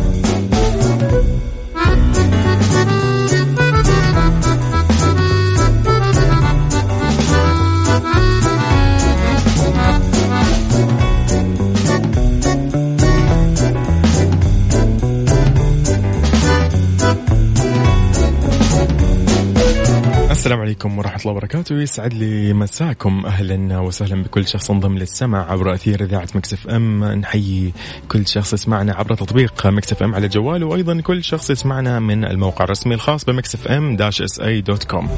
السلام 20.48 20.62
عليكم 20.62 20.98
ورحمة 20.98 21.22
الله 21.22 21.32
وبركاته. 21.32 21.76
يسعد 21.76 22.14
لي 22.14 22.54
مساكم. 22.54 23.26
أهلا 23.26 23.80
وسهلا 23.80 24.24
بكل 24.24 24.48
شخص 24.48 24.72
انضم 24.72 24.98
للسمع 24.98 25.52
عبر 25.52 25.74
أثير 25.74 26.04
إذاعة 26.04 26.28
Mix 26.36 26.68
FM. 26.68 27.04
نحيي 27.04 27.74
كل 28.08 28.28
شخص 28.28 28.54
يسمعنا 28.54 28.94
عبر 28.94 29.16
تطبيق 29.16 29.68
Mix 29.68 30.04
FM 30.04 30.16
على 30.16 30.28
جواله 30.28 30.66
وأيضا 30.66 31.02
كل 31.02 31.24
شخص 31.24 31.50
يسمعنا 31.50 32.00
من 32.00 32.26
الموقع 32.26 32.66
الرسمي 32.66 32.96
الخاص 32.96 33.26
ب 33.26 33.68
Mix 33.68 33.96
FM 33.96 34.22
dash 34.22 34.40
SA 34.40 34.62
dot 34.62 34.84
com 34.84 35.10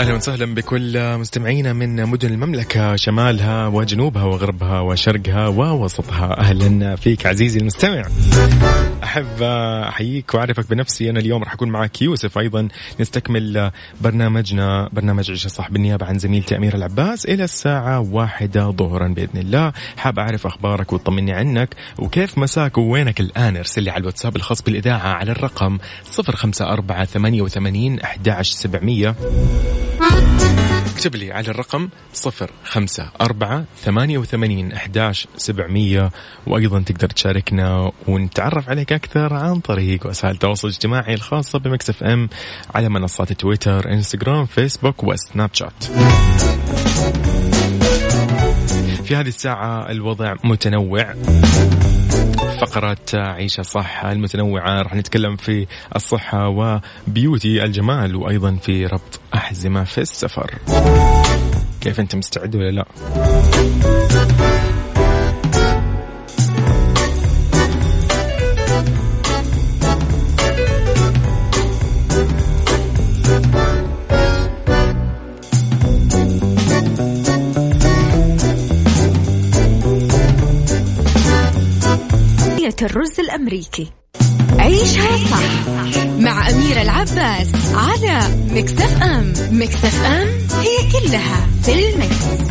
أهلا 0.00 0.14
وسهلا 0.14 0.54
بكل 0.54 1.18
مستمعينا 1.18 1.72
من 1.72 2.06
مدن 2.06 2.32
المملكة 2.32 2.96
شمالها 2.96 3.66
وجنوبها 3.66 4.24
وغربها 4.24 4.80
وشرقها 4.80 5.48
ووسطها. 5.48 6.38
أهلا 6.38 6.96
فيك 6.96 7.26
عزيزي 7.26 7.60
المستمع. 7.60 8.02
أحب 9.04 9.42
أحييك 9.88 10.34
وأعرفك 10.34 10.70
بنفسي. 10.70 11.10
أنا 11.10 11.20
اليوم 11.20 11.42
راح 11.42 11.52
أكون 11.52 11.68
معك 11.68 12.02
يوسف 12.02 12.38
أيضا. 12.38 12.68
نستكمل 13.00 13.70
برنامجنا 14.00 14.88
برنامج 14.92 15.30
عيشه 15.30 15.48
صح 15.48 15.70
بالنيابه 15.70 16.06
عن 16.06 16.18
زميلتي 16.18 16.56
اميره 16.56 16.76
العباس 16.76 17.26
إلى 17.26 17.44
الساعة 17.44 18.00
واحدة 18.00 18.70
ظهرا 18.70 19.08
بإذن 19.08 19.40
الله. 19.40 19.72
حاب 19.96 20.18
أعرف 20.18 20.46
أخبارك 20.46 20.92
وتطمني 20.92 21.32
عنك 21.32 21.74
وكيف 21.98 22.38
مساك 22.38 22.78
ووينك 22.78 23.20
الآن؟ 23.20 23.56
ارسل 23.56 23.82
لي 23.82 23.90
على 23.90 24.00
الواتساب 24.00 24.36
الخاص 24.36 24.62
بالإذاعة 24.62 25.08
على 25.08 25.32
الرقم 25.32 25.78
054 26.18 27.04
88 27.04 28.00
11700 28.00 29.89
اكتب 31.00 31.16
لي 31.16 31.32
على 31.32 31.48
الرقم 31.48 31.88
صفر 32.12 32.50
خمسة 32.64 33.10
أربعة 33.20 33.64
ثمانية 33.82 34.18
وثمانين 34.18 34.72
أحداش 34.72 35.28
سبعمية 35.36 36.10
وأيضا 36.46 36.80
تقدر 36.80 37.08
تشاركنا 37.08 37.92
ونتعرف 38.08 38.68
عليك 38.68 38.92
أكثر 38.92 39.34
عن 39.34 39.60
طريق 39.60 40.06
وسائل 40.06 40.34
التواصل 40.34 40.68
الاجتماعي 40.68 41.14
الخاصة 41.14 41.58
ب 41.58 41.90
Mix 41.90 42.02
FM 42.02 42.28
على 42.74 42.88
منصات 42.88 43.32
تويتر 43.32 43.92
إنستغرام 43.92 44.46
فيسبوك 44.46 45.04
وسناب 45.04 45.50
شات. 45.52 45.84
في 49.04 49.16
هذه 49.16 49.28
الساعة 49.28 49.90
الوضع 49.90 50.34
متنوع. 50.44 51.14
فقرات 52.60 53.14
عيشها 53.14 53.62
صح 53.62 54.04
المتنوعة. 54.04 54.82
راح 54.82 54.94
نتكلم 54.94 55.36
في 55.36 55.66
الصحة 55.96 56.48
و 56.48 56.65
beauty 56.65 57.64
الجمال 57.64 58.16
وأيضا 58.16 58.56
في 58.56 58.86
ربط 58.86 59.20
أحزمة 59.34 59.84
في 59.84 59.98
السفر. 59.98 60.54
كيف 61.80 62.00
أنت 62.00 62.16
مستعد 62.16 62.56
ولا 62.56 62.70
لا؟ 62.70 62.84
الرز 82.82 83.20
الأمريكي 83.20 83.92
عيشها 84.58 85.16
صح 85.16 85.68
مع 86.18 86.50
أميرة 86.50 86.82
العباس 86.82 87.48
على 87.74 88.20
مكتف 88.50 89.02
أم 89.02 89.32
مكتف 89.50 90.04
أم 90.04 90.28
هي 90.60 90.76
كلها 90.92 91.46
في 91.62 91.88
المكس. 91.88 92.50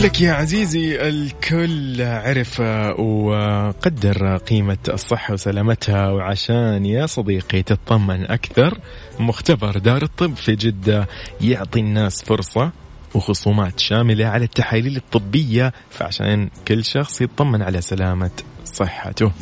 يقول 0.00 0.12
لك 0.12 0.20
يا 0.20 0.32
عزيزي 0.32 1.08
الكل 1.08 2.02
عرف 2.02 2.60
وقدر 3.00 4.36
قيمة 4.36 4.78
الصحة 4.88 5.34
وسلامتها 5.34 6.08
وعشان 6.08 6.86
يا 6.86 7.06
صديقي 7.06 7.62
تطمن 7.62 8.30
أكثر 8.30 8.78
مختبر 9.18 9.78
دار 9.78 10.02
الطب 10.02 10.34
في 10.36 10.54
جدة 10.54 11.08
يعطي 11.40 11.80
الناس 11.80 12.22
فرصة 12.22 12.70
وخصومات 13.14 13.80
شاملة 13.80 14.26
على 14.26 14.44
التحاليل 14.44 14.96
الطبية 14.96 15.72
فعشان 15.90 16.50
كل 16.68 16.84
شخص 16.84 17.20
يطمن 17.20 17.62
على 17.62 17.80
سلامة 17.80 18.30
صحته. 18.64 19.32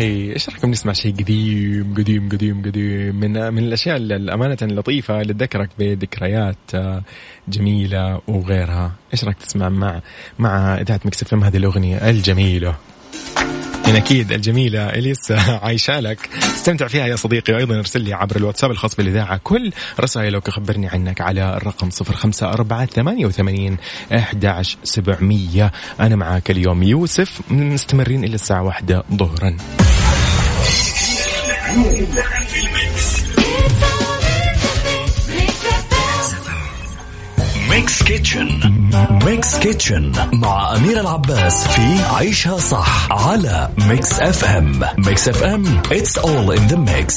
أخي 0.00 0.32
إيش 0.32 0.48
رأيكم 0.48 0.70
نسمع 0.70 0.92
شيء 0.92 1.12
قديم 1.12 1.94
قديم 1.98 2.28
قديم 2.28 2.62
قديم؟ 2.62 3.16
من 3.16 3.52
من 3.54 3.58
الأشياء 3.58 3.96
الأمانة 3.96 4.56
اللطيفة 4.62 5.20
اللي 5.20 5.34
تذكرك 5.34 5.68
بذكريات 5.78 6.56
آه، 6.74 7.02
جميلة 7.48 8.20
وغيرها. 8.28 8.92
إيش 9.12 9.24
رأيك 9.24 9.36
تسمع 9.36 9.68
مع 9.68 10.00
مع 10.38 10.80
إذاعة 10.80 11.00
مكس 11.04 11.32
إم؟ 11.32 11.44
هذه 11.44 11.56
الأغنية 11.56 12.10
الجميلة. 12.10 12.74
يعني 13.90 14.02
أكيد 14.02 14.32
الجميلة 14.32 14.88
إليس 14.90 15.32
عايشة 15.62 16.00
لك. 16.00 16.28
استمتع 16.42 16.86
فيها 16.86 17.06
يا 17.06 17.16
صديقي 17.16 17.52
وأيضا 17.52 17.78
ارسل 17.78 18.00
لي 18.00 18.14
عبر 18.14 18.36
الواتساب 18.36 18.70
الخاص 18.70 18.94
بالإذاعة 18.96 19.40
كل 19.44 19.72
رسائلك 20.00 20.48
وخبرني 20.48 20.88
عنك 20.88 21.20
على 21.20 21.56
الرقم 21.56 21.88
054 22.00 22.86
88 22.86 23.76
11700 24.12 25.72
أنا 26.00 26.16
معاك 26.16 26.50
اليوم 26.50 26.82
يوسف 26.82 27.40
مستمرين 27.50 28.24
إلى 28.24 28.34
الساعة 28.34 28.62
واحدة 28.62 29.04
ظهرا. 29.14 29.56
Mix 37.90 38.02
Kitchen 38.02 38.48
Mix 39.26 39.58
Kitchen 39.58 40.12
مع 40.32 40.76
أميرة 40.76 41.00
العباس 41.00 41.68
في 41.68 42.02
عيشها 42.14 42.58
صح 42.58 43.12
على 43.12 43.68
Mix 43.78 44.20
FM 44.20 44.80
Mix 44.98 45.28
FM 45.28 45.82
it's 45.82 46.18
all 46.18 46.50
in 46.50 46.72
the 46.72 46.76
mix. 46.76 47.16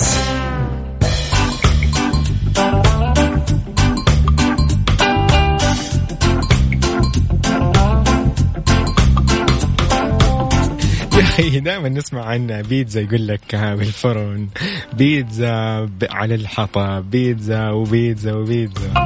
أخي 11.14 11.60
دائما 11.60 11.90
نسمع 11.90 12.26
عن 12.26 12.62
بيتزا 12.62 13.02
يقول 13.02 13.28
لك 13.28 13.56
بالفرن 13.56 14.48
بيتزا 14.94 15.90
على 16.10 16.36
الحطب 16.36 17.10
بيتزا 17.12 17.70
وبيتزا 17.70 18.34
وبيتزا. 18.34 19.06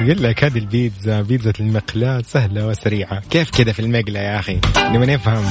يقول 0.00 0.22
لك 0.22 0.44
هذه 0.44 0.58
البيتزا 0.58 1.22
بيتزا 1.22 1.52
المقلاة 1.60 2.22
سهلة 2.26 2.66
وسريعة. 2.66 3.20
كيف 3.30 3.50
كذا 3.50 3.72
في 3.72 3.80
المقلة 3.80 4.20
يا 4.20 4.38
أخي؟ 4.38 4.60
نبغى 4.78 5.14
نفهم. 5.14 5.44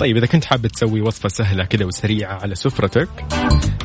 طيب 0.00 0.16
إذا 0.16 0.26
كنت 0.26 0.44
حابب 0.44 0.66
تسوي 0.66 1.00
وصفة 1.00 1.28
سهلة 1.28 1.64
كذا 1.64 1.84
وسريعة 1.84 2.34
على 2.42 2.54
سفرتك 2.54 3.08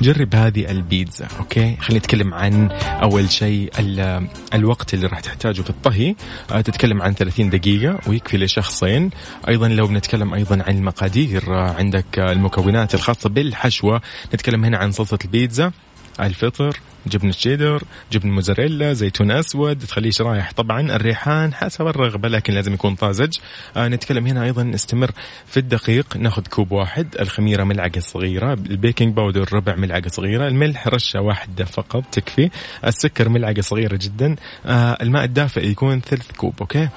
جرب 0.01 0.35
هذه 0.35 0.71
البيتزا 0.71 1.27
أوكي؟ 1.39 1.75
خلينا 1.81 1.99
نتكلم 1.99 2.33
عن 2.33 2.69
أول 2.71 3.31
شيء 3.31 3.71
ال- 3.79 4.27
الوقت 4.53 4.93
اللي 4.93 5.07
راح 5.07 5.19
تحتاجه 5.19 5.61
في 5.61 5.69
الطهي. 5.69 6.15
آه، 6.51 6.61
تتكلم 6.61 7.01
عن 7.01 7.13
30 7.13 7.49
دقيقة 7.49 7.99
ويكفي 8.07 8.37
لشخصين. 8.37 9.09
أيضا 9.47 9.67
لو 9.67 9.87
بنتكلم 9.87 10.33
أيضا 10.33 10.63
عن 10.67 10.75
المقادير 10.77 11.43
آه، 11.55 11.71
عندك 11.71 12.19
آه، 12.19 12.31
المكونات 12.31 12.93
الخاصة 12.95 13.29
بالحشوة. 13.29 14.01
نتكلم 14.33 14.65
هنا 14.65 14.77
عن 14.77 14.91
صلصة 14.91 15.19
البيتزا. 15.25 15.71
الفطر 16.20 16.80
جبنة 17.07 17.32
شيدر 17.32 17.84
جبن 18.11 18.30
موزاريلا 18.30 18.93
زيتون 18.93 19.32
أسود 19.32 19.80
تخليه 19.80 20.11
شرايح. 20.11 20.51
طبعا 20.51 20.82
الريحان 20.95 21.53
حسب 21.53 21.88
الرغبة 21.88 22.30
لكن 22.30 22.53
لازم 22.53 22.74
يكون 22.74 22.95
طازج. 22.95 23.38
آه 23.78 23.88
نتكلم 23.88 24.28
هنا 24.28 24.43
أيضا 24.43 24.63
نستمر 24.63 25.11
في 25.45 25.57
الدقيق. 25.57 26.17
ناخذ 26.17 26.47
كوب 26.47 26.72
واحد 26.72 27.15
الخميرة 27.20 27.63
ملعقة 27.63 27.99
صغيرة 27.99 28.53
ال 28.53 28.62
baking 28.62 29.13
powder 29.13 29.53
ربع 29.53 29.76
ملعقة 29.76 30.07
صغيرة 30.07 30.47
الملح 30.47 30.88
رشة 30.88 31.22
واحدة 31.22 31.65
فقط 31.65 32.03
تكفي 32.11 32.49
السكر 32.86 33.30
ملعقة 33.30 33.61
صغيرة 33.61 33.99
جدا. 34.01 34.36
آه 34.65 34.97
الماء 35.01 35.24
الدافئ 35.24 35.67
يكون 35.67 36.01
ثلث 36.01 36.32
كوب 36.32 36.53
okay؟ 36.61 36.89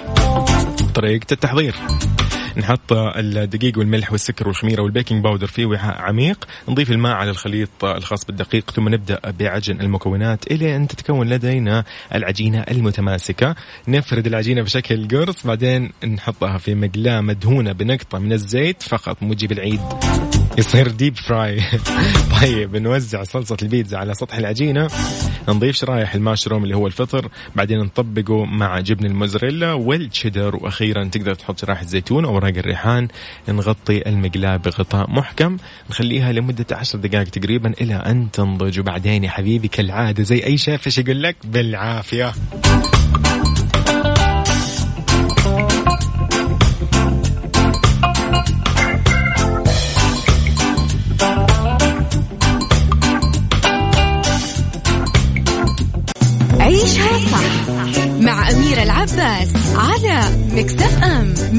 طريقة 0.94 1.26
التحضير. 1.32 1.74
نحط 2.56 2.92
الدقيق 2.92 3.78
والملح 3.78 4.12
والسكر 4.12 4.48
والخميرة 4.48 4.82
وال 4.82 4.93
baking 4.93 5.24
powder 5.24 5.46
في 5.46 5.64
وعاء 5.64 6.00
عميق. 6.00 6.44
نضيف 6.68 6.90
الماء 6.90 7.12
على 7.12 7.30
الخليط 7.30 7.84
الخاص 7.84 8.24
بالدقيق 8.24 8.70
ثم 8.70 8.88
نبدأ 8.88 9.20
بعجن 9.30 9.80
المكونات 9.80 10.52
إلى 10.52 10.76
أن 10.76 10.88
تتكون 10.88 11.28
لدينا 11.28 11.84
العجينة 12.14 12.60
المتماسكة. 12.60 13.54
نفرد 13.88 14.26
العجينة 14.26 14.62
بشكل 14.62 15.08
قرص 15.08 15.46
بعدين 15.46 15.92
نحطها 16.06 16.58
في 16.58 16.74
مقلاة 16.74 17.20
مدهونة 17.20 17.72
بنقطة 17.72 18.18
من 18.18 18.32
الزيت 18.32 18.82
فقط 18.82 19.22
مو 19.22 19.34
تجيب 19.34 19.52
العيد. 19.52 19.80
يصير 20.58 20.88
deep 20.88 21.16
fry 21.16 21.60
طيب 22.40 22.76
نوزع 22.76 23.22
صلصة 23.22 23.56
البيتزا 23.62 23.98
على 23.98 24.14
سطح 24.14 24.34
العجينة. 24.34 24.88
نضيف 25.48 25.76
شرايح 25.76 26.14
الماشروم 26.14 26.64
اللي 26.64 26.76
هو 26.76 26.86
الفطر. 26.86 27.28
بعدين 27.56 27.78
نطبقه 27.78 28.44
مع 28.44 28.80
جبن 28.80 29.06
الموزاريلا 29.06 29.72
والتشيدر. 29.72 30.56
وأخيرا 30.56 31.04
تقدر 31.04 31.34
تحط 31.34 31.60
شرايح 31.60 31.80
الزيتون 31.80 32.24
أو 32.24 32.30
اوراق 32.30 32.54
الريحان. 32.56 33.08
نغطي 33.48 34.08
المقلاة 34.08 34.56
بغطاء 34.56 35.10
محكم. 35.10 35.56
نخليها 35.90 36.32
لمدة 36.32 36.66
عشر 36.72 36.98
دقائق 36.98 37.28
تقريبا 37.28 37.72
إلى 37.80 37.94
أن 37.94 38.30
تنضج. 38.30 38.80
وبعدين 38.80 39.24
يا 39.24 39.30
حبيبي 39.30 39.68
كالعادة 39.68 40.22
زي 40.22 40.44
أي 40.44 40.58
شيف 40.58 40.86
إيش 40.86 40.98
يقول 40.98 41.22
لك؟ 41.22 41.36
بالعافية. 41.44 42.32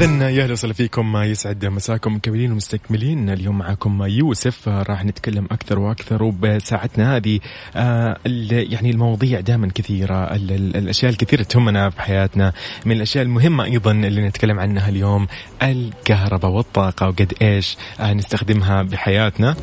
إذا 0.00 0.30
يا 0.30 0.42
أهلا 0.44 0.52
وسهلا 0.52 0.72
فيكم 0.74 1.16
يسعد 1.16 1.66
مساكم 1.66 2.14
مكملين 2.14 2.52
ومستكملين. 2.52 3.30
اليوم 3.30 3.58
معكم 3.58 4.02
يوسف 4.02 4.68
راح 4.68 5.04
نتكلم 5.04 5.44
أكثر 5.50 5.78
وأكثر 5.78 6.22
وبساعتنا 6.22 7.16
هذه 7.16 7.40
آه 7.76 8.16
يعني 8.50 8.90
المواضيع 8.90 9.40
دائما 9.40 9.68
كثيرة 9.74 10.24
ال- 10.34 10.52
ال- 10.52 10.76
الأشياء 10.76 11.10
الكثيرة 11.12 11.42
تهمنا 11.42 11.90
في 11.90 12.00
حياتنا. 12.02 12.52
من 12.86 12.92
الأشياء 12.96 13.24
المهمة 13.24 13.64
أيضا 13.64 13.92
اللي 13.92 14.28
نتكلم 14.28 14.60
عنها 14.60 14.88
اليوم 14.88 15.26
الكهرباء 15.62 16.50
والطاقة 16.50 17.06
وقد 17.08 17.32
إيش 17.42 17.76
آه 18.00 18.12
نستخدمها 18.12 18.82
بحياتنا. 18.82 19.56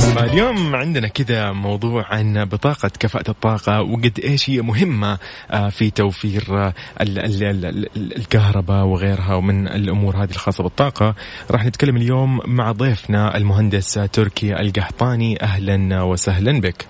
فاليوم 0.00 0.76
عندنا 0.76 1.08
كذا 1.08 1.52
موضوع 1.52 2.04
عن 2.06 2.44
بطاقة 2.44 2.90
كفاءة 3.00 3.30
الطاقة 3.30 3.82
وقد 3.82 4.20
إيش 4.24 4.50
هي 4.50 4.62
مهمة 4.62 5.18
آه، 5.50 5.68
في 5.68 5.90
توفير 5.90 6.44
آه، 6.50 6.74
ال- 7.00 7.18
ال- 7.18 7.44
ال- 7.44 7.66
ال- 7.96 8.16
الكهرباء 8.16 8.84
وغيرها 8.84 9.34
ومن 9.34 9.68
الأمور 9.68 10.16
هذه 10.16 10.30
الخاصة 10.30 10.62
بالطاقة 10.64 11.14
راح 11.50 11.64
نتكلم 11.66 11.96
اليوم 11.96 12.40
مع 12.46 12.72
ضيفنا 12.72 13.36
المهندس 13.36 13.92
تركي 14.12 14.60
القحطاني 14.60 15.42
أهلا 15.42 16.02
وسهلا 16.02 16.60
بك. 16.60 16.86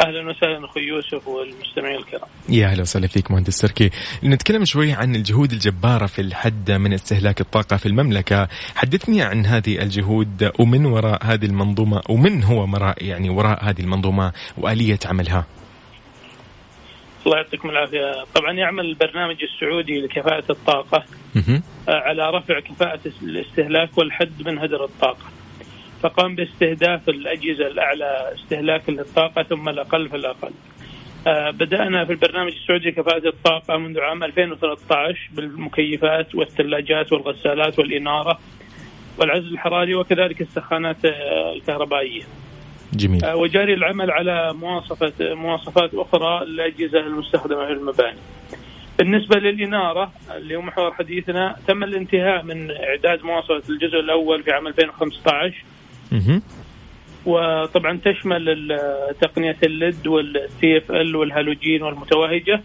أهلا 0.00 0.30
وسهلا 0.30 0.64
أخوي 0.64 0.82
يوسف 0.82 1.28
والمستمعين 1.28 1.96
الكرام. 1.96 2.28
يا 2.48 2.66
أهلا 2.66 2.82
وسهلا 2.82 3.06
فيك 3.06 3.30
مهندس 3.30 3.58
تركي 3.58 3.90
نتكلم 4.24 4.64
شوي 4.64 4.92
عن 4.92 5.14
الجهود 5.16 5.52
الجبارة 5.52 6.06
في 6.06 6.20
الحد 6.20 6.70
من 6.70 6.92
استهلاك 6.92 7.40
الطاقة 7.40 7.76
في 7.76 7.86
المملكة 7.86 8.48
حدثني 8.74 9.22
عن 9.22 9.46
هذه 9.46 9.82
الجهود 9.82 10.50
ومن 10.58 10.86
وراء 10.86 11.24
هذه 11.24 11.44
المنظومة 11.44 12.02
ومن 12.08 12.42
هو 12.42 12.62
وراء 12.72 13.04
يعني 13.04 13.30
وراء 13.30 13.64
هذه 13.64 13.80
المنظومة 13.80 14.32
وآلية 14.58 14.98
عملها 15.06 15.46
الله 17.26 17.36
يعطيكم 17.36 17.70
العافية، 17.70 18.24
طبعا 18.34 18.52
يعمل 18.52 18.84
البرنامج 18.84 19.36
السعودي 19.42 20.00
لكفاءة 20.00 20.44
الطاقة 20.50 21.04
مهم. 21.34 21.62
آه، 21.88 21.92
على 21.92 22.30
رفع 22.30 22.60
كفاءة 22.60 23.00
الاستهلاك 23.22 23.98
والحد 23.98 24.42
من 24.46 24.58
هدر 24.58 24.84
الطاقة. 24.84 25.24
فقام 26.02 26.34
باستهداف 26.34 27.08
الأجهزة 27.08 27.66
الأعلى 27.66 28.32
استهلاكا 28.34 28.92
للطاقة 28.92 29.42
ثم 29.42 29.68
الأقل 29.68 30.08
فالأقل 30.08 30.50
آه، 31.26 31.50
بدأنا 31.50 32.04
في 32.04 32.12
البرنامج 32.12 32.52
السعودي 32.52 32.90
كفاءة 32.92 33.28
الطاقة 33.28 33.76
منذ 33.76 34.00
عام 34.00 34.24
2013 34.24 35.30
بالمكيفات 35.32 36.34
والثلاجات 36.34 37.12
والغسالات 37.12 37.78
والإنارة 37.78 38.38
والعزل 39.18 39.46
الحراري 39.46 39.94
وكذلك 39.94 40.40
السخانات 40.40 41.04
آه، 41.04 41.52
الكهربائية. 41.52 42.22
جميل. 42.92 43.24
آه، 43.24 43.36
وجاري 43.36 43.74
العمل 43.74 44.10
على 44.10 44.52
مواصفة 44.54 45.12
مواصفات 45.20 45.94
أخرى 45.94 46.46
للأجهزة 46.46 47.00
المستخدمة 47.00 47.66
في 47.66 47.72
المباني. 47.72 48.18
بالنسبة 48.98 49.36
للإنارة 49.36 50.12
اللي 50.36 50.56
هو 50.56 50.62
محور 50.62 50.92
حديثنا 50.92 51.56
تم 51.68 51.84
الانتهاء 51.84 52.42
من 52.42 52.70
إعداد 52.70 53.24
مواصفة 53.24 53.62
الجزء 53.68 54.00
الأول 54.00 54.42
في 54.42 54.50
عام 54.52 54.66
2015 54.66 55.36
مهم. 55.38 55.75
وطبعا 57.26 57.98
تشمل 58.04 58.78
تقنية 59.20 59.56
ال 59.62 60.06
LED 60.06 60.78
وال 60.78 60.90
CFL 60.92 61.16
والهالوجين 61.16 61.82
والمتوهجة. 61.82 62.62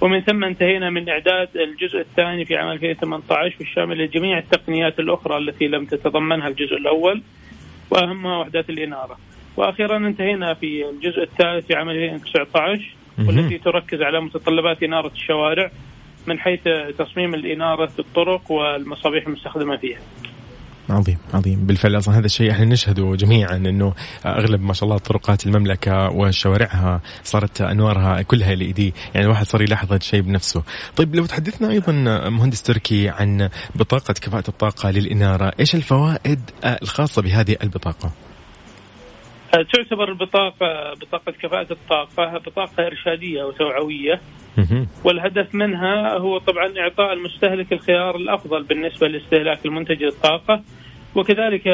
ومن 0.00 0.20
ثم 0.20 0.44
انتهينا 0.44 0.90
من 0.90 1.08
إعداد 1.08 1.48
الجزء 1.56 2.00
الثاني 2.00 2.44
في 2.44 2.56
عام 2.56 2.72
2018 2.72 3.56
والشامل 3.60 3.98
لجميع 4.04 4.38
التقنيات 4.38 5.00
الأخرى 5.00 5.38
التي 5.38 5.68
لم 5.68 5.84
تتضمنها 5.84 6.48
الجزء 6.48 6.76
الأول. 6.76 7.22
وأهمها 7.90 8.38
وحدات 8.38 8.70
الإنارة. 8.70 9.18
وأخيرا 9.56 9.96
انتهينا 9.96 10.54
في 10.54 10.90
الجزء 10.90 11.22
الثالث 11.22 11.66
في 11.66 11.74
عام 11.74 11.90
2019 11.90 12.94
والتي 13.18 13.58
تركز 13.58 14.02
على 14.02 14.20
متطلبات 14.20 14.82
إنارة 14.82 15.12
الشوارع 15.12 15.70
من 16.26 16.38
حيث 16.38 16.60
تصميم 16.98 17.34
الإنارة 17.34 17.86
في 17.86 17.98
الطرق 17.98 18.50
والمصابيح 18.50 19.26
المستخدمة 19.26 19.76
فيها. 19.76 19.98
عظيم 20.90 21.18
عظيم. 21.34 21.66
بالفعل 21.66 21.98
أصلا 21.98 22.18
هذا 22.18 22.26
الشيء 22.26 22.50
إحنا 22.50 22.64
نشهده 22.64 23.16
جميعا 23.16 23.56
إنه 23.56 23.94
أغلب 24.26 24.62
ما 24.62 24.72
شاء 24.72 24.84
الله 24.84 24.98
طرقات 24.98 25.46
المملكة 25.46 26.10
وشوارعها 26.10 27.00
صارت 27.22 27.60
أنوارها 27.60 28.22
كلها 28.22 28.52
ال 28.52 28.72
دي. 28.72 28.94
يعني 29.14 29.26
الواحد 29.26 29.46
صار 29.46 29.62
يلاحظ 29.62 29.86
هذا 29.86 29.96
الشيء 29.96 30.20
بنفسه. 30.20 30.62
طيب 30.96 31.14
لو 31.14 31.26
تحدثنا 31.26 31.70
أيضا 31.70 31.92
مهندس 32.28 32.62
تركي 32.62 33.08
عن 33.08 33.48
بطاقة 33.74 34.12
كفاءة 34.12 34.48
الطاقة 34.48 34.90
للإنارة 34.90 35.52
إيش 35.60 35.74
الفوائد 35.74 36.40
الخاصة 36.82 37.22
بهذه 37.22 37.56
البطاقة؟ 37.62 38.10
تعتبر 39.52 40.08
البطاقة 40.08 40.94
بطاقة 41.00 41.32
كفاءة 41.42 41.72
الطاقة 41.72 42.38
بطاقة 42.38 42.86
إرشادية 42.86 43.42
وتوعوية. 43.42 44.20
والهدف 45.04 45.54
منها 45.54 46.18
هو 46.18 46.38
طبعا 46.38 46.78
إعطاء 46.78 47.12
المستهلك 47.12 47.72
الخيار 47.72 48.16
الأفضل 48.16 48.62
بالنسبة 48.62 49.08
لاستهلاك 49.08 49.66
المنتج 49.66 50.02
للطاقة 50.02 50.62
وكذلك 51.14 51.64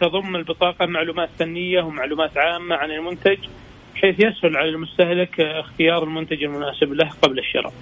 تضم 0.00 0.36
البطاقة 0.36 0.86
معلومات 0.86 1.28
فنية 1.38 1.82
ومعلومات 1.82 2.38
عامة 2.38 2.76
عن 2.76 2.90
المنتج 2.90 3.38
بحيث 3.94 4.14
يسهل 4.14 4.56
على 4.56 4.68
المستهلك 4.68 5.40
اختيار 5.40 6.04
المنتج 6.04 6.42
المناسب 6.44 6.92
له 6.92 7.10
قبل 7.22 7.38
الشراء. 7.38 7.72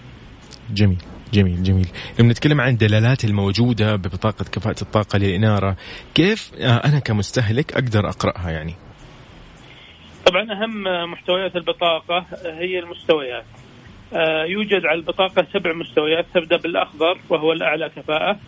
جميل 0.70 0.98
جميل 1.32 1.62
جميل. 1.62 1.86
لما 2.20 2.28
نتكلم 2.28 2.60
عن 2.60 2.72
الدلالات 2.72 3.24
الموجودة 3.24 3.96
ببطاقة 3.96 4.44
كفاءة 4.52 4.82
الطاقة 4.82 5.18
للإنارة 5.18 5.76
كيف 6.14 6.50
آه، 6.60 6.76
أنا 6.88 6.98
كمستهلك 6.98 7.72
أقدر 7.72 8.08
أقرأها 8.08 8.50
يعني؟ 8.50 8.74
طبعا 10.26 10.42
أهم 10.52 10.82
محتويات 11.12 11.56
البطاقة 11.56 12.26
هي 12.44 12.78
المستويات. 12.78 13.44
يوجد 14.46 14.86
على 14.86 14.98
البطاقة 14.98 15.46
سبع 15.52 15.72
مستويات 15.72 16.26
تبدأ 16.34 16.56
بالأخضر 16.56 17.18
وهو 17.30 17.52
الأعلى 17.52 17.88
كفاءة 17.88 18.38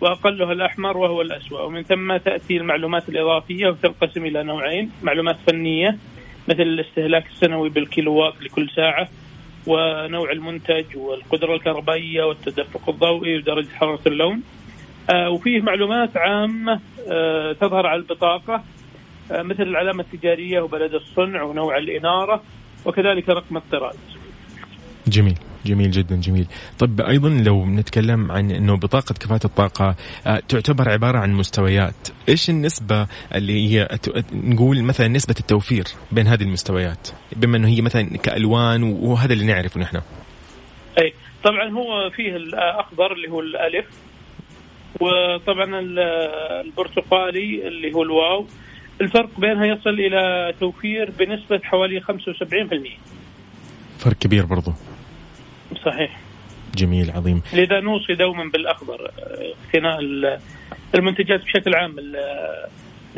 وأقلها 0.00 0.52
الأحمر 0.52 0.96
وهو 0.96 1.22
الأسوأ. 1.22 1.60
ومن 1.60 1.82
ثم 1.82 2.16
تأتي 2.16 2.56
المعلومات 2.56 3.08
الإضافية 3.08 3.68
وتنقسم 3.68 4.26
إلى 4.26 4.42
نوعين 4.42 4.90
معلومات 5.02 5.36
فنية 5.46 5.98
مثل 6.48 6.62
الاستهلاك 6.62 7.26
السنوي 7.26 7.68
بالكيلووات 7.68 8.42
لكل 8.42 8.70
ساعة 8.76 9.08
ونوع 9.66 10.32
المنتج 10.32 10.84
والقدرة 10.96 11.54
الكهربائية 11.54 12.24
والتدفق 12.24 12.88
الضوئي 12.88 13.36
ودرجة 13.36 13.68
حرارة 13.68 14.00
اللون. 14.06 14.42
آه، 15.10 15.30
وفيه 15.30 15.60
معلومات 15.60 16.16
عامة 16.16 16.80
آه، 17.10 17.52
تظهر 17.52 17.86
على 17.86 18.00
البطاقة 18.00 18.64
آه، 19.32 19.42
مثل 19.42 19.62
العلامة 19.62 20.04
التجارية 20.12 20.60
وبلد 20.60 20.94
الصنع 20.94 21.42
ونوع 21.42 21.76
الإنارة 21.76 22.42
وكذلك 22.84 23.28
رقم 23.28 23.56
الطراز. 23.56 24.17
جميل 25.08 25.38
جميل 25.66 25.90
جدا 25.90 26.16
جميل. 26.16 26.46
طب 26.78 27.00
أيضا 27.00 27.28
لو 27.28 27.66
نتكلم 27.66 28.32
عن 28.32 28.50
أنه 28.50 28.76
بطاقة 28.76 29.12
كفاءة 29.12 29.46
الطاقة 29.46 29.96
آه، 30.26 30.42
تعتبر 30.48 30.88
عبارة 30.88 31.18
عن 31.18 31.32
مستويات. 31.32 32.08
إيش 32.28 32.50
النسبة 32.50 33.06
اللي 33.34 33.52
هي 33.78 33.88
نقول 34.32 34.82
مثلا 34.82 35.08
نسبة 35.08 35.34
التوفير 35.40 35.84
بين 36.12 36.26
هذه 36.26 36.42
المستويات؟ 36.42 37.08
بما 37.36 37.56
أنه 37.56 37.68
هي 37.68 37.80
مثلا 37.80 38.02
كألوان 38.02 38.82
وهذا 38.82 39.32
اللي 39.32 39.44
نعرفه 39.44 39.80
نحن. 39.80 39.96
أي 40.98 41.12
طبعا 41.44 41.70
هو 41.70 42.10
فيه 42.10 42.36
الأخضر 42.36 43.12
اللي 43.12 43.28
هو 43.30 43.40
الألف 43.40 43.86
وطبعا 45.00 45.80
ال- 45.80 45.98
البرتقالي 46.66 47.68
اللي 47.68 47.92
هو 47.94 48.02
الواو. 48.02 48.46
الفرق 49.00 49.40
بينها 49.40 49.66
يصل 49.66 49.90
إلى 49.90 50.52
توفير 50.60 51.10
بنسبة 51.18 51.60
حوالي 51.64 52.00
75% 52.00 52.98
فرق 53.98 54.16
كبير 54.16 54.46
برضو. 54.46 54.72
صحيح. 55.84 56.20
جميل 56.74 57.10
عظيم. 57.10 57.42
لذا 57.52 57.80
نوصي 57.80 58.14
دوما 58.14 58.50
بالأخضر 58.52 59.10
آه، 59.18 59.52
اقتناء 59.66 60.00
ال- 60.00 60.38
المنتجات 60.94 61.40
بشكل 61.42 61.74
عام 61.74 61.98
ال- 61.98 62.16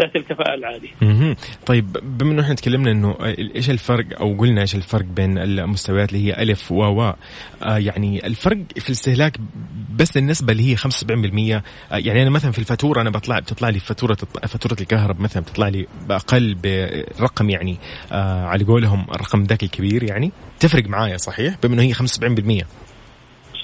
ذات 0.01 0.17
الكفاءة 0.17 0.55
العالية. 0.55 0.89
مهم. 1.03 1.37
طيب 1.67 1.97
بما 2.03 2.33
إنه 2.33 2.43
إحنا 2.43 2.55
تكلمنا 2.55 2.91
إنه 2.91 3.17
إيش 3.57 3.71
الفرق 3.71 4.21
أو 4.21 4.37
قلنا 4.39 4.61
إيش 4.61 4.75
الفرق 4.75 5.05
بين 5.05 5.39
المستويات 5.39 6.13
اللي 6.13 6.27
هي 6.27 6.43
ألف 6.43 6.73
و 6.73 6.83
و 6.85 7.03
آه 7.63 7.79
يعني 7.79 8.27
الفرق 8.27 8.59
في 8.77 8.89
الاستهلاك 8.89 9.37
بس 9.97 10.17
النسبة 10.17 10.53
اللي 10.53 10.73
هي 10.73 10.77
75% 10.77 10.83
آه 10.83 11.63
يعني 11.93 12.23
أنا 12.23 12.31
مثلا 12.31 12.53
في 12.53 12.59
الفاتورة 12.59 13.01
أنا 13.01 13.11
بطلع 13.11 13.39
بتطلع 13.39 13.69
لي 13.69 13.79
فاتورة 13.79 14.17
فاتورة 14.49 14.77
الكهرب 14.81 15.21
مثلا 15.21 15.43
بتطلع 15.43 15.69
لي 15.69 15.87
بأقل 16.09 16.55
برقم 16.55 17.51
يعني 17.51 17.77
آه 18.13 18.45
على 18.45 18.65
قولهم 18.65 19.07
الرقم 19.15 19.43
ذاك 19.43 19.63
الكبير 19.63 20.03
يعني. 20.03 20.33
تفرق 20.61 20.85
معايا 20.89 21.17
صحيح؟ 21.17 21.55
بما 21.63 21.75
إنه 21.75 21.83
هي 21.83 21.95
75% 21.95 22.65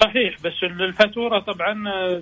صحيح 0.01 0.35
بس 0.43 0.63
الفاتورة 0.63 1.39
طبعا 1.39 1.73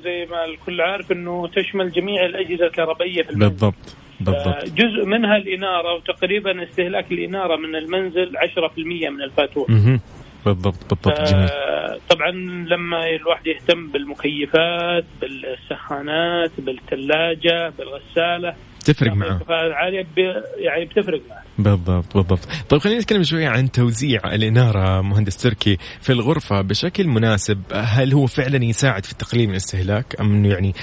زي 0.03 0.28
ما 0.32 0.45
الكل 0.45 0.82
عارف 0.82 1.11
أنه 1.11 1.47
تشمل 1.47 1.91
جميع 1.91 2.26
الأجهزة 2.26 2.66
الكهربائية 2.66 3.24
في 3.24 3.30
المنزل 3.30 3.49
بالضبط. 3.49 3.95
بالضبط. 4.20 4.63
جزء 4.66 5.05
منها 5.05 5.38
الإنارة 5.38 5.95
وتقريبا 5.95 6.63
استهلاك 6.63 7.11
الإنارة 7.11 7.55
من 7.57 7.76
المنزل 7.76 8.38
10% 8.38 9.09
من 9.09 9.22
الفاتورة. 9.22 9.99
بالضبط 10.45 10.93
بالضبط 10.93 11.30
جميل. 11.30 11.43
آه، 11.49 11.97
طبعا 12.09 12.32
لما 12.70 13.09
الواحد 13.22 13.47
يهتم 13.47 13.88
بالمكيفات 13.91 15.05
بالسخانات 15.22 16.51
بالثلاجة 16.57 17.74
بالغسالة 17.78 18.55
تفرق 18.86 19.11
الكفاءة 19.13 19.68
العالية 19.68 20.01
ب- 20.18 20.43
يعني 20.57 20.86
بتفرق 20.86 21.22
معه. 21.30 21.41
بالضبط 21.57 22.18
بالضبط. 22.18 22.39
طيب 22.70 22.80
خلينا 22.82 22.99
نتكلم 22.99 23.24
شوية 23.24 23.47
عن 23.47 23.72
توزيع 23.72 24.20
الإنارة 24.34 25.01
مهندس 25.01 25.38
تركي 25.38 25.78
في 26.01 26.09
الغرفة 26.09 26.61
بشكل 26.61 27.07
مناسب. 27.07 27.61
هل 27.74 28.13
هو 28.13 28.26
فعلا 28.28 28.63
يساعد 28.63 29.05
في 29.05 29.11
التقليل 29.11 29.45
من 29.45 29.51
الاستهلاك 29.51 30.05
أم 30.22 30.45
يعني 30.45 30.74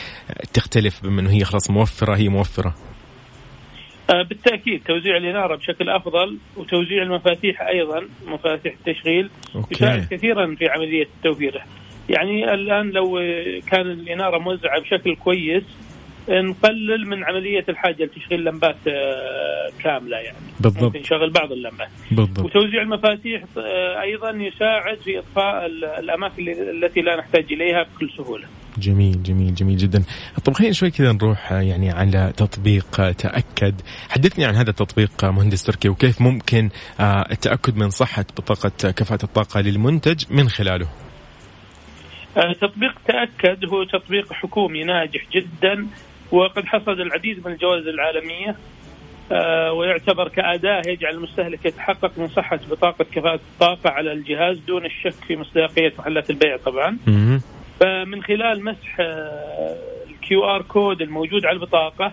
تختلف 0.54 1.02
بما 1.02 1.20
أنه 1.20 1.30
هي 1.30 1.44
خلاص 1.44 1.70
موفرة 1.70 2.16
هي 2.16 2.28
موفرة؟ 2.28 2.74
آه، 4.12 4.22
بالتأكيد 4.22 4.82
توزيع 4.82 5.16
الإنارة 5.16 5.56
بشكل 5.56 5.88
أفضل 5.88 6.38
وتوزيع 6.56 7.02
المفاتيح 7.02 7.62
أيضا 7.62 8.02
مفاتيح 8.26 8.74
التشغيل 8.74 9.30
يساعد 9.70 10.06
كثيرا 10.10 10.54
في 10.54 10.68
عملية 10.68 11.08
التوفير 11.16 11.62
يعني 12.08 12.54
الآن 12.54 12.90
لو 12.90 13.20
كان 13.70 13.80
الإنارة 13.80 14.38
موزعة 14.38 14.80
بشكل 14.80 15.16
كويس 15.16 15.62
نقلل 16.28 17.06
من 17.06 17.24
عملية 17.24 17.64
الحاجة 17.68 18.04
لتشغيل 18.04 18.44
لمبات 18.44 18.76
آه، 18.88 19.82
كاملة 19.84 20.16
يعني. 20.16 20.36
بالضبط. 20.60 20.96
نشغل 20.96 21.30
بعض 21.30 21.52
اللمبات. 21.52 21.88
بالضبط. 22.10 22.44
وتوزيع 22.44 22.82
المفاتيح 22.82 23.42
آه، 23.58 24.00
أيضا 24.02 24.30
يساعد 24.30 24.98
في 25.04 25.18
إطفاء 25.18 25.66
ال- 25.66 25.84
الأماكن 25.84 26.34
اللي- 26.48 26.86
التي 26.86 27.00
لا 27.00 27.16
نحتاج 27.16 27.44
إليها 27.52 27.82
بكل 27.82 28.10
سهولة. 28.16 28.44
جميل 28.78 29.22
جميل 29.22 29.54
جميل 29.54 29.76
جدا. 29.76 30.02
طب 30.44 30.52
خلينا 30.52 30.72
شوي 30.72 30.90
كذا 30.90 31.12
نروح 31.12 31.52
يعني 31.52 31.90
على 31.90 32.32
تطبيق 32.36 33.12
تأكد. 33.12 33.80
حدثني 34.10 34.44
عن 34.44 34.54
هذا 34.54 34.70
التطبيق 34.70 35.24
مهندس 35.24 35.62
تركي 35.64 35.88
وكيف 35.88 36.20
ممكن 36.20 36.70
آه، 37.00 37.26
التأكد 37.30 37.76
من 37.76 37.90
صحة 37.90 38.24
بطاقة 38.36 38.90
كفاءة 38.90 39.24
الطاقة 39.24 39.60
للمنتج 39.60 40.24
من 40.30 40.48
خلاله؟ 40.48 40.86
آه، 42.36 42.52
تطبيق 42.60 42.94
تأكد 43.06 43.64
هو 43.64 43.84
تطبيق 43.84 44.32
حكومي 44.32 44.84
ناجح 44.84 45.22
جدا. 45.32 45.86
وقد 46.32 46.64
حصد 46.64 47.00
العديد 47.00 47.46
من 47.46 47.52
الجوائز 47.52 47.86
العالمية 47.86 48.56
آه، 49.32 49.72
ويعتبر 49.72 50.28
كأداة 50.28 50.82
يجعل 50.86 51.14
المستهلك 51.14 51.64
يتحقق 51.66 52.18
من 52.18 52.28
صحة 52.28 52.60
بطاقة 52.70 53.04
كفاءة 53.04 53.34
الطاقة 53.34 53.90
على 53.90 54.12
الجهاز 54.12 54.58
دون 54.58 54.86
الشك 54.86 55.14
في 55.26 55.36
مصداقية 55.36 55.92
محلات 55.98 56.30
البيع 56.30 56.56
طبعا. 56.56 56.98
فمن 57.80 58.22
خلال 58.22 58.64
مسح 58.64 58.96
ال 60.10 60.44
QR 60.44 60.62
code 60.62 61.02
الموجود 61.02 61.46
على 61.46 61.54
البطاقة 61.54 62.12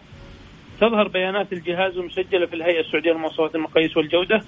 تظهر 0.82 1.08
بيانات 1.08 1.54
الجهاز 1.54 1.98
المسجلة 1.98 2.46
في 2.46 2.56
الهيئة 2.56 2.80
السعودية 2.80 3.12
للمواصفات 3.12 3.56
المقاييس 3.56 3.98
والجودة. 3.98 4.42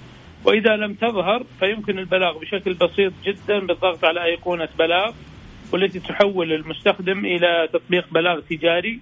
وإذا 0.44 0.76
لم 0.76 0.94
تظهر 0.94 1.44
فيمكن 1.60 1.98
البلاغ 1.98 2.38
بشكل 2.38 2.74
بسيط 2.74 3.12
جدا 3.24 3.58
بالضغط 3.58 4.04
على 4.04 4.24
أيقونة 4.24 4.68
بلاغ 4.78 5.12
والتي 5.72 6.00
تحول 6.00 6.52
المستخدم 6.52 7.24
إلى 7.24 7.68
تطبيق 7.72 8.06
بلاغ 8.12 8.40
تجاري. 8.40 9.00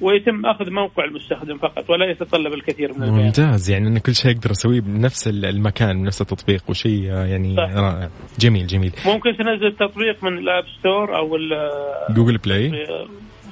ويتم 0.00 0.46
أخذ 0.46 0.70
موقع 0.70 1.04
المستخدم 1.04 1.58
فقط 1.58 1.90
ولا 1.90 2.10
يتطلب 2.10 2.52
الكثير 2.52 2.88
من 2.92 3.02
البيانات. 3.02 3.24
ممتاز 3.24 3.70
يعني 3.70 3.88
إن 3.88 3.98
كل 3.98 4.14
شيء 4.14 4.30
أقدر 4.36 4.50
اسويه 4.50 4.80
بنفس 4.80 5.28
المكان 5.28 6.02
بنفس 6.02 6.20
التطبيق 6.20 6.70
وشيء 6.70 7.02
يعني 7.02 7.56
صح. 7.56 7.70
رائع. 7.74 8.10
جميل 8.38 8.66
جميل. 8.66 8.92
ممكن 9.06 9.36
تنزل 9.36 9.66
التطبيق 9.66 10.24
من 10.24 10.38
ال 10.38 10.44
App 10.44 10.64
Store 10.78 11.16
أو 11.16 11.38
Google 12.10 12.38
Play؟ 12.38 12.72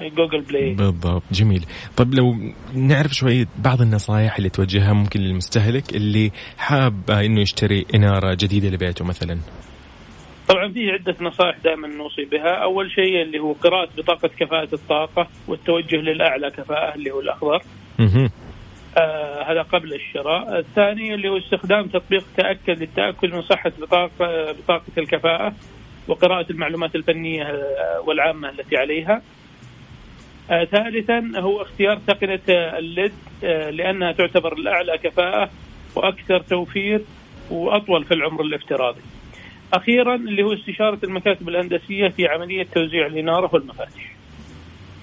Google 0.00 0.40
Play. 0.40 0.74
بالضبط 0.74 1.22
جميل. 1.32 1.64
طيب 1.96 2.14
لو 2.14 2.34
نعرف 2.74 3.12
شوي 3.12 3.46
بعض 3.58 3.82
النصائح 3.82 4.36
اللي 4.36 4.48
توجهها 4.48 4.92
ممكن 4.92 5.20
للمستهلك 5.20 5.96
اللي 5.96 6.30
حاب 6.58 7.10
إنه 7.10 7.40
يشتري 7.40 7.86
إنارة 7.94 8.34
جديدة 8.34 8.68
لبيته 8.68 9.04
مثلا. 9.04 9.38
طبعا 10.52 10.72
في 10.72 10.90
عدة 10.90 11.14
نصائح 11.20 11.56
دائما 11.64 11.88
نوصي 11.88 12.24
بها. 12.24 12.50
أول 12.62 12.90
شيء 12.90 13.22
اللي 13.22 13.38
هو 13.38 13.52
قراءة 13.52 13.88
بطاقة 13.96 14.28
كفاءة 14.28 14.68
الطاقة 14.74 15.28
والتوجه 15.48 15.96
للأعلى 15.96 16.50
كفاءة 16.50 16.94
اللي 16.94 17.10
هو 17.10 17.20
الأخضر. 17.20 17.62
آه 18.98 19.42
هذا 19.52 19.62
قبل 19.62 19.94
الشراء. 19.94 20.58
الثاني 20.58 21.14
اللي 21.14 21.28
هو 21.28 21.38
استخدام 21.38 21.86
تطبيق 21.86 22.24
تأكد 22.36 22.80
للتأكد 22.80 23.34
من 23.34 23.42
صحة 23.42 23.72
بطاقة, 23.80 24.52
بطاقة 24.52 24.92
الكفاءة 24.98 25.54
وقراءة 26.08 26.52
المعلومات 26.52 26.94
الفنية 26.94 27.42
آه، 27.42 28.00
والعامة 28.06 28.50
التي 28.50 28.76
عليها. 28.76 29.22
آه 30.50 30.64
ثالثا 30.64 31.32
هو 31.36 31.62
اختيار 31.62 31.98
تقنية 32.06 32.40
الليد 32.48 33.12
آه 33.44 33.70
لأنها 33.70 34.12
تعتبر 34.12 34.52
الأعلى 34.52 34.98
كفاءة 34.98 35.50
وأكثر 35.94 36.38
توفير 36.40 37.00
وأطول 37.50 38.04
في 38.04 38.14
العمر 38.14 38.42
الافتراضي. 38.42 39.00
أخيرا 39.72 40.14
اللي 40.14 40.42
هو 40.42 40.52
استشارة 40.52 40.98
المكاتب 41.04 41.48
الهندسية 41.48 42.08
في 42.08 42.26
عملية 42.26 42.66
توزيع 42.74 43.06
الإنارة 43.06 43.50
والمفاتيح. 43.52 44.12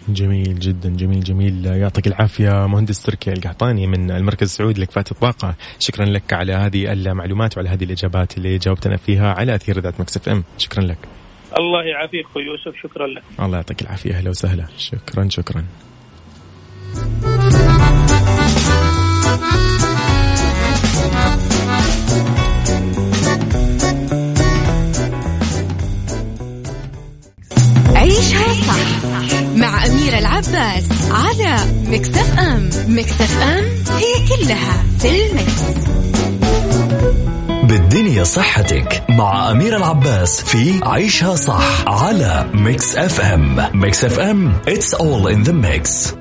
جميل 0.10 0.60
جدا 0.60 0.90
جميل 0.90 1.20
جميل. 1.24 1.66
يعطيك 1.66 2.08
العافية 2.08 2.68
مهندس 2.68 3.04
تركي 3.04 3.34
القحطاني 3.34 3.88
من 3.88 4.12
المركز 4.12 4.44
السعودي 4.48 4.82
لكفاءة 4.82 5.12
الطاقة 5.12 5.56
شكرا 5.80 6.06
لك 6.06 6.34
على 6.34 6.54
هذه 6.54 6.94
المعلومات 6.94 7.58
وعلى 7.58 7.70
هذه 7.70 7.84
الإجابات 7.84 8.38
اللي 8.38 8.58
جاوبتنا 8.58 8.98
فيها 8.98 9.34
على 9.34 9.56
أثير 9.56 9.80
ذات 9.80 10.00
مكسف 10.02 10.30
أم. 10.30 10.44
شكرا 10.58 10.84
لك. 10.84 10.98
الله 11.60 11.84
يعافيك 11.84 12.26
أخوي 12.26 12.44
يوسف 12.44 12.76
شكرا 12.84 13.08
لك. 13.08 13.24
الله 13.40 13.58
يعطيك 13.58 13.82
العافية 13.82 14.14
أهلا 14.14 14.30
وسهلا. 14.30 14.66
شكرا 14.78 15.30
شكرا. 15.30 15.64
أميرة 29.86 30.18
العباس 30.20 30.84
على 31.12 31.58
Mix 31.88 32.40
FM. 32.40 32.70
Mix 32.88 33.42
FM 33.42 33.66
هي 33.98 34.28
كلها 34.28 34.84
في 35.00 35.10
ال 35.26 35.33
mix. 35.33 35.62
بالدنيا 37.64 38.24
صحتك 38.24 39.04
مع 39.10 39.52
أميرة 39.52 39.78
العباس 39.78 40.42
في 40.42 40.80
عيشها 40.84 41.36
صح 41.36 41.88
على 41.88 42.50
Mix 42.54 42.96
FM. 42.96 43.70
Mix 43.74 44.06
FM 44.06 44.54
it's 44.68 44.94
all 44.94 45.28
in 45.28 45.44
the 45.50 45.54
mix. 45.54 46.14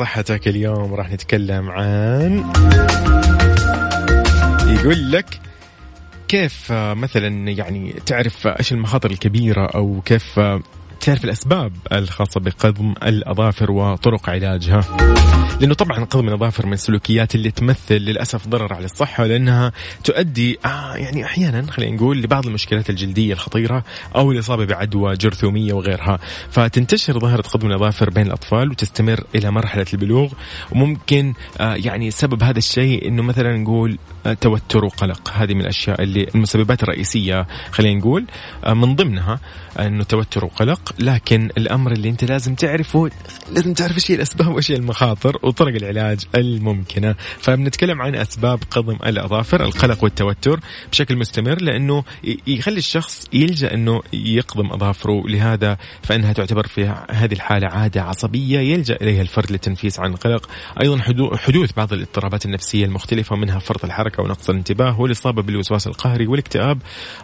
صحتك 0.00 0.48
اليوم 0.48 0.94
راح 0.94 1.12
نتكلم 1.12 1.70
عن 1.70 2.52
يقول 4.66 5.12
لك 5.12 5.40
كيف 6.28 6.72
مثلا 6.72 7.50
يعني 7.50 7.94
تعرف 8.06 8.46
إيش 8.46 8.72
المخاطر 8.72 9.10
الكبيرة 9.10 9.66
أو 9.66 10.00
كيف 10.04 10.40
تعرف 11.00 11.24
الأسباب 11.24 11.72
الخاصة 11.92 12.40
بقضم 12.40 12.94
الأظافر 13.02 13.70
وطرق 13.70 14.30
علاجها. 14.30 14.80
لأنه 15.60 15.74
طبعا 15.74 16.04
قضم 16.04 16.28
الأظافر 16.28 16.66
من 16.66 16.72
السلوكيات 16.72 17.34
اللي 17.34 17.50
تمثل 17.50 17.94
للأسف 17.94 18.48
ضرر 18.48 18.74
على 18.74 18.84
الصحة 18.84 19.26
لأنها 19.26 19.72
تؤدي 20.04 20.58
آه 20.64 20.94
يعني 20.96 21.24
أحيانا 21.24 21.72
خلينا 21.72 21.96
نقول 21.96 22.22
لبعض 22.22 22.46
المشكلات 22.46 22.90
الجلدية 22.90 23.32
الخطيرة 23.32 23.84
أو 24.16 24.32
الإصابة 24.32 24.64
بعدوى 24.64 25.14
جرثومية 25.16 25.72
وغيرها. 25.72 26.18
فتنتشر 26.50 27.18
ظاهرة 27.18 27.42
قضم 27.42 27.68
الأظافر 27.68 28.10
بين 28.10 28.26
الأطفال 28.26 28.70
وتستمر 28.70 29.24
إلى 29.34 29.50
مرحلة 29.50 29.86
البلوغ. 29.92 30.32
وممكن 30.72 31.34
آه 31.60 31.74
يعني 31.74 32.10
سبب 32.10 32.42
هذا 32.42 32.58
الشيء 32.58 33.08
أنه 33.08 33.22
مثلا 33.22 33.56
نقول 33.56 33.98
آه 34.26 34.32
توتر 34.32 34.84
وقلق. 34.84 35.30
هذه 35.34 35.54
من 35.54 35.60
الأشياء 35.60 36.02
اللي 36.02 36.26
المسببات 36.34 36.82
الرئيسية 36.82 37.46
خلينا 37.70 38.00
نقول 38.00 38.24
آه 38.64 38.74
من 38.74 38.96
ضمنها 38.96 39.40
أنه 39.78 40.04
توتر 40.04 40.44
وقلق 40.44 40.94
لكن 40.98 41.50
الأمر 41.58 41.92
اللي 41.92 42.08
أنت 42.08 42.24
لازم 42.24 42.54
تعرفه 42.54 43.10
لازم 43.52 43.74
تعرف 43.74 43.94
إيش 43.94 44.10
هي 44.10 44.14
الأسباب 44.14 44.48
وإيش 44.48 44.70
هي 44.70 44.76
المخاطر 44.76 45.38
وطرق 45.42 45.74
العلاج 45.74 46.20
الممكنة. 46.34 47.14
فبنتكلم 47.38 48.02
عن 48.02 48.14
أسباب 48.14 48.60
قضم 48.70 48.96
الأظافر 49.06 49.64
القلق 49.64 50.04
والتوتر 50.04 50.60
بشكل 50.92 51.16
مستمر 51.16 51.62
لأنه 51.62 52.04
يخلي 52.46 52.78
الشخص 52.78 53.26
يلجأ 53.32 53.74
إنه 53.74 54.02
يقضم 54.12 54.72
أظافره. 54.72 55.22
لهذا 55.28 55.76
فإنها 56.02 56.32
تعتبر 56.32 56.66
في 56.66 56.94
هذه 57.10 57.32
الحالة 57.32 57.68
عادة 57.68 58.02
عصبية 58.02 58.58
يلجأ 58.58 58.96
إليها 59.02 59.22
الفرد 59.22 59.52
للتنفيس 59.52 60.00
عن 60.00 60.12
القلق 60.12 60.50
أيضا 60.82 60.98
حدوث 61.36 61.72
بعض 61.72 61.92
الاضطرابات 61.92 62.44
النفسية 62.46 62.84
المختلفة 62.84 63.36
منها 63.36 63.58
فرط 63.58 63.84
الحركة 63.84 64.22
ونقص 64.22 64.50
الانتباه 64.50 65.00
والإصابة 65.00 65.42
بالوسواس 65.42 65.86
القهري 65.86 66.26
والاكتئاب. 66.26 66.78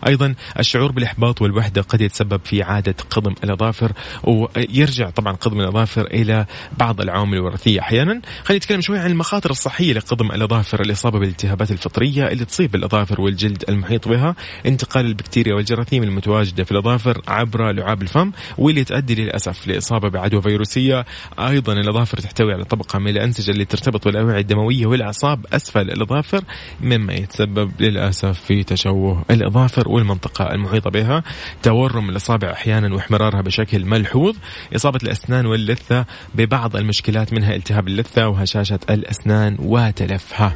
أيضا 0.07 0.35
الشعور 0.59 0.93
بالإحباط 0.93 1.43
والوحدة 1.43 1.83
قد 1.83 2.01
يتسبب 2.01 2.36
في 2.45 2.63
عاده 2.63 2.95
قضم 3.11 3.35
الاظافر 3.45 3.93
ويرجع 4.25 5.11
طبعا 5.11 5.33
قضم 5.33 5.61
الاظافر 5.61 6.07
إلى 6.07 6.47
بعض 6.79 7.01
العوامل 7.01 7.35
الوراثية. 7.35 7.81
أحيانا 7.81 8.21
خلينا 8.45 8.59
نتكلم 8.59 8.81
شوي 8.81 8.99
عن 8.99 9.11
المخاطر 9.11 9.51
الصحية 9.51 9.93
لقضم 9.93 10.33
الاظافر 10.33 10.81
الاصابه 10.81 11.19
بالالتهابات 11.19 11.71
الفطرية 11.71 12.29
اللي 12.29 12.45
تصيب 12.45 12.75
الاظافر 12.75 13.21
والجلد 13.21 13.65
المحيط 13.69 14.09
بها 14.09 14.35
انتقال 14.67 15.07
البكتيريا 15.07 15.55
والجراثيم 15.55 16.03
المتواجدة 16.03 16.65
في 16.65 16.73
الاظافر 16.73 17.23
عبر 17.29 17.73
لعاب 17.73 18.03
الفم 18.03 18.33
واللي 18.59 18.85
تؤدي 18.85 19.15
للأسف 19.15 19.67
لإصابة 19.69 20.09
بعدوى 20.09 20.43
فيروسية. 20.43 21.05
أيضا 21.39 21.73
الاظافر 21.73 22.19
تحتوي 22.19 22.53
على 22.53 22.65
طبقة 22.65 22.99
من 22.99 23.09
الأنسجة 23.09 23.51
اللي 23.51 23.65
ترتبط 23.65 24.05
بالأوعية 24.05 24.41
الدموية 24.41 24.87
والأعصاب 24.87 25.47
أسفل 25.53 25.91
الاظافر 25.91 26.45
مما 26.81 27.15
يتسبب 27.15 27.71
للأسف 27.81 28.41
في 28.41 28.63
تشوه 28.65 29.25
الاظافر 29.31 29.89
والمنطقة 29.89 30.53
المحيطة 30.53 30.91
بها. 30.91 31.23
تورم 31.63 32.11
الاصابع 32.27 32.53
أحيانا 32.53 32.95
واحمرارها 32.95 33.41
بشكل 33.41 33.85
ملحوظ. 33.85 34.37
إصابة 34.77 34.99
الأسنان 35.03 35.47
واللثة 35.47 36.05
ببعض 36.35 36.77
المشكلات 36.77 37.33
منها 37.33 37.55
التهاب 37.55 37.89
اللثة 37.89 38.29
وهشاشة 38.29 38.79
الأسنان 38.91 39.57
وتلفها. 39.59 40.55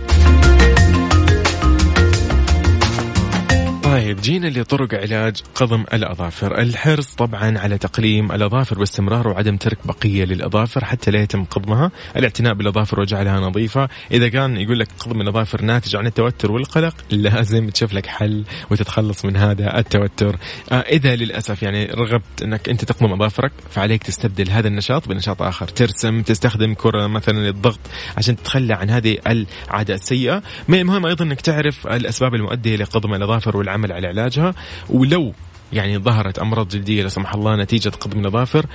طيب 3.90 4.20
جينا 4.20 4.46
لطرق 4.46 4.94
علاج 4.94 5.42
قضم 5.54 5.84
الأظافر. 5.92 6.58
الحرص 6.58 7.14
طبعا 7.14 7.58
على 7.58 7.78
تقليم 7.78 8.32
الأظافر 8.32 8.78
باستمرار 8.78 9.28
وعدم 9.28 9.56
ترك 9.56 9.78
بقية 9.84 10.24
للأظافر 10.24 10.84
حتى 10.84 11.10
لا 11.10 11.22
يتم 11.22 11.44
قضمها. 11.44 11.90
الاعتناء 12.16 12.54
بالأظافر 12.54 13.00
وجعلها 13.00 13.40
نظيفة. 13.40 13.88
إذا 14.12 14.28
كان 14.28 14.56
يقول 14.56 14.78
لك 14.78 14.88
قضم 14.98 15.20
الأظافر 15.20 15.62
ناتج 15.62 15.96
عن 15.96 16.06
التوتر 16.06 16.52
والقلق 16.52 16.94
لازم 17.10 17.68
تشوف 17.68 17.92
لك 17.92 18.06
حل 18.06 18.44
وتتخلص 18.70 19.24
من 19.24 19.36
هذا 19.36 19.78
التوتر. 19.78 20.36
آه 20.72 20.74
إذا 20.74 21.16
للأسف 21.16 21.62
يعني 21.62 21.84
رغبت 21.84 22.42
أنك 22.42 22.68
أنت 22.68 22.84
تقضم 22.84 23.12
أظافرك 23.12 23.52
فعليك 23.70 24.02
تستبدل 24.02 24.50
هذا 24.50 24.68
النشاط 24.68 25.08
بنشاط 25.08 25.42
آخر. 25.42 25.68
ترسم 25.68 26.22
تستخدم 26.22 26.74
كرة 26.74 27.06
مثلا 27.06 27.38
للضغط 27.38 27.80
عشان 28.16 28.36
تتخلى 28.36 28.74
عن 28.74 28.90
هذه 28.90 29.18
العادة 29.26 29.94
السيئة. 29.94 30.42
من 30.68 30.80
المهم 30.80 31.06
أيضا 31.06 31.24
أنك 31.24 31.40
تعرف 31.40 31.86
الأسباب 31.86 32.34
المؤدية 32.34 32.76
لقضم 32.76 33.14
الأظافر 33.14 33.56
والعمل 33.56 33.79
على 33.84 34.06
علاجها 34.06 34.54
ولو 34.90 35.32
يعني 35.72 35.98
ظهرت 35.98 36.38
أمراض 36.38 36.68
جلدية 36.68 37.02
لا 37.02 37.08
سمح 37.08 37.34
الله 37.34 37.56
نتيجة 37.56 37.88
قضم 37.88 38.20
الاظافر 38.20 38.66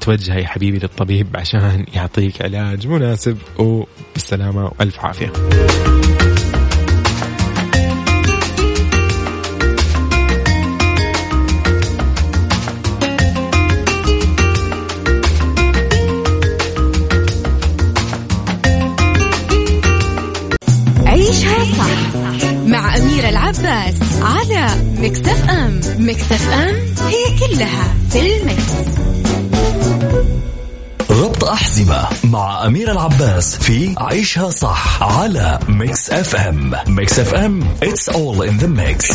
توجه 0.00 0.34
يا 0.34 0.46
حبيبي 0.46 0.78
للطبيب 0.78 1.36
عشان 1.36 1.86
يعطيك 1.94 2.42
علاج 2.42 2.86
مناسب 2.86 3.38
وبالسلامة 3.58 4.64
وألف 4.64 5.00
عافية. 5.00 5.32
على 24.70 24.80
Mix 25.08 25.29
FM. 25.29 25.50
Mix 25.50 25.80
FM 25.98 26.15
it's 26.15 26.48
all 26.48 27.94
in 28.10 28.20
the 28.36 28.48
mix. 28.48 28.64
ربط 31.10 31.44
أحزمة 31.44 32.06
مع 32.24 32.66
أمير 32.66 32.92
العباس 32.92 33.56
في 33.56 33.94
عيشها 33.98 34.50
صح 34.50 35.02
على 35.02 35.58
Mix 35.68 36.10
FM. 36.10 36.72
Mix 36.86 37.18
FM 37.18 37.60
it's 37.84 38.08
all 38.14 38.42
in 38.42 38.62
the 38.62 38.68
mix. 38.68 39.06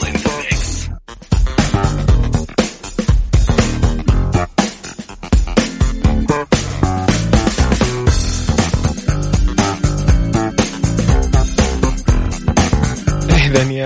أهلا 0.00 0.08
يا 0.08 0.19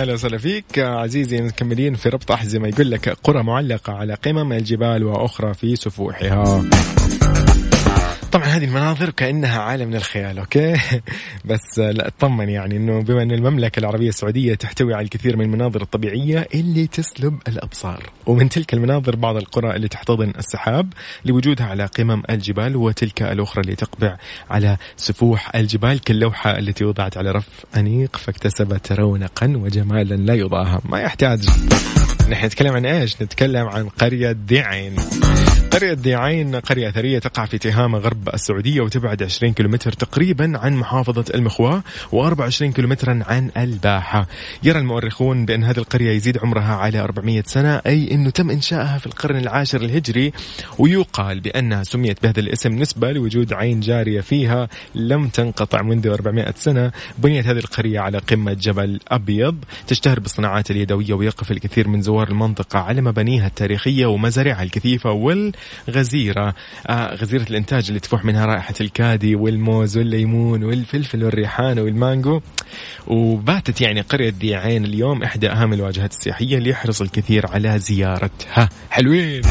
أهلا 0.05 0.15
وسهلا 0.15 0.39
فيك. 0.39 0.79
عزيزي 0.79 1.43
مكملين 1.43 1.95
في 1.95 2.09
ربط 2.09 2.31
أحزمة 2.31 2.69
يقول 2.69 2.91
لك 2.91 3.09
قرى 3.09 3.43
معلقة 3.43 3.93
على 3.93 4.15
قمم 4.15 4.53
الجبال 4.53 5.05
وأخرى 5.05 5.55
في 5.55 5.77
سفوحها. 5.77 6.65
طبعا 8.35 8.47
هذه 8.47 8.65
المناظر 8.65 9.11
كأنها 9.11 9.61
عالم 9.61 9.89
من 9.89 9.95
الخيال 9.95 10.39
أوكي؟ 10.39 10.77
بس 11.51 11.79
لا 11.79 12.07
اطمن 12.07 12.49
يعني 12.49 12.77
إنه 12.77 13.03
بما 13.03 13.23
إن 13.23 13.31
المملكة 13.31 13.81
العربية 13.81 14.09
السعودية 14.09 14.55
تحتوي 14.55 14.95
على 14.95 15.05
الكثير 15.05 15.37
من 15.37 15.45
المناظر 15.45 15.83
الطبيعية 15.83 16.49
اللي 16.55 16.87
تسلب 16.87 17.39
الأبصار. 17.49 18.03
ومن 18.27 18.49
تلك 18.49 18.75
المناظر 18.75 19.17
بعض 19.17 19.37
القرى 19.37 19.77
اللي 19.77 19.89
تحتضن 19.89 20.33
السحاب 20.39 20.93
لوجودها 21.25 21.67
على 21.67 21.87
قمم 21.87 22.23
الجبال 22.31 22.77
وتلك 22.77 23.23
الأخرى 23.23 23.63
اللي 23.63 23.75
تقبع 23.75 24.17
على 24.51 24.77
سفوح 24.97 25.57
الجبال 25.57 26.01
كاللوحة 26.01 26.59
التي 26.59 26.85
وضعت 26.85 27.17
على 27.17 27.31
رف 27.31 27.49
أنيق 27.77 28.17
فاكتسبت 28.17 28.93
رونقا 28.93 29.47
وجمالا 29.57 30.15
لا 30.15 30.35
يضاهى. 30.35 30.79
ما 30.85 31.01
يحتاج. 31.01 31.49
نحن 32.31 32.47
نتكلم 32.47 32.73
عن 32.73 32.87
إيش؟ 32.87 33.23
نتكلم 33.23 33.67
عن 33.67 33.89
قرية 33.89 34.33
ديعين 34.33 34.97
قرية 35.75 35.95
ديعين 35.95 36.57
قرية 36.57 36.89
أثرية 36.89 37.19
تقع 37.19 37.45
في 37.45 37.59
تهامة 37.59 37.99
غرب 37.99 38.29
السعودية 38.35 38.81
وتبعد 38.81 39.23
20 39.23 39.53
كيلومتر 39.53 39.93
تقريبا 39.93 40.53
عن 40.59 40.77
محافظة 40.77 41.25
المخواة 41.35 41.83
و24 42.13 42.65
كيلومترا 42.65 43.21
عن 43.27 43.51
الباحة. 43.57 44.27
يرى 44.63 44.79
المؤرخون 44.79 45.47
بأن 45.47 45.65
هذه 45.65 45.79
القرية 45.79 46.11
يزيد 46.11 46.39
عمرها 46.39 46.75
على 46.75 47.01
400 47.01 47.43
سنة 47.47 47.81
أي 47.87 48.15
أنه 48.15 48.31
تم 48.31 48.51
إنشائها 48.51 48.99
في 48.99 49.07
القرن 49.07 49.37
العاشر 49.37 49.81
الهجري 49.81 50.33
ويقال 50.79 51.41
بأنها 51.41 51.83
سميت 51.83 52.23
بهذا 52.23 52.41
الاسم 52.41 52.73
نسبة 52.73 53.13
لوجود 53.13 53.53
عين 53.53 53.81
جارية 53.81 54.21
فيها 54.21 54.69
لم 54.95 55.29
تنقطع 55.29 55.83
منذ 55.83 56.09
400 56.09 56.55
سنة. 56.57 56.93
بنيت 57.19 57.47
هذه 57.47 57.59
القرية 57.59 58.01
على 58.01 58.19
قمة 58.19 58.53
جبل 58.53 59.01
أبيض 59.09 59.57
تشتهر 59.87 60.21
بالصناعات 60.21 60.71
اليدوية 60.71 61.15
ويقف 61.15 61.51
الكثير 61.51 61.89
من 61.89 62.03
زوار 62.03 62.29
المنطقة 62.29 62.79
على 62.79 63.01
مبانيها 63.01 63.47
التاريخية 63.47 64.07
ومزارعها 64.07 64.63
الكثيفة 64.63 65.13
والغزيرة 65.89 66.55
آه 66.87 67.15
غزيرة 67.15 67.47
الإنتاج 67.51 67.85
اللي 67.89 68.01
تفوح 68.01 68.25
منها 68.25 68.47
رائحة 68.47 68.75
الكادي 68.81 69.35
والموز 69.35 69.97
والليمون 69.99 70.65
والفلفل 70.65 71.25
والريحان 71.25 71.79
والمانجو. 71.79 72.41
وباتت 73.07 73.81
يعني 73.81 74.01
قرية 74.01 74.31
ديعين 74.31 74.85
اليوم 74.85 75.23
إحدى 75.23 75.51
أهم 75.51 75.73
الواجهات 75.73 76.13
السياحية 76.13 76.59
اللي 76.59 76.71
يحرص 76.71 77.01
الكثير 77.01 77.47
على 77.47 77.79
زيارتها. 77.79 78.69
حلوين! 78.91 79.43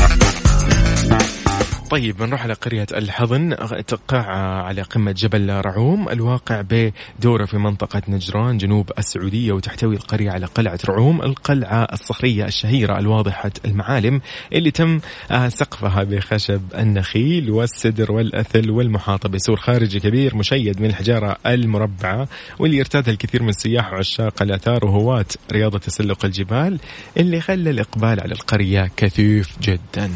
طيب 1.93 2.17
بنروح 2.17 2.43
على 2.43 2.53
قرية 2.53 2.85
الحضن 2.93 3.55
تقع 3.87 4.25
على 4.63 4.81
قمة 4.81 5.11
جبل 5.11 5.49
رعوم 5.49 6.09
الواقع 6.09 6.61
بدورة 6.61 7.45
في 7.45 7.57
منطقة 7.57 8.01
نجران 8.07 8.57
جنوب 8.57 8.91
السعودية 8.97 9.51
وتحتوي 9.51 9.95
القرية 9.95 10.31
على 10.31 10.45
قلعة 10.45 10.79
رعوم 10.89 11.21
القلعة 11.21 11.83
الصخرية 11.93 12.45
الشهيرة 12.45 12.99
الواضحة 12.99 13.51
المعالم 13.65 14.21
اللي 14.53 14.71
تم 14.71 14.99
سقفها 15.47 16.03
بخشب 16.03 16.61
النخيل 16.77 17.51
والسدر 17.51 18.11
والأثل 18.11 18.69
والمحاطة 18.69 19.29
بسور 19.29 19.57
خارجي 19.57 19.99
كبير 19.99 20.35
مشيد 20.35 20.81
من 20.81 20.85
الحجارة 20.85 21.37
المربعة 21.45 22.27
واللي 22.59 22.77
يرتادها 22.77 23.13
الكثير 23.13 23.43
من 23.43 23.49
السياح 23.49 23.93
وعشاق 23.93 24.41
الآثار 24.41 24.85
وهواة 24.85 25.25
رياضة 25.51 25.77
تسلق 25.77 26.25
الجبال 26.25 26.79
اللي 27.17 27.41
خلى 27.41 27.69
الإقبال 27.69 28.19
على 28.19 28.33
القرية 28.33 28.91
كثيف 28.97 29.49
جداً. 29.61 30.11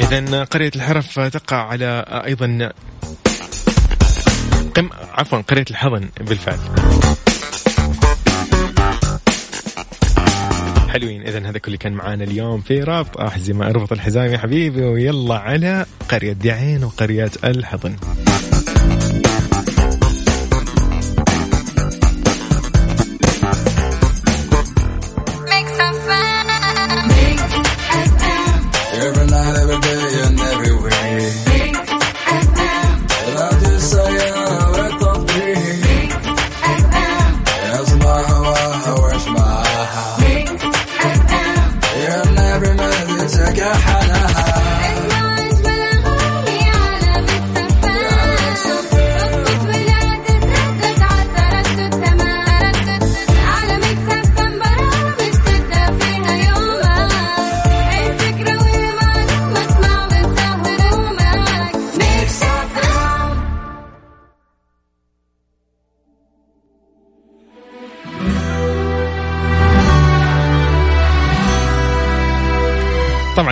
إذا 0.00 0.44
قرية 0.44 0.70
الحرف 0.76 1.20
تقع 1.20 1.56
على 1.56 2.04
أيضا 2.26 2.72
قم 4.74 4.90
عفوا 5.12 5.40
قرية 5.40 5.64
الحضن 5.70 6.08
بالفعل. 6.20 6.58
حلوين 10.88 11.22
اذا 11.22 11.48
هذا 11.48 11.58
كل 11.58 11.76
كان 11.76 11.92
معانا 11.92 12.24
اليوم 12.24 12.60
في 12.60 12.80
رابط. 12.82 13.20
أحزمة 13.20 13.66
أربط 13.66 13.92
الحزام 13.92 14.26
يا 14.26 14.38
حبيبي 14.38 14.82
ويلا 14.82 15.34
على 15.34 15.86
قرية 16.08 16.32
دعين 16.32 16.84
وقرية 16.84 17.30
الحضن. 17.44 17.96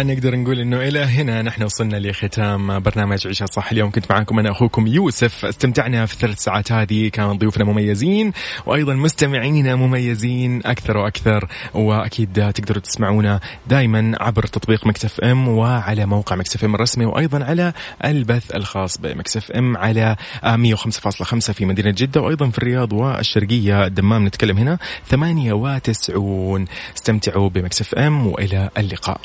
نقدر 0.09 0.37
نقول 0.37 0.61
إنه 0.61 0.77
إلى 0.77 0.99
هنا 0.99 1.43
نحن 1.43 1.63
وصلنا 1.63 1.97
لختام 1.97 2.81
برنامج 2.81 3.27
عيشها 3.27 3.47
صح 3.47 3.73
اليوم 3.73 3.91
كنت 3.91 4.11
معاكم 4.11 4.39
أنا 4.39 4.51
أخوكم 4.51 4.87
يوسف. 4.87 5.45
استمتعنا 5.45 6.07
في 6.07 6.15
الثلاث 6.15 6.39
ساعات 6.39 6.73
هذه. 6.73 7.09
كان 7.09 7.39
ضيوفنا 7.39 7.65
مميزين 7.65 8.33
وأيضا 8.67 8.95
مستمعينا 8.95 9.77
مميزين 9.77 10.61
أكثر 10.67 10.97
وأكثر. 10.97 11.49
وأكيد 11.75 12.53
تقدروا 12.53 12.83
تسمعونا 12.83 13.41
دائما 13.67 14.13
عبر 14.21 14.47
تطبيق 14.47 14.87
Mix 14.87 15.21
FM 15.21 15.49
وعلى 15.49 16.07
موقع 16.07 16.37
Mix 16.37 16.65
FM 16.65 16.75
الرسمي 16.75 17.05
وأيضا 17.05 17.45
على 17.45 17.73
البث 18.05 18.55
الخاص 18.55 18.99
ب 18.99 19.12
Mix 19.12 19.51
FM 19.51 19.77
على 19.77 20.17
105.5 20.45 21.53
في 21.53 21.65
مدينة 21.65 21.95
جدة 21.97 22.21
وأيضا 22.21 22.51
في 22.51 22.59
الرياض 22.59 22.93
والشرقية. 22.93 23.87
الدمام 23.87 24.27
نتكلم 24.27 24.59
هنا 24.59 24.79
98 25.09 26.67
استمتعوا 26.97 27.49
بمكسف 27.49 27.95
إم 27.95 28.27
وإلى 28.27 28.71
اللقاء. 28.79 29.21